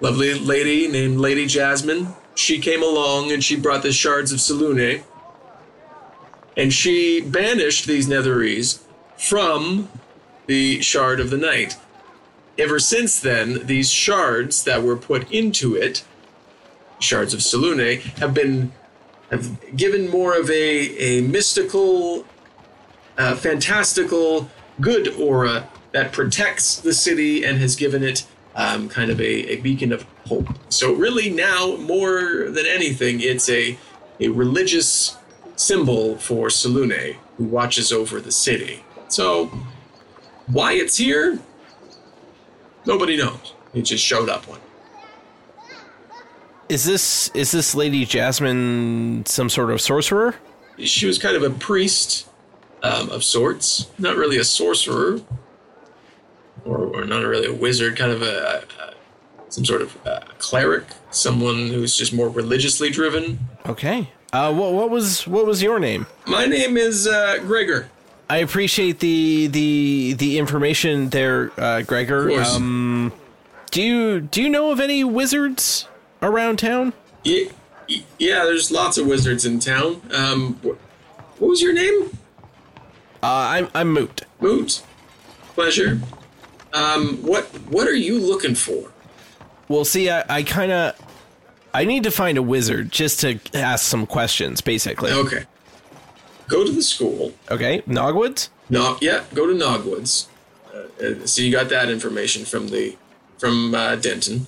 lovely 0.00 0.34
lady 0.34 0.88
named 0.88 1.18
Lady 1.18 1.46
Jasmine, 1.46 2.08
she 2.34 2.58
came 2.58 2.82
along 2.82 3.30
and 3.30 3.42
she 3.42 3.54
brought 3.54 3.82
the 3.82 3.92
shards 3.92 4.32
of 4.32 4.40
Selune. 4.40 5.04
And 6.56 6.72
she 6.72 7.20
banished 7.20 7.86
these 7.86 8.08
Netherese 8.08 8.80
from 9.16 9.88
the 10.46 10.80
Shard 10.80 11.20
of 11.20 11.30
the 11.30 11.38
Night. 11.38 11.76
Ever 12.58 12.80
since 12.80 13.20
then, 13.20 13.66
these 13.66 13.90
shards 13.90 14.64
that 14.64 14.82
were 14.82 14.96
put 14.96 15.30
into 15.30 15.76
it, 15.76 16.04
shards 16.98 17.32
of 17.32 17.40
Selune, 17.40 18.00
have 18.18 18.34
been 18.34 18.72
have 19.30 19.76
given 19.76 20.10
more 20.10 20.38
of 20.38 20.48
a, 20.50 20.54
a 20.54 21.20
mystical, 21.20 22.24
uh, 23.18 23.36
fantastical, 23.36 24.50
good 24.80 25.08
aura 25.14 25.68
that 25.92 26.12
protects 26.12 26.80
the 26.80 26.94
city 26.94 27.44
and 27.44 27.58
has 27.58 27.76
given 27.76 28.02
it 28.02 28.26
um, 28.56 28.88
kind 28.88 29.10
of 29.10 29.20
a, 29.20 29.52
a 29.52 29.56
beacon 29.56 29.92
of 29.92 30.06
hope. 30.26 30.48
So 30.70 30.94
really 30.94 31.30
now, 31.30 31.76
more 31.76 32.48
than 32.48 32.66
anything, 32.66 33.20
it's 33.20 33.48
a, 33.48 33.78
a 34.18 34.28
religious 34.28 35.16
symbol 35.56 36.16
for 36.16 36.48
Selune, 36.48 37.16
who 37.36 37.44
watches 37.44 37.92
over 37.92 38.20
the 38.20 38.32
city. 38.32 38.84
So 39.08 39.50
why 40.46 40.72
it's 40.72 40.96
here, 40.96 41.38
nobody 42.88 43.16
knows. 43.16 43.52
It 43.74 43.82
just 43.82 44.04
showed 44.04 44.28
up 44.28 44.48
one. 44.48 44.58
Is 46.68 46.84
this 46.84 47.28
is 47.34 47.52
this 47.52 47.74
Lady 47.74 48.04
Jasmine 48.04 49.24
some 49.26 49.48
sort 49.48 49.70
of 49.70 49.80
sorcerer? 49.80 50.34
She 50.78 51.06
was 51.06 51.18
kind 51.18 51.36
of 51.36 51.42
a 51.42 51.50
priest 51.50 52.28
um, 52.82 53.10
of 53.10 53.22
sorts, 53.22 53.88
not 53.98 54.16
really 54.16 54.38
a 54.38 54.44
sorcerer, 54.44 55.20
or, 56.64 56.78
or 56.78 57.04
not 57.04 57.24
really 57.24 57.46
a 57.46 57.54
wizard, 57.54 57.96
kind 57.96 58.12
of 58.12 58.22
a, 58.22 58.64
a 58.80 58.94
some 59.48 59.64
sort 59.64 59.82
of 59.82 59.96
cleric, 60.38 60.84
someone 61.10 61.68
who's 61.68 61.96
just 61.96 62.12
more 62.12 62.28
religiously 62.28 62.90
driven. 62.90 63.38
Okay. 63.66 64.10
Uh, 64.32 64.52
what 64.52 64.72
what 64.72 64.90
was 64.90 65.26
what 65.26 65.46
was 65.46 65.62
your 65.62 65.78
name? 65.78 66.06
My 66.26 66.44
name 66.44 66.76
is 66.76 67.06
uh, 67.06 67.38
Gregor. 67.40 67.88
I 68.30 68.38
appreciate 68.38 69.00
the 69.00 69.46
the 69.48 70.12
the 70.14 70.38
information 70.38 71.08
there, 71.10 71.50
uh, 71.58 71.82
Gregor. 71.82 72.30
Um, 72.40 73.12
do 73.70 73.82
you 73.82 74.20
do 74.20 74.42
you 74.42 74.48
know 74.48 74.70
of 74.70 74.80
any 74.80 75.02
wizards 75.04 75.88
around 76.20 76.58
town? 76.58 76.92
Yeah, 77.24 77.44
yeah, 78.18 78.44
there's 78.44 78.70
lots 78.70 78.98
of 78.98 79.06
wizards 79.06 79.46
in 79.46 79.60
town. 79.60 80.02
Um, 80.12 80.54
wh- 80.62 81.40
what 81.40 81.48
was 81.48 81.62
your 81.62 81.72
name? 81.72 82.10
Uh, 83.22 83.26
I'm 83.26 83.68
I'm 83.74 83.92
Moot. 83.92 84.22
Moot. 84.40 84.82
Pleasure. 85.54 86.00
Um, 86.74 87.16
what 87.22 87.46
what 87.70 87.88
are 87.88 87.94
you 87.96 88.18
looking 88.18 88.54
for? 88.54 88.90
Well, 89.68 89.84
see, 89.84 90.10
I, 90.10 90.24
I 90.28 90.42
kind 90.42 90.70
of 90.70 90.94
I 91.72 91.84
need 91.84 92.02
to 92.04 92.10
find 92.10 92.36
a 92.38 92.42
wizard 92.42 92.90
just 92.92 93.20
to 93.20 93.38
ask 93.54 93.84
some 93.86 94.06
questions, 94.06 94.60
basically. 94.60 95.12
Okay. 95.12 95.44
Go 96.48 96.64
to 96.64 96.72
the 96.72 96.82
school. 96.82 97.34
Okay, 97.50 97.82
Nogwoods. 97.82 98.48
No, 98.70 98.96
yeah, 99.00 99.24
go 99.34 99.46
to 99.46 99.52
Nogwoods. 99.52 100.26
Uh, 100.74 101.04
uh, 101.04 101.26
so 101.26 101.42
you 101.42 101.52
got 101.52 101.68
that 101.68 101.88
information 101.90 102.44
from 102.44 102.68
the 102.68 102.96
from 103.38 103.74
uh, 103.74 103.96
Denton. 103.96 104.46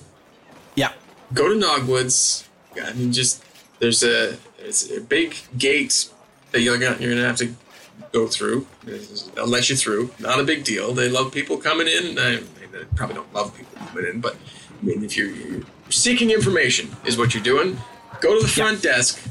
Yeah. 0.75 0.93
Go 1.33 1.47
to 1.47 1.55
Nogwoods. 1.55 2.47
I 2.81 2.93
mean, 2.93 3.13
just 3.13 3.43
there's 3.79 4.03
a 4.03 4.37
it's 4.59 4.89
a 4.91 5.01
big 5.01 5.35
gate 5.57 6.09
that 6.51 6.61
you're 6.61 6.77
gonna 6.77 6.97
you're 6.99 7.13
gonna 7.13 7.25
have 7.25 7.37
to 7.37 7.55
go 8.11 8.27
through. 8.27 8.67
They'll 9.35 9.47
let 9.47 9.69
you 9.69 9.75
through. 9.75 10.11
Not 10.19 10.39
a 10.39 10.43
big 10.43 10.63
deal. 10.63 10.93
They 10.93 11.09
love 11.09 11.31
people 11.31 11.57
coming 11.57 11.87
in. 11.87 12.17
I 12.17 12.35
mean, 12.35 12.47
they 12.71 12.83
probably 12.95 13.15
don't 13.15 13.33
love 13.33 13.55
people 13.55 13.77
coming 13.87 14.05
in, 14.05 14.21
but 14.21 14.35
I 14.81 14.85
mean, 14.85 15.03
if 15.03 15.15
you're, 15.15 15.29
you're 15.29 15.61
seeking 15.89 16.31
information, 16.31 16.95
is 17.05 17.17
what 17.17 17.33
you're 17.33 17.43
doing. 17.43 17.77
Go 18.19 18.35
to 18.35 18.41
the 18.41 18.51
front 18.51 18.81
desk. 18.81 19.21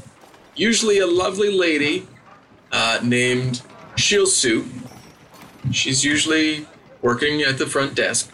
Usually, 0.55 0.99
a 0.99 1.07
lovely 1.07 1.51
lady 1.51 2.07
uh, 2.71 2.99
named 3.03 3.61
Shilsu. 3.95 4.67
She's 5.71 6.03
usually 6.03 6.65
working 7.01 7.41
at 7.41 7.57
the 7.57 7.65
front 7.67 7.95
desk. 7.95 8.31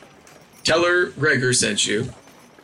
Tell 0.64 0.84
her 0.84 1.08
Gregor 1.08 1.54
sent 1.54 1.88
you, 1.88 2.10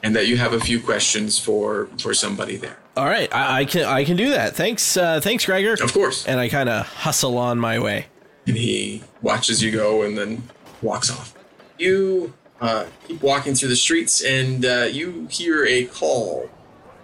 and 0.02 0.16
that 0.16 0.28
you 0.28 0.38
have 0.38 0.54
a 0.54 0.60
few 0.60 0.80
questions 0.80 1.40
for 1.40 1.88
for 2.00 2.14
somebody 2.14 2.58
there. 2.58 2.78
All 2.96 3.06
right, 3.06 3.34
I, 3.34 3.62
I 3.62 3.66
can 3.66 3.86
I 3.86 4.04
can 4.04 4.18
do 4.18 4.30
that. 4.32 4.56
Thanks, 4.56 4.98
uh, 4.98 5.20
thanks, 5.20 5.46
Gregor. 5.46 5.74
Of 5.74 5.94
course. 5.94 6.28
And 6.28 6.40
I 6.40 6.50
kind 6.50 6.70
of 6.70 6.86
hustle 6.86 7.38
on 7.38 7.60
my 7.60 7.80
way. 7.80 8.06
And 8.46 8.58
he 8.58 9.04
watches 9.22 9.64
you 9.64 9.72
go 9.72 10.02
and 10.04 10.18
then 10.18 10.44
walks 10.82 11.10
off. 11.10 11.34
You 11.80 12.34
uh, 12.62 12.86
keep 13.08 13.22
walking 13.22 13.56
through 13.56 13.70
the 13.70 13.76
streets, 13.76 14.22
and 14.24 14.66
uh, 14.66 14.88
you 14.92 15.28
hear 15.32 15.66
a 15.66 15.86
call 15.86 16.50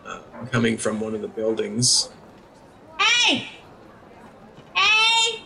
uh, 0.06 0.20
coming 0.52 0.78
from 0.78 1.00
one 1.00 1.16
of 1.16 1.22
the 1.22 1.28
buildings. 1.28 2.10
Hey! 3.00 3.48
Hey! 4.76 5.44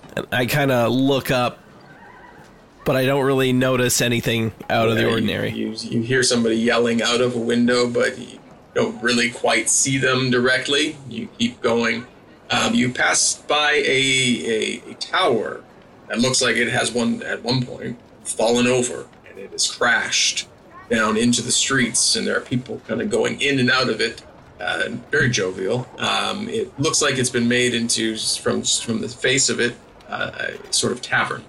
I 0.31 0.45
kind 0.45 0.71
of 0.71 0.91
look 0.91 1.31
up, 1.31 1.59
but 2.85 2.95
I 2.95 3.05
don't 3.05 3.25
really 3.25 3.53
notice 3.53 4.01
anything 4.01 4.51
out 4.69 4.89
of 4.89 4.95
the 4.95 5.01
Uh, 5.03 5.07
you- 5.07 5.11
ordinary. 5.13 5.51
You, 5.51 5.75
you 5.79 6.01
hear 6.01 6.23
somebody 6.23 6.55
yelling 6.57 7.01
out 7.01 7.21
of 7.21 7.35
a 7.35 7.39
window, 7.39 7.87
but 7.87 8.17
you 8.17 8.39
don't 8.73 9.01
really 9.01 9.29
quite 9.29 9.69
see 9.69 9.97
them 9.97 10.29
directly. 10.31 10.97
You 11.09 11.27
keep 11.37 11.61
going. 11.61 12.05
Um, 12.49 12.73
you 12.73 12.91
pass 12.91 13.35
by 13.35 13.71
a, 13.85 14.81
a, 14.85 14.91
a 14.91 14.93
tower 14.95 15.61
that 16.09 16.19
looks 16.19 16.41
like 16.41 16.57
it 16.57 16.69
has 16.69 16.91
one 16.91 17.23
at 17.23 17.43
one 17.43 17.65
point 17.65 17.97
fallen 18.25 18.67
over 18.67 19.05
and 19.29 19.39
it 19.39 19.51
has 19.51 19.67
crashed 19.71 20.47
down 20.89 21.15
into 21.15 21.41
the 21.41 21.51
streets, 21.51 22.17
and 22.17 22.27
there 22.27 22.35
are 22.35 22.41
people 22.41 22.81
kind 22.85 23.01
of 23.01 23.09
going 23.09 23.39
in 23.39 23.59
and 23.59 23.71
out 23.71 23.89
of 23.89 24.01
it. 24.01 24.21
Uh, 24.59 24.89
very 25.09 25.29
jovial. 25.29 25.87
Um, 25.97 26.49
it 26.49 26.77
looks 26.77 27.01
like 27.01 27.17
it's 27.17 27.29
been 27.29 27.47
made 27.47 27.73
into 27.73 28.17
from 28.17 28.61
from 28.63 28.99
the 28.99 29.07
face 29.07 29.49
of 29.49 29.59
it 29.61 29.73
uh, 30.11 30.71
sort 30.71 30.93
of 30.93 31.01
tavern. 31.01 31.43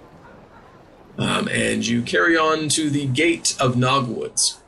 Um, 1.19 1.49
and 1.49 1.87
you 1.87 2.03
carry 2.03 2.37
on 2.37 2.69
to 2.71 2.89
the 2.89 3.07
gate 3.07 3.55
of 3.61 3.75
Nogwoods. 3.75 4.59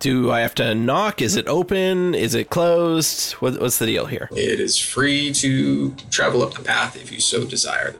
Do 0.00 0.30
I 0.32 0.40
have 0.40 0.54
to 0.56 0.74
knock? 0.74 1.22
Is 1.22 1.36
it 1.36 1.46
open? 1.46 2.14
Is 2.14 2.34
it 2.34 2.50
closed? 2.50 3.32
What, 3.34 3.60
what's 3.60 3.78
the 3.78 3.86
deal 3.86 4.06
here? 4.06 4.28
It 4.32 4.58
is 4.58 4.76
free 4.76 5.32
to 5.34 5.94
travel 6.10 6.42
up 6.42 6.54
the 6.54 6.62
path 6.62 6.96
if 6.96 7.12
you 7.12 7.20
so 7.20 7.44
desire. 7.44 7.94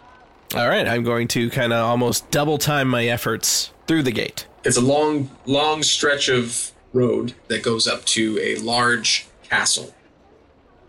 All 0.57 0.69
right, 0.69 0.87
I'm 0.87 1.05
going 1.05 1.29
to 1.29 1.51
kind 1.51 1.73
of 1.73 1.85
almost 1.85 2.31
double 2.31 2.59
time 2.59 2.89
my 2.89 3.07
efforts 3.07 3.71
through 3.87 4.03
the 4.03 4.13
gate. 4.13 4.47
It's 4.65 4.77
a 4.77 4.81
long, 4.81 5.31
long 5.47 5.83
stretch 5.83 6.29
of 6.29 6.73
road 6.93 7.35
that 7.49 7.63
goes 7.63 7.87
up 7.87 8.05
to 8.07 8.39
a 8.41 8.57
large 8.57 9.27
castle 9.43 9.95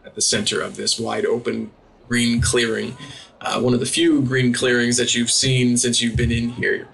at 0.05 0.15
the 0.15 0.21
center 0.21 0.61
of 0.61 0.75
this 0.75 0.99
wide 0.99 1.25
open 1.25 1.71
green 2.07 2.41
clearing. 2.41 2.97
Uh, 3.41 3.61
one 3.61 3.73
of 3.73 3.79
the 3.79 3.85
few 3.85 4.21
green 4.21 4.53
clearings 4.53 4.97
that 4.97 5.13
you've 5.13 5.31
seen 5.31 5.77
since 5.77 6.01
you've 6.01 6.15
been 6.15 6.31
in 6.31 6.49
here. 6.49 6.87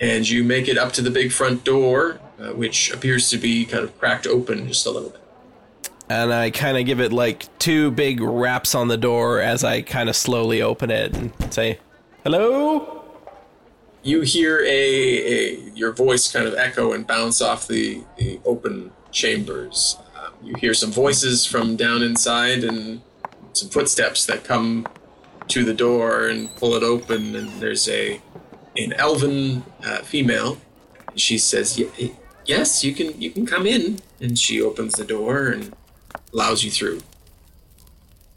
And 0.00 0.28
you 0.28 0.42
make 0.42 0.68
it 0.68 0.78
up 0.78 0.92
to 0.94 1.02
the 1.02 1.10
big 1.10 1.32
front 1.32 1.64
door, 1.64 2.18
uh, 2.40 2.52
which 2.52 2.92
appears 2.92 3.30
to 3.30 3.38
be 3.38 3.64
kind 3.64 3.84
of 3.84 3.96
cracked 3.98 4.26
open 4.26 4.66
just 4.66 4.86
a 4.86 4.90
little 4.90 5.10
bit. 5.10 5.20
And 6.08 6.32
I 6.32 6.50
kind 6.50 6.76
of 6.76 6.84
give 6.86 7.00
it 7.00 7.12
like 7.12 7.46
two 7.58 7.90
big 7.90 8.20
raps 8.20 8.74
on 8.74 8.88
the 8.88 8.96
door 8.96 9.40
as 9.40 9.64
I 9.64 9.82
kind 9.82 10.08
of 10.08 10.16
slowly 10.16 10.60
open 10.60 10.90
it 10.90 11.16
and 11.16 11.32
say, 11.50 11.78
"Hello." 12.24 13.02
you 14.02 14.22
hear 14.22 14.60
a, 14.60 14.66
a 14.66 15.54
your 15.74 15.92
voice 15.92 16.30
kind 16.30 16.46
of 16.46 16.54
echo 16.54 16.92
and 16.92 17.06
bounce 17.06 17.40
off 17.40 17.68
the, 17.68 18.02
the 18.18 18.40
open 18.44 18.90
chambers. 19.10 19.96
Um, 20.16 20.32
you 20.42 20.54
hear 20.56 20.74
some 20.74 20.90
voices 20.90 21.46
from 21.46 21.76
down 21.76 22.02
inside 22.02 22.64
and 22.64 23.00
some 23.52 23.68
footsteps 23.68 24.26
that 24.26 24.44
come 24.44 24.86
to 25.52 25.64
the 25.64 25.74
door 25.74 26.26
and 26.28 26.54
pull 26.56 26.74
it 26.74 26.82
open. 26.82 27.34
And 27.36 27.48
there's 27.60 27.88
a 27.88 28.20
an 28.76 28.92
elven 28.94 29.64
uh, 29.84 29.98
female. 29.98 30.58
And 31.08 31.20
she 31.20 31.38
says, 31.38 31.78
"Ye- 31.78 32.14
"Yes, 32.46 32.82
you 32.84 32.94
can 32.94 33.20
you 33.20 33.30
can 33.30 33.46
come 33.46 33.66
in." 33.66 33.98
And 34.20 34.38
she 34.38 34.60
opens 34.62 34.94
the 34.94 35.04
door 35.04 35.46
and 35.48 35.72
allows 36.32 36.64
you 36.64 36.70
through. 36.70 37.00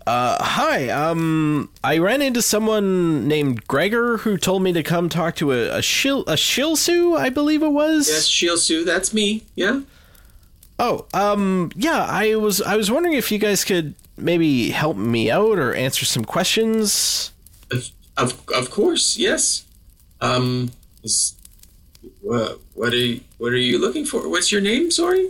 Uh, 0.07 0.37
hi. 0.43 0.89
Um, 0.89 1.71
I 1.83 1.97
ran 1.97 2.21
into 2.21 2.41
someone 2.41 3.27
named 3.27 3.67
Gregor 3.67 4.17
who 4.17 4.37
told 4.37 4.61
me 4.61 4.71
to 4.73 4.83
come 4.83 5.09
talk 5.09 5.35
to 5.37 5.51
a 5.51 5.77
a 5.77 5.79
shil 5.79 6.23
a 6.27 6.35
shilsu, 6.35 7.17
I 7.17 7.29
believe 7.29 7.63
it 7.63 7.69
was. 7.69 8.07
Yes, 8.07 8.29
Shielsu, 8.29 8.85
that's 8.85 9.13
me. 9.13 9.43
Yeah. 9.55 9.81
Oh, 10.77 11.05
um, 11.13 11.71
yeah. 11.75 12.05
I 12.07 12.35
was 12.35 12.61
I 12.61 12.75
was 12.75 12.91
wondering 12.91 13.15
if 13.15 13.31
you 13.31 13.39
guys 13.39 13.63
could 13.63 13.95
maybe 14.17 14.69
help 14.69 14.97
me 14.97 15.29
out 15.31 15.57
or 15.59 15.73
answer 15.73 16.05
some 16.05 16.25
questions. 16.25 17.31
Of, 17.71 17.91
of, 18.17 18.43
of 18.53 18.71
course, 18.71 19.17
yes. 19.17 19.65
Um, 20.21 20.71
is, 21.03 21.35
what, 22.21 22.59
what 22.73 22.93
are 22.93 22.97
you, 22.97 23.21
what 23.37 23.51
are 23.53 23.57
you 23.57 23.79
looking 23.79 24.05
for? 24.05 24.27
What's 24.29 24.51
your 24.51 24.61
name? 24.61 24.91
Sorry. 24.91 25.29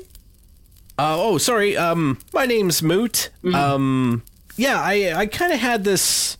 Uh, 0.98 1.18
oh, 1.20 1.38
sorry. 1.38 1.76
Um, 1.76 2.20
my 2.34 2.46
name's 2.46 2.82
Moot. 2.82 3.30
Um, 3.54 4.24
yeah, 4.56 4.80
I 4.80 5.14
I 5.14 5.26
kind 5.26 5.52
of 5.52 5.60
had 5.60 5.84
this 5.84 6.38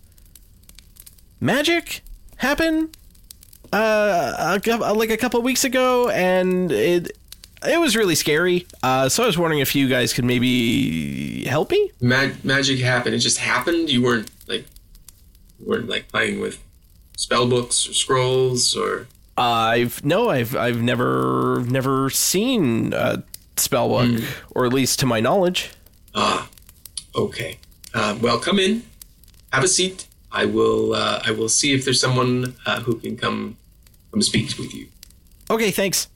magic 1.42 2.02
happen 2.38 2.90
uh, 3.74 4.60
a, 4.66 4.94
like 4.94 5.10
a 5.10 5.18
couple 5.18 5.42
weeks 5.42 5.66
ago, 5.66 6.08
and 6.10 6.72
it 6.72 7.18
it 7.64 7.80
was 7.80 7.96
really 7.96 8.16
scary. 8.16 8.68
Uh, 8.84 9.10
so 9.10 9.24
I 9.24 9.26
was 9.28 9.38
wondering 9.38 9.62
if 9.62 9.76
you 9.76 9.88
guys 9.88 10.14
could 10.14 10.26
maybe 10.26 11.46
help 11.46 11.72
me. 11.72 11.92
Mag- 12.02 12.44
magic 12.44 12.80
happened. 12.80 13.16
It 13.16 13.20
just 13.20 13.38
happened. 13.38 13.90
You 13.90 14.04
weren't 14.04 14.30
like 14.48 14.66
you 15.60 15.66
weren't 15.68 15.88
like 15.90 16.08
playing 16.10 16.40
with 16.40 16.62
spell 17.18 17.48
books 17.48 17.88
or 17.88 17.94
scrolls 17.94 18.76
or 18.76 19.08
I've 19.38 20.04
no, 20.06 20.30
I've 20.30 20.56
I've 20.56 20.82
never 20.82 21.64
never 21.68 22.10
seen 22.10 22.94
a 22.94 23.24
spell 23.58 23.90
book, 23.90 24.22
or 24.52 24.66
at 24.66 24.74
least 24.74 25.00
to 25.00 25.06
my 25.06 25.20
knowledge. 25.20 25.72
ah. 26.14 26.50
Okay. 27.16 27.58
Uh, 27.94 28.18
well, 28.22 28.38
come 28.40 28.60
in. 28.60 28.84
Have 29.54 29.64
a 29.64 29.70
seat. 29.70 30.08
I 30.34 30.44
will. 30.44 30.94
Uh, 30.94 31.22
I 31.26 31.32
will 31.32 31.48
see 31.48 31.74
if 31.74 31.86
there's 31.86 32.02
someone 32.02 32.56
uh, 32.66 32.82
who 32.82 32.96
can 33.00 33.16
come 33.16 33.56
come 34.12 34.22
speak 34.22 34.58
with 34.58 34.74
you. 34.74 34.88
Okay, 35.50 35.72
thanks. 35.72 36.10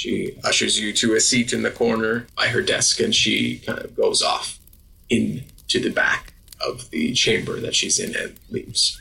She 0.00 0.32
ushers 0.44 0.80
you 0.80 0.94
to 0.94 1.14
a 1.14 1.20
seat 1.20 1.52
in 1.52 1.60
the 1.60 1.70
corner 1.70 2.26
by 2.34 2.46
her 2.46 2.62
desk, 2.62 3.00
and 3.00 3.14
she 3.14 3.58
kind 3.58 3.80
of 3.80 3.94
goes 3.94 4.22
off 4.22 4.58
into 5.10 5.78
the 5.78 5.90
back 5.90 6.32
of 6.66 6.88
the 6.88 7.12
chamber 7.12 7.60
that 7.60 7.74
she's 7.74 7.98
in 7.98 8.16
and 8.16 8.40
leaves. 8.48 8.98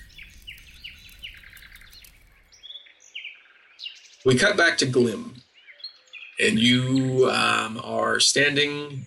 We 4.25 4.35
cut 4.37 4.57
back 4.57 4.77
to 4.79 4.85
Glim, 4.85 5.35
and 6.37 6.59
you 6.59 7.29
um, 7.31 7.79
are 7.81 8.19
standing 8.19 9.05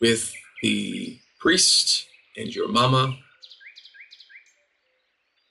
with 0.00 0.32
the 0.64 1.20
priest 1.38 2.06
and 2.36 2.52
your 2.52 2.66
mama, 2.66 3.16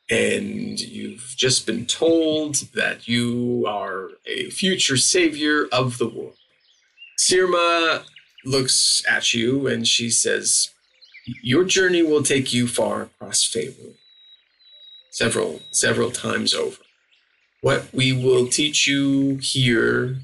and 0.10 0.80
you've 0.80 1.36
just 1.38 1.68
been 1.68 1.86
told 1.86 2.55
that 2.74 3.07
you 3.07 3.66
are 3.68 4.10
a 4.26 4.49
future 4.49 4.97
savior 4.97 5.68
of 5.72 5.97
the 5.97 6.07
world. 6.07 6.38
Sirma 7.20 8.03
looks 8.43 9.03
at 9.07 9.34
you 9.34 9.68
and 9.68 9.88
she 9.88 10.10
says, 10.10 10.72
Your 11.43 11.64
journey 11.64 12.01
will 12.01 12.24
take 12.24 12.53
you 12.53 12.68
far 12.68 13.03
across 13.03 13.43
Faerun, 13.43 13.95
several, 15.12 15.62
several 15.72 16.12
times 16.12 16.53
over. 16.53 16.82
What 17.62 17.88
we 17.93 18.14
will 18.14 18.47
teach 18.47 18.88
you 18.88 19.38
here 19.41 20.18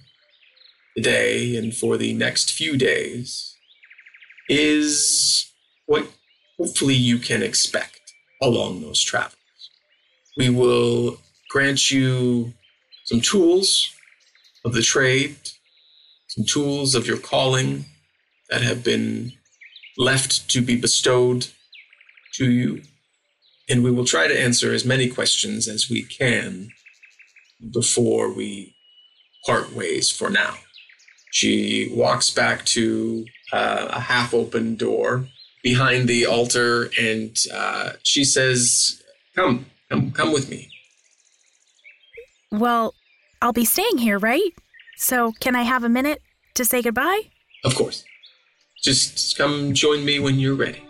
today 0.96 1.58
and 1.58 1.76
for 1.76 1.98
the 1.98 2.14
next 2.14 2.52
few 2.54 2.78
days 2.78 3.56
is 4.50 5.52
what 5.86 6.08
hopefully 6.58 6.94
you 6.94 7.20
can 7.20 7.44
expect 7.44 8.14
along 8.42 8.82
those 8.82 9.02
travels. 9.02 9.35
We 10.38 10.50
will 10.50 11.18
grant 11.50 11.92
you 11.92 12.54
some 13.06 13.22
tools 13.22 13.90
of 14.66 14.74
the 14.74 14.82
trade, 14.82 15.36
some 16.28 16.46
tools 16.46 16.96
of 16.96 17.08
your 17.08 17.18
calling 17.18 17.86
that 18.50 18.62
have 18.62 18.84
been 18.84 19.32
left 19.98 20.50
to 20.50 20.62
be 20.62 20.76
bestowed 20.76 21.48
to 22.34 22.50
you. 22.50 22.82
And 23.70 23.84
we 23.84 23.92
will 23.92 24.06
try 24.06 24.28
to 24.28 24.40
answer 24.40 24.74
as 24.74 24.86
many 24.86 25.08
questions 25.08 25.68
as 25.68 25.90
we 25.90 26.04
can 26.04 26.70
before 27.74 28.32
we 28.34 28.76
part 29.46 29.74
ways 29.74 30.10
for 30.12 30.30
now. 30.30 30.56
She 31.32 31.92
walks 31.94 32.30
back 32.30 32.66
to 32.66 33.26
uh, 33.52 33.88
a 33.90 34.00
half 34.00 34.34
open 34.34 34.76
door 34.76 35.28
behind 35.64 36.08
the 36.08 36.26
altar 36.26 36.90
and 37.00 37.36
uh, 37.54 37.94
she 38.04 38.24
says, 38.24 39.02
Come, 39.36 39.66
come, 39.90 40.12
come 40.12 40.32
with 40.34 40.50
me. 40.50 40.70
Well, 42.52 42.94
I'll 43.42 43.54
be 43.54 43.66
staying 43.66 43.98
here, 43.98 44.18
right? 44.20 44.52
So, 44.98 45.34
can 45.40 45.56
I 45.56 45.64
have 45.64 45.84
a 45.84 45.90
minute 45.90 46.22
to 46.54 46.64
say 46.64 46.82
goodbye? 46.82 47.22
Of 47.64 47.76
course. 47.76 48.06
Just, 48.82 49.38
come 49.38 49.74
join 49.74 50.06
me 50.06 50.20
when 50.20 50.40
you're 50.40 50.56
ready. 50.56 50.84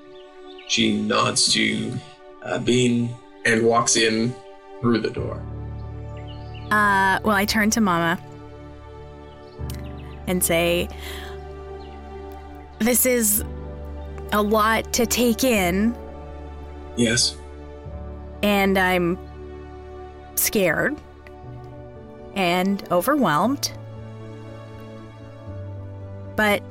She 0.68 0.96
nods 1.00 1.52
to 1.54 1.94
uh, 2.44 2.60
Bean 2.60 3.10
and 3.46 3.66
walks 3.66 3.96
in 3.96 4.36
through 4.82 5.00
the 5.00 5.10
door. 5.10 5.42
Uh, 6.72 7.20
well, 7.24 7.36
I 7.36 7.46
turn 7.46 7.70
to 7.72 7.82
Mama 7.82 8.20
and 10.28 10.44
say, 10.44 10.88
This 12.80 13.06
is 13.06 13.44
a 14.32 14.42
lot 14.42 14.92
to 14.94 15.06
take 15.06 15.44
in, 15.44 15.96
Yes. 16.98 17.38
And 18.42 18.78
I'm 18.78 19.18
scared 20.36 20.96
and 22.36 22.86
overwhelmed. 22.92 23.72
But 26.36 26.62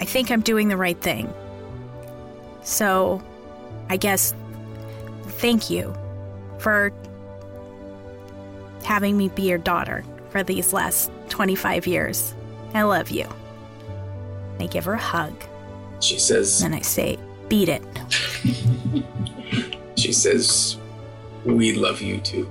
I 0.00 0.04
think 0.04 0.30
I'm 0.30 0.40
doing 0.40 0.68
the 0.68 0.76
right 0.76 1.00
thing. 1.00 1.32
So, 2.62 3.22
I 3.88 3.96
guess 3.96 4.34
thank 5.24 5.70
you 5.70 5.94
for 6.58 6.92
having 8.84 9.16
me 9.16 9.28
be 9.28 9.42
your 9.42 9.58
daughter 9.58 10.04
for 10.30 10.42
these 10.42 10.72
last 10.72 11.10
25 11.28 11.86
years. 11.86 12.34
I 12.74 12.82
love 12.82 13.10
you. 13.10 13.26
I 14.60 14.66
give 14.66 14.84
her 14.86 14.94
a 14.94 14.98
hug, 14.98 15.34
She 16.00 16.18
says, 16.18 16.62
and 16.62 16.74
I 16.74 16.80
say, 16.80 17.18
beat 17.48 17.68
it. 17.68 17.82
she 19.98 20.12
says, 20.12 20.76
we 21.44 21.74
love 21.74 22.00
you 22.00 22.18
too. 22.18 22.48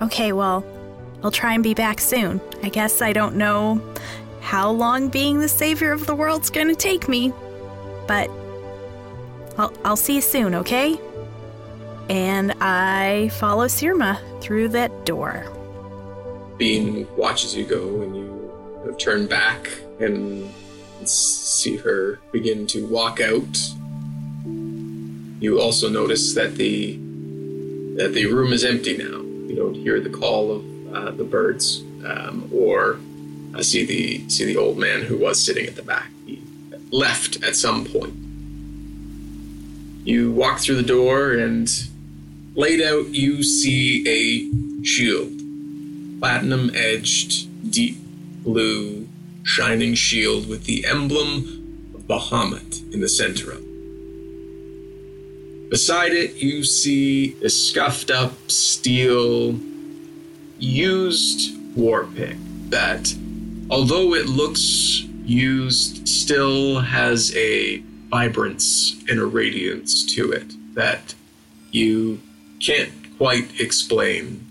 Okay, 0.00 0.32
well, 0.32 0.64
I'll 1.22 1.30
try 1.30 1.54
and 1.54 1.62
be 1.62 1.74
back 1.74 2.00
soon. 2.00 2.40
I 2.62 2.68
guess 2.68 3.02
I 3.02 3.12
don't 3.12 3.36
know 3.36 3.82
how 4.40 4.70
long 4.70 5.08
being 5.08 5.40
the 5.40 5.48
savior 5.48 5.92
of 5.92 6.06
the 6.06 6.14
world's 6.14 6.50
gonna 6.50 6.74
take 6.74 7.08
me, 7.08 7.32
but 8.06 8.30
I'll, 9.58 9.72
I'll 9.84 9.96
see 9.96 10.14
you 10.14 10.20
soon, 10.20 10.54
okay? 10.54 10.98
And 12.08 12.52
I 12.60 13.30
follow 13.38 13.66
Sirma 13.66 14.18
through 14.40 14.68
that 14.68 15.04
door. 15.04 15.44
Bean 16.56 17.06
watches 17.16 17.54
you 17.54 17.64
go 17.64 18.00
and 18.02 18.16
you 18.16 18.94
turn 18.98 19.26
back 19.26 19.68
and 20.00 20.48
see 21.04 21.76
her 21.76 22.18
begin 22.32 22.66
to 22.68 22.86
walk 22.86 23.20
out. 23.20 23.58
You 25.40 25.60
also 25.60 25.88
notice 25.88 26.34
that 26.34 26.56
the 26.56 26.96
that 27.96 28.12
the 28.14 28.26
room 28.26 28.52
is 28.52 28.64
empty 28.64 28.96
now. 28.96 29.22
You 29.48 29.54
don't 29.56 29.74
hear 29.74 30.00
the 30.00 30.10
call 30.10 30.52
of 30.52 30.94
uh, 30.94 31.10
the 31.12 31.24
birds 31.24 31.80
um, 32.04 32.48
or 32.52 32.98
uh, 33.54 33.62
see 33.62 33.84
the 33.84 34.28
see 34.28 34.44
the 34.44 34.56
old 34.56 34.78
man 34.78 35.02
who 35.02 35.16
was 35.16 35.42
sitting 35.42 35.66
at 35.66 35.76
the 35.76 35.82
back. 35.82 36.10
He 36.26 36.42
left 36.90 37.42
at 37.42 37.56
some 37.56 37.84
point. 37.84 38.14
You 40.06 40.32
walk 40.32 40.60
through 40.60 40.76
the 40.76 40.82
door 40.82 41.32
and 41.32 41.68
laid 42.54 42.80
out 42.80 43.08
you 43.08 43.42
see 43.42 44.04
a 44.08 44.84
shield 44.84 45.38
platinum 46.18 46.70
edged, 46.74 47.70
deep 47.70 47.96
blue, 48.42 49.08
shining 49.44 49.94
shield 49.94 50.48
with 50.48 50.64
the 50.64 50.84
emblem 50.86 51.92
of 51.94 52.02
Bahamut 52.02 52.92
in 52.92 53.00
the 53.00 53.08
center 53.08 53.52
of 53.52 53.58
it. 53.58 53.67
Beside 55.68 56.12
it, 56.12 56.36
you 56.36 56.64
see 56.64 57.36
a 57.44 57.50
scuffed 57.50 58.10
up 58.10 58.32
steel, 58.50 59.58
used 60.58 61.54
war 61.76 62.06
pick 62.16 62.36
that, 62.70 63.14
although 63.68 64.14
it 64.14 64.26
looks 64.26 65.02
used, 65.24 66.08
still 66.08 66.80
has 66.80 67.36
a 67.36 67.78
vibrance 68.08 68.96
and 69.10 69.20
a 69.20 69.26
radiance 69.26 70.04
to 70.14 70.32
it 70.32 70.54
that 70.74 71.14
you 71.70 72.20
can't 72.60 72.92
quite 73.18 73.60
explain 73.60 74.46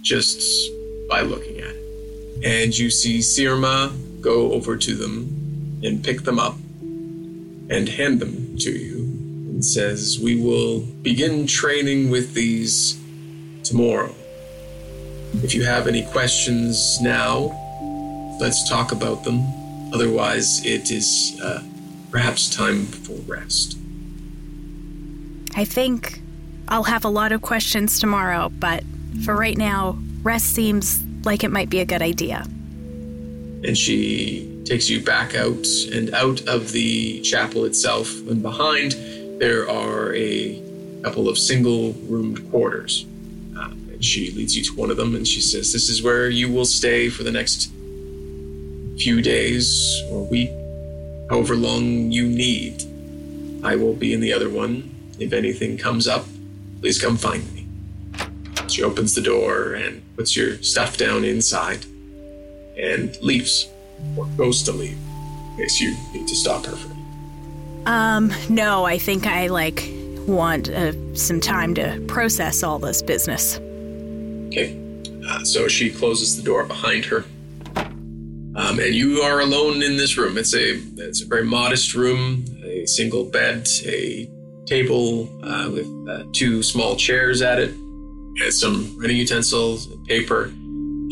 just 0.00 0.70
by 1.10 1.20
looking 1.20 1.58
at 1.58 1.74
it. 1.74 2.44
And 2.44 2.76
you 2.76 2.90
see 2.90 3.18
Sirma 3.18 3.92
go 4.22 4.52
over 4.52 4.78
to 4.78 4.94
them 4.94 5.80
and 5.84 6.02
pick 6.02 6.22
them 6.22 6.38
up 6.38 6.54
and 6.54 7.88
hand 7.88 8.20
them 8.20 8.56
to 8.58 8.70
you 8.70 9.03
and 9.54 9.64
says, 9.64 10.18
We 10.20 10.34
will 10.34 10.80
begin 10.80 11.46
training 11.46 12.10
with 12.10 12.34
these 12.34 13.00
tomorrow. 13.62 14.12
If 15.42 15.54
you 15.54 15.64
have 15.64 15.86
any 15.86 16.02
questions 16.06 17.00
now, 17.00 18.36
let's 18.40 18.68
talk 18.68 18.90
about 18.92 19.22
them. 19.24 19.44
Otherwise, 19.94 20.64
it 20.66 20.90
is 20.90 21.38
uh, 21.40 21.62
perhaps 22.10 22.50
time 22.54 22.86
for 22.86 23.14
rest. 23.30 23.78
I 25.54 25.64
think 25.64 26.20
I'll 26.68 26.84
have 26.84 27.04
a 27.04 27.08
lot 27.08 27.30
of 27.30 27.40
questions 27.42 28.00
tomorrow, 28.00 28.48
but 28.48 28.82
for 29.24 29.36
right 29.36 29.56
now, 29.56 29.96
rest 30.24 30.46
seems 30.46 31.00
like 31.24 31.44
it 31.44 31.50
might 31.52 31.70
be 31.70 31.78
a 31.78 31.84
good 31.84 32.02
idea. 32.02 32.44
and 33.64 33.78
she 33.78 34.62
takes 34.66 34.90
you 34.90 35.02
back 35.02 35.34
out 35.34 35.66
and 35.92 36.12
out 36.14 36.42
of 36.46 36.72
the 36.72 37.20
chapel 37.22 37.64
itself. 37.64 38.10
And 38.28 38.42
behind, 38.42 38.94
there 39.38 39.68
are 39.68 40.14
a 40.14 40.62
couple 41.02 41.28
of 41.28 41.38
single 41.38 41.92
roomed 42.08 42.50
quarters. 42.50 43.06
Uh, 43.56 43.70
and 43.92 44.04
she 44.04 44.30
leads 44.32 44.56
you 44.56 44.64
to 44.64 44.74
one 44.74 44.90
of 44.90 44.96
them 44.96 45.14
and 45.14 45.26
she 45.26 45.40
says, 45.40 45.72
This 45.72 45.88
is 45.88 46.02
where 46.02 46.28
you 46.28 46.52
will 46.52 46.64
stay 46.64 47.08
for 47.08 47.22
the 47.22 47.30
next 47.30 47.70
few 48.98 49.20
days 49.20 50.02
or 50.10 50.24
week, 50.26 50.50
however 51.30 51.56
long 51.56 52.10
you 52.10 52.26
need. 52.26 52.84
I 53.64 53.76
will 53.76 53.94
be 53.94 54.12
in 54.12 54.20
the 54.20 54.32
other 54.32 54.48
one. 54.48 54.90
If 55.18 55.32
anything 55.32 55.78
comes 55.78 56.06
up, 56.06 56.26
please 56.80 57.00
come 57.00 57.16
find 57.16 57.44
me. 57.54 57.66
She 58.68 58.82
opens 58.82 59.14
the 59.14 59.22
door 59.22 59.74
and 59.74 60.02
puts 60.16 60.36
your 60.36 60.62
stuff 60.62 60.96
down 60.96 61.24
inside 61.24 61.84
and 62.76 63.16
leaves, 63.22 63.68
or 64.16 64.26
goes 64.36 64.62
to 64.64 64.72
leave, 64.72 64.98
in 65.50 65.56
case 65.56 65.80
you 65.80 65.96
need 66.12 66.26
to 66.28 66.34
stop 66.34 66.66
her. 66.66 66.93
Um, 67.86 68.32
no, 68.48 68.84
I 68.84 68.98
think 68.98 69.26
I 69.26 69.48
like 69.48 69.90
want 70.26 70.70
uh, 70.70 70.92
some 71.14 71.40
time 71.40 71.74
to 71.74 72.02
process 72.08 72.62
all 72.62 72.78
this 72.78 73.02
business. 73.02 73.58
Okay. 74.48 74.80
Uh, 75.28 75.44
so 75.44 75.68
she 75.68 75.90
closes 75.90 76.36
the 76.36 76.42
door 76.42 76.64
behind 76.64 77.04
her. 77.06 77.24
Um, 78.56 78.78
and 78.78 78.94
you 78.94 79.20
are 79.20 79.40
alone 79.40 79.82
in 79.82 79.96
this 79.96 80.16
room. 80.16 80.38
It's 80.38 80.54
a 80.54 80.80
it's 80.96 81.22
a 81.22 81.26
very 81.26 81.44
modest 81.44 81.94
room, 81.94 82.44
a 82.64 82.86
single 82.86 83.24
bed, 83.24 83.66
a 83.84 84.30
table 84.66 85.28
uh, 85.42 85.70
with 85.70 86.08
uh, 86.08 86.24
two 86.32 86.62
small 86.62 86.94
chairs 86.94 87.42
at 87.42 87.58
it, 87.58 87.70
and 87.70 88.52
some 88.52 88.96
writing 88.96 89.16
utensils, 89.16 89.88
paper. 90.06 90.52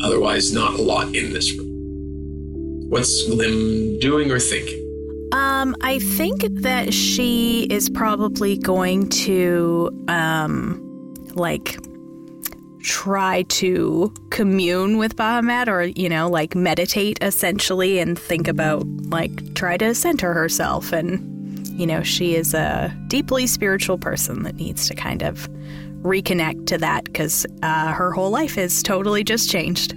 Otherwise, 0.01 0.53
not 0.53 0.73
a 0.73 0.81
lot 0.81 1.13
in 1.15 1.33
this 1.33 1.51
room. 1.53 2.89
What's 2.89 3.27
Glim 3.27 3.99
doing 3.99 4.31
or 4.31 4.39
thinking? 4.39 4.82
Um, 5.33 5.75
I 5.81 5.97
think 5.97 6.43
that 6.61 6.93
she 6.93 7.63
is 7.63 7.89
probably 7.89 8.55
going 8.55 9.09
to, 9.09 9.89
um, 10.07 10.79
like, 11.33 11.75
try 12.83 13.41
to 13.43 14.13
commune 14.29 14.99
with 14.99 15.15
Bahamut 15.15 15.67
or, 15.67 15.83
you 15.83 16.07
know, 16.07 16.29
like 16.29 16.53
meditate 16.53 17.17
essentially 17.21 17.97
and 17.97 18.19
think 18.19 18.47
about, 18.47 18.85
like, 19.05 19.55
try 19.55 19.75
to 19.77 19.95
center 19.95 20.33
herself. 20.33 20.91
And, 20.91 21.67
you 21.67 21.87
know, 21.87 22.03
she 22.03 22.35
is 22.35 22.53
a 22.53 22.95
deeply 23.07 23.47
spiritual 23.47 23.97
person 23.97 24.43
that 24.43 24.55
needs 24.55 24.87
to 24.89 24.93
kind 24.93 25.23
of 25.23 25.49
reconnect 26.03 26.67
to 26.67 26.77
that 26.77 27.05
because 27.05 27.47
uh, 27.63 27.91
her 27.93 28.11
whole 28.11 28.29
life 28.29 28.57
is 28.57 28.83
totally 28.83 29.23
just 29.23 29.49
changed. 29.49 29.95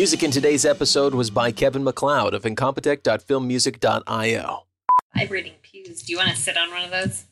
Music 0.00 0.22
in 0.22 0.30
today's 0.30 0.64
episode 0.64 1.14
was 1.14 1.28
by 1.28 1.52
Kevin 1.52 1.84
MacLeod 1.84 2.32
of 2.32 2.44
incompetech.filmmusic.io. 2.44 4.64
Vibrating 5.14 5.52
pews. 5.60 6.00
Do 6.00 6.12
you 6.12 6.16
want 6.16 6.30
to 6.30 6.36
sit 6.36 6.56
on 6.56 6.70
one 6.70 6.84
of 6.84 6.90
those? 6.90 7.26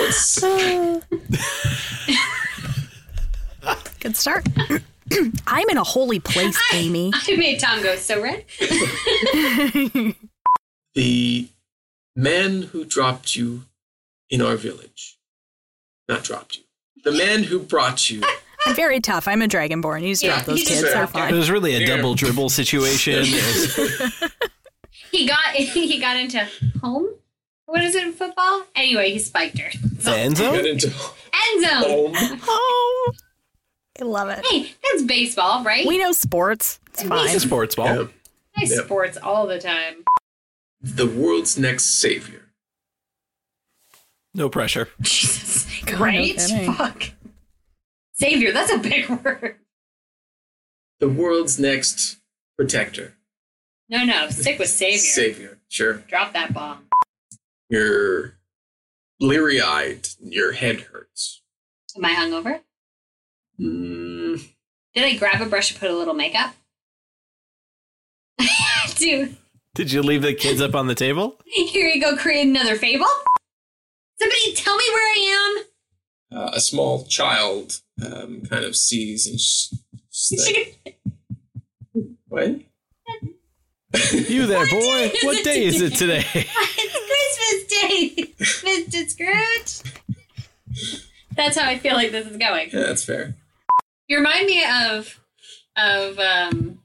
What's, 0.00 0.40
Good 4.00 4.16
start. 4.16 4.44
I'm 5.46 5.70
in 5.70 5.78
a 5.78 5.84
holy 5.84 6.18
place, 6.18 6.60
Amy. 6.74 7.12
I 7.28 7.36
made 7.36 7.60
Tom 7.60 7.80
go 7.80 7.94
so 7.94 8.20
red. 8.20 8.44
the 10.94 11.48
man 12.16 12.62
who 12.62 12.84
dropped 12.84 13.36
you 13.36 13.66
in 14.28 14.42
our 14.42 14.56
village. 14.56 15.19
Not 16.10 16.24
dropped 16.24 16.56
you. 16.58 16.62
The 17.04 17.12
man 17.12 17.44
who 17.44 17.58
brought 17.60 18.10
you. 18.10 18.22
I'm 18.66 18.74
very 18.74 19.00
tough. 19.00 19.26
I'm 19.26 19.40
a 19.40 19.46
dragonborn. 19.48 20.02
You 20.02 20.08
just 20.10 20.22
Yeah, 20.22 20.34
drop 20.34 20.44
those 20.46 20.58
just 20.60 20.70
kids. 20.70 20.82
They're 20.82 21.06
fine. 21.06 21.32
It 21.32 21.36
was 21.36 21.50
really 21.50 21.74
a 21.74 21.78
Here. 21.78 21.96
double 21.96 22.14
dribble 22.14 22.50
situation. 22.50 23.24
He 25.10 25.26
got 25.26 25.54
he 25.54 25.98
got 25.98 26.16
into 26.16 26.46
home. 26.80 27.08
What 27.66 27.82
is 27.82 27.94
it 27.96 28.06
in 28.06 28.12
football? 28.12 28.62
Anyway, 28.76 29.10
he 29.10 29.18
spiked 29.18 29.58
her. 29.58 29.70
the 29.72 30.12
end 30.16 30.40
oh. 30.40 30.52
Got 30.52 30.54
zone? 30.56 30.66
into 30.66 30.86
End 30.88 31.64
zone. 31.64 32.14
home. 32.14 32.40
Oh, 32.46 33.12
I 34.00 34.04
love 34.04 34.28
it. 34.28 34.44
Hey, 34.46 34.72
that's 34.84 35.02
baseball, 35.02 35.64
right? 35.64 35.86
We 35.86 35.98
know 35.98 36.12
sports. 36.12 36.78
It's 36.92 37.02
fine. 37.02 37.26
It's 37.26 37.34
a 37.34 37.40
sports 37.40 37.74
ball. 37.74 37.86
Yeah. 37.86 38.02
I 38.56 38.62
Yep. 38.64 38.84
sports 38.84 39.18
all 39.22 39.46
the 39.46 39.58
time. 39.58 40.04
The 40.80 41.06
world's 41.06 41.58
next 41.58 41.84
savior. 42.00 42.46
No 44.34 44.48
pressure. 44.48 44.88
Jesus. 45.00 45.66
God, 45.84 45.98
no 45.98 46.04
right? 46.04 46.36
kidding. 46.36 46.72
Fuck. 46.74 47.02
Savior, 48.12 48.52
that's 48.52 48.72
a 48.72 48.78
big 48.78 49.08
word. 49.24 49.56
The 51.00 51.08
world's 51.08 51.58
next 51.58 52.18
protector. 52.56 53.14
No, 53.88 54.04
no, 54.04 54.28
stick 54.30 54.58
with 54.58 54.68
savior. 54.68 54.98
Savior. 54.98 55.58
Sure. 55.68 55.94
Drop 56.08 56.32
that 56.34 56.52
bomb. 56.52 56.86
You're 57.68 58.34
bleary 59.18 59.60
eyed. 59.60 60.08
Your 60.20 60.52
head 60.52 60.80
hurts. 60.80 61.42
Am 61.96 62.04
I 62.04 62.12
hungover? 62.14 62.60
Mm, 63.60 64.46
Did 64.94 65.04
I 65.04 65.16
grab 65.16 65.40
a 65.40 65.46
brush 65.46 65.70
and 65.72 65.80
put 65.80 65.90
a 65.90 65.94
little 65.96 66.14
makeup? 66.14 66.54
Dude, 68.96 69.36
Did 69.74 69.90
you 69.92 70.02
leave 70.02 70.22
the 70.22 70.34
kids 70.34 70.60
up 70.60 70.74
on 70.74 70.86
the 70.86 70.94
table? 70.94 71.38
here 71.46 71.88
you 71.88 72.00
go, 72.00 72.16
create 72.16 72.46
another 72.46 72.76
fable. 72.76 73.06
Somebody 74.20 74.54
tell 74.54 74.76
me 74.76 74.84
where 74.92 75.02
I 75.02 75.64
uh, 76.32 76.50
a 76.52 76.60
small 76.60 77.04
child 77.04 77.80
um, 78.04 78.42
kind 78.42 78.64
of 78.64 78.76
sees 78.76 79.26
and 79.26 79.40
sh- 79.40 79.72
she's 80.10 80.46
like, 80.46 81.00
what? 82.28 82.60
You 84.12 84.46
there, 84.46 84.66
boy. 84.70 85.12
What 85.22 85.42
day 85.44 85.64
is 85.64 85.80
it 85.80 85.94
today? 85.94 86.24
it's 86.34 87.66
Christmas 87.66 87.80
Day, 87.80 88.34
Mr. 89.00 89.08
Scrooge. 89.08 89.94
That's 91.34 91.58
how 91.58 91.68
I 91.68 91.78
feel 91.78 91.94
like 91.94 92.12
this 92.12 92.26
is 92.26 92.36
going. 92.36 92.70
Yeah, 92.72 92.80
that's 92.80 93.04
fair. 93.04 93.34
You 94.06 94.18
remind 94.18 94.46
me 94.46 94.64
of 94.64 95.18
of 95.76 96.18
um, 96.18 96.78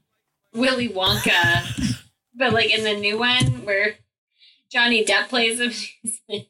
Willy 0.52 0.88
Wonka, 0.88 2.00
but 2.34 2.52
like 2.52 2.76
in 2.76 2.82
the 2.82 2.94
new 2.94 3.18
one 3.18 3.64
where 3.64 3.96
Johnny 4.70 5.04
Depp 5.04 5.28
plays 5.28 5.60
him. 5.60 6.42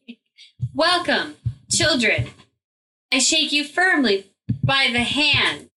He's 0.77 0.85
like, 0.85 1.07
Welcome, 1.07 1.37
children. 1.70 2.29
I 3.12 3.18
shake 3.18 3.53
you 3.53 3.64
firmly 3.64 4.27
by 4.64 4.89
the 4.93 5.01
hand. 5.01 5.70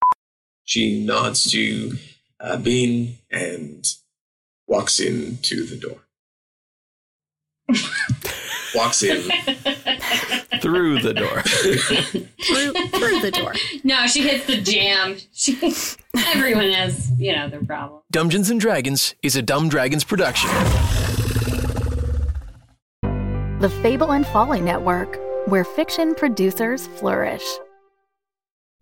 She 0.65 1.03
nods 1.03 1.49
to 1.51 1.93
uh, 2.39 2.57
Bean 2.57 3.17
and 3.31 3.85
walks 4.67 4.99
into 4.99 5.65
the 5.65 5.77
door. 5.77 5.99
walks 8.75 9.03
in. 9.03 9.21
Through 10.61 10.99
the 11.01 11.13
door. 11.13 11.41
through, 11.41 12.73
through 12.89 13.21
the 13.21 13.31
door. 13.31 13.53
No, 13.85 14.07
she 14.07 14.27
hits 14.27 14.45
the 14.45 14.59
jamb. 14.59 15.15
She, 15.31 15.55
everyone 16.35 16.71
has, 16.71 17.11
you 17.17 17.33
know, 17.33 17.49
their 17.49 17.63
problem. 17.63 18.01
Dungeons 18.11 18.49
and 18.49 18.59
Dragons 18.59 19.15
is 19.23 19.37
a 19.37 19.41
Dumb 19.41 19.69
Dragons 19.69 20.03
production. 20.03 20.49
The 23.59 23.69
Fable 23.69 24.13
and 24.13 24.25
Folly 24.25 24.61
Network, 24.61 25.19
where 25.47 25.65
fiction 25.65 26.15
producers 26.15 26.87
flourish. 26.87 27.43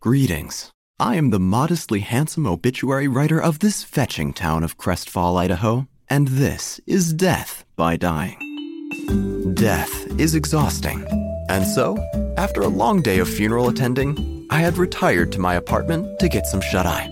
Greetings. 0.02 0.70
I 1.00 1.16
am 1.16 1.32
the 1.32 1.40
modestly 1.40 2.02
handsome 2.02 2.46
obituary 2.46 3.08
writer 3.08 3.42
of 3.42 3.58
this 3.58 3.82
fetching 3.82 4.34
town 4.34 4.64
of 4.64 4.78
Crestfall, 4.78 5.36
Idaho, 5.36 5.88
and 6.12 6.28
this 6.28 6.80
is 6.86 7.12
Death 7.12 7.66
by 7.76 7.96
Dying. 7.96 8.38
Death 9.56 10.06
is 10.20 10.36
exhausting, 10.36 11.04
and 11.50 11.66
so, 11.66 11.98
after 12.38 12.62
a 12.62 12.68
long 12.68 13.02
day 13.02 13.18
of 13.18 13.28
funeral 13.28 13.70
attending, 13.70 14.46
I 14.52 14.60
had 14.60 14.78
retired 14.78 15.32
to 15.32 15.40
my 15.40 15.56
apartment 15.56 16.20
to 16.20 16.30
get 16.30 16.46
some 16.46 16.62
shut 16.62 16.86
eye. 16.86 17.10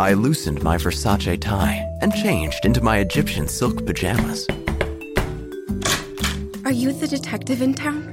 I 0.00 0.14
loosened 0.14 0.64
my 0.64 0.78
Versace 0.78 1.40
tie 1.40 1.88
and 2.00 2.12
changed 2.12 2.64
into 2.64 2.80
my 2.82 2.98
Egyptian 2.98 3.46
silk 3.46 3.86
pajamas. 3.86 4.48
Are 6.64 6.72
you 6.72 6.92
the 6.92 7.06
detective 7.06 7.60
in 7.62 7.74
town? 7.74 8.10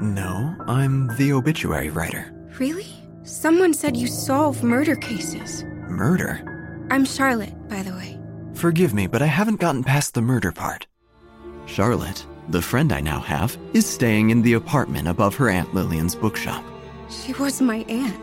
No, 0.00 0.54
I'm 0.66 1.08
the 1.16 1.32
obituary 1.32 1.90
writer. 1.90 2.32
Really? 2.58 2.86
Someone 3.24 3.74
said 3.74 3.96
you 3.96 4.06
solve 4.06 4.62
murder 4.62 4.94
cases. 4.96 5.64
Murder? 5.88 6.86
I'm 6.90 7.04
Charlotte, 7.04 7.54
by 7.68 7.82
the 7.82 7.92
way. 7.92 8.18
Forgive 8.54 8.94
me, 8.94 9.06
but 9.06 9.20
I 9.22 9.26
haven't 9.26 9.60
gotten 9.60 9.82
past 9.84 10.14
the 10.14 10.22
murder 10.22 10.52
part. 10.52 10.86
Charlotte, 11.66 12.24
The 12.48 12.62
friend 12.62 12.92
I 12.92 13.00
now 13.00 13.20
have 13.20 13.58
is 13.74 13.84
staying 13.84 14.30
in 14.30 14.40
the 14.40 14.54
apartment 14.54 15.06
above 15.06 15.34
her 15.34 15.50
Aunt 15.50 15.74
Lillian's 15.74 16.14
bookshop. 16.14 16.64
She 17.10 17.34
was 17.34 17.60
my 17.60 17.78
aunt. 17.88 18.18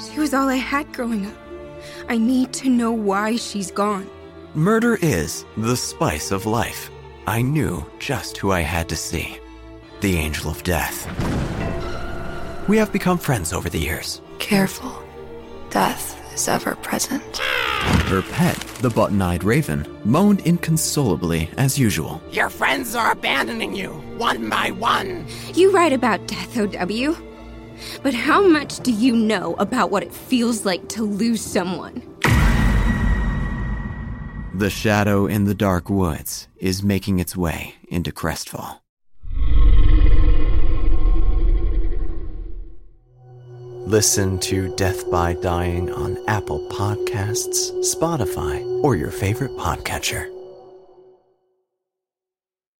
She 0.00 0.18
was 0.18 0.32
all 0.32 0.48
I 0.48 0.56
had 0.56 0.90
growing 0.94 1.26
up. 1.26 1.36
I 2.08 2.16
need 2.16 2.54
to 2.54 2.70
know 2.70 2.90
why 2.90 3.36
she's 3.36 3.70
gone. 3.70 4.08
Murder 4.54 4.96
is 5.02 5.44
the 5.58 5.76
spice 5.76 6.30
of 6.30 6.46
life. 6.46 6.90
I 7.26 7.42
knew 7.42 7.84
just 7.98 8.36
who 8.38 8.50
I 8.50 8.60
had 8.60 8.88
to 8.88 8.96
see 8.96 9.38
the 10.00 10.16
Angel 10.16 10.50
of 10.50 10.62
Death. 10.62 11.06
We 12.68 12.78
have 12.78 12.90
become 12.92 13.18
friends 13.18 13.52
over 13.52 13.68
the 13.68 13.78
years. 13.78 14.22
Careful. 14.38 14.90
Death 15.68 16.18
is 16.34 16.48
ever 16.48 16.74
present. 16.76 17.36
Her 18.08 18.22
pet, 18.22 18.56
the 18.80 18.88
button 18.88 19.20
eyed 19.20 19.44
raven, 19.44 19.86
moaned 20.04 20.40
inconsolably 20.46 21.50
as 21.58 21.78
usual. 21.78 22.22
Your 22.30 22.48
friends 22.48 22.94
are 22.94 23.12
abandoning 23.12 23.74
you, 23.74 23.90
one 24.16 24.48
by 24.48 24.70
one. 24.70 25.26
You 25.54 25.70
write 25.70 25.92
about 25.92 26.26
death, 26.26 26.56
OW. 26.56 27.16
But 28.02 28.14
how 28.14 28.46
much 28.46 28.80
do 28.80 28.92
you 28.92 29.14
know 29.14 29.54
about 29.58 29.90
what 29.90 30.02
it 30.02 30.12
feels 30.14 30.64
like 30.64 30.88
to 30.90 31.02
lose 31.02 31.42
someone? 31.42 32.02
The 34.60 34.68
shadow 34.68 35.24
in 35.24 35.44
the 35.46 35.54
dark 35.54 35.88
woods 35.88 36.46
is 36.58 36.82
making 36.82 37.18
its 37.18 37.34
way 37.34 37.76
into 37.88 38.12
Crestfall. 38.12 38.80
Listen 43.86 44.38
to 44.40 44.76
Death 44.76 45.10
by 45.10 45.32
Dying 45.32 45.90
on 45.90 46.18
Apple 46.28 46.60
Podcasts, 46.68 47.72
Spotify, 47.80 48.62
or 48.84 48.96
your 48.96 49.10
favorite 49.10 49.56
podcatcher. 49.56 50.28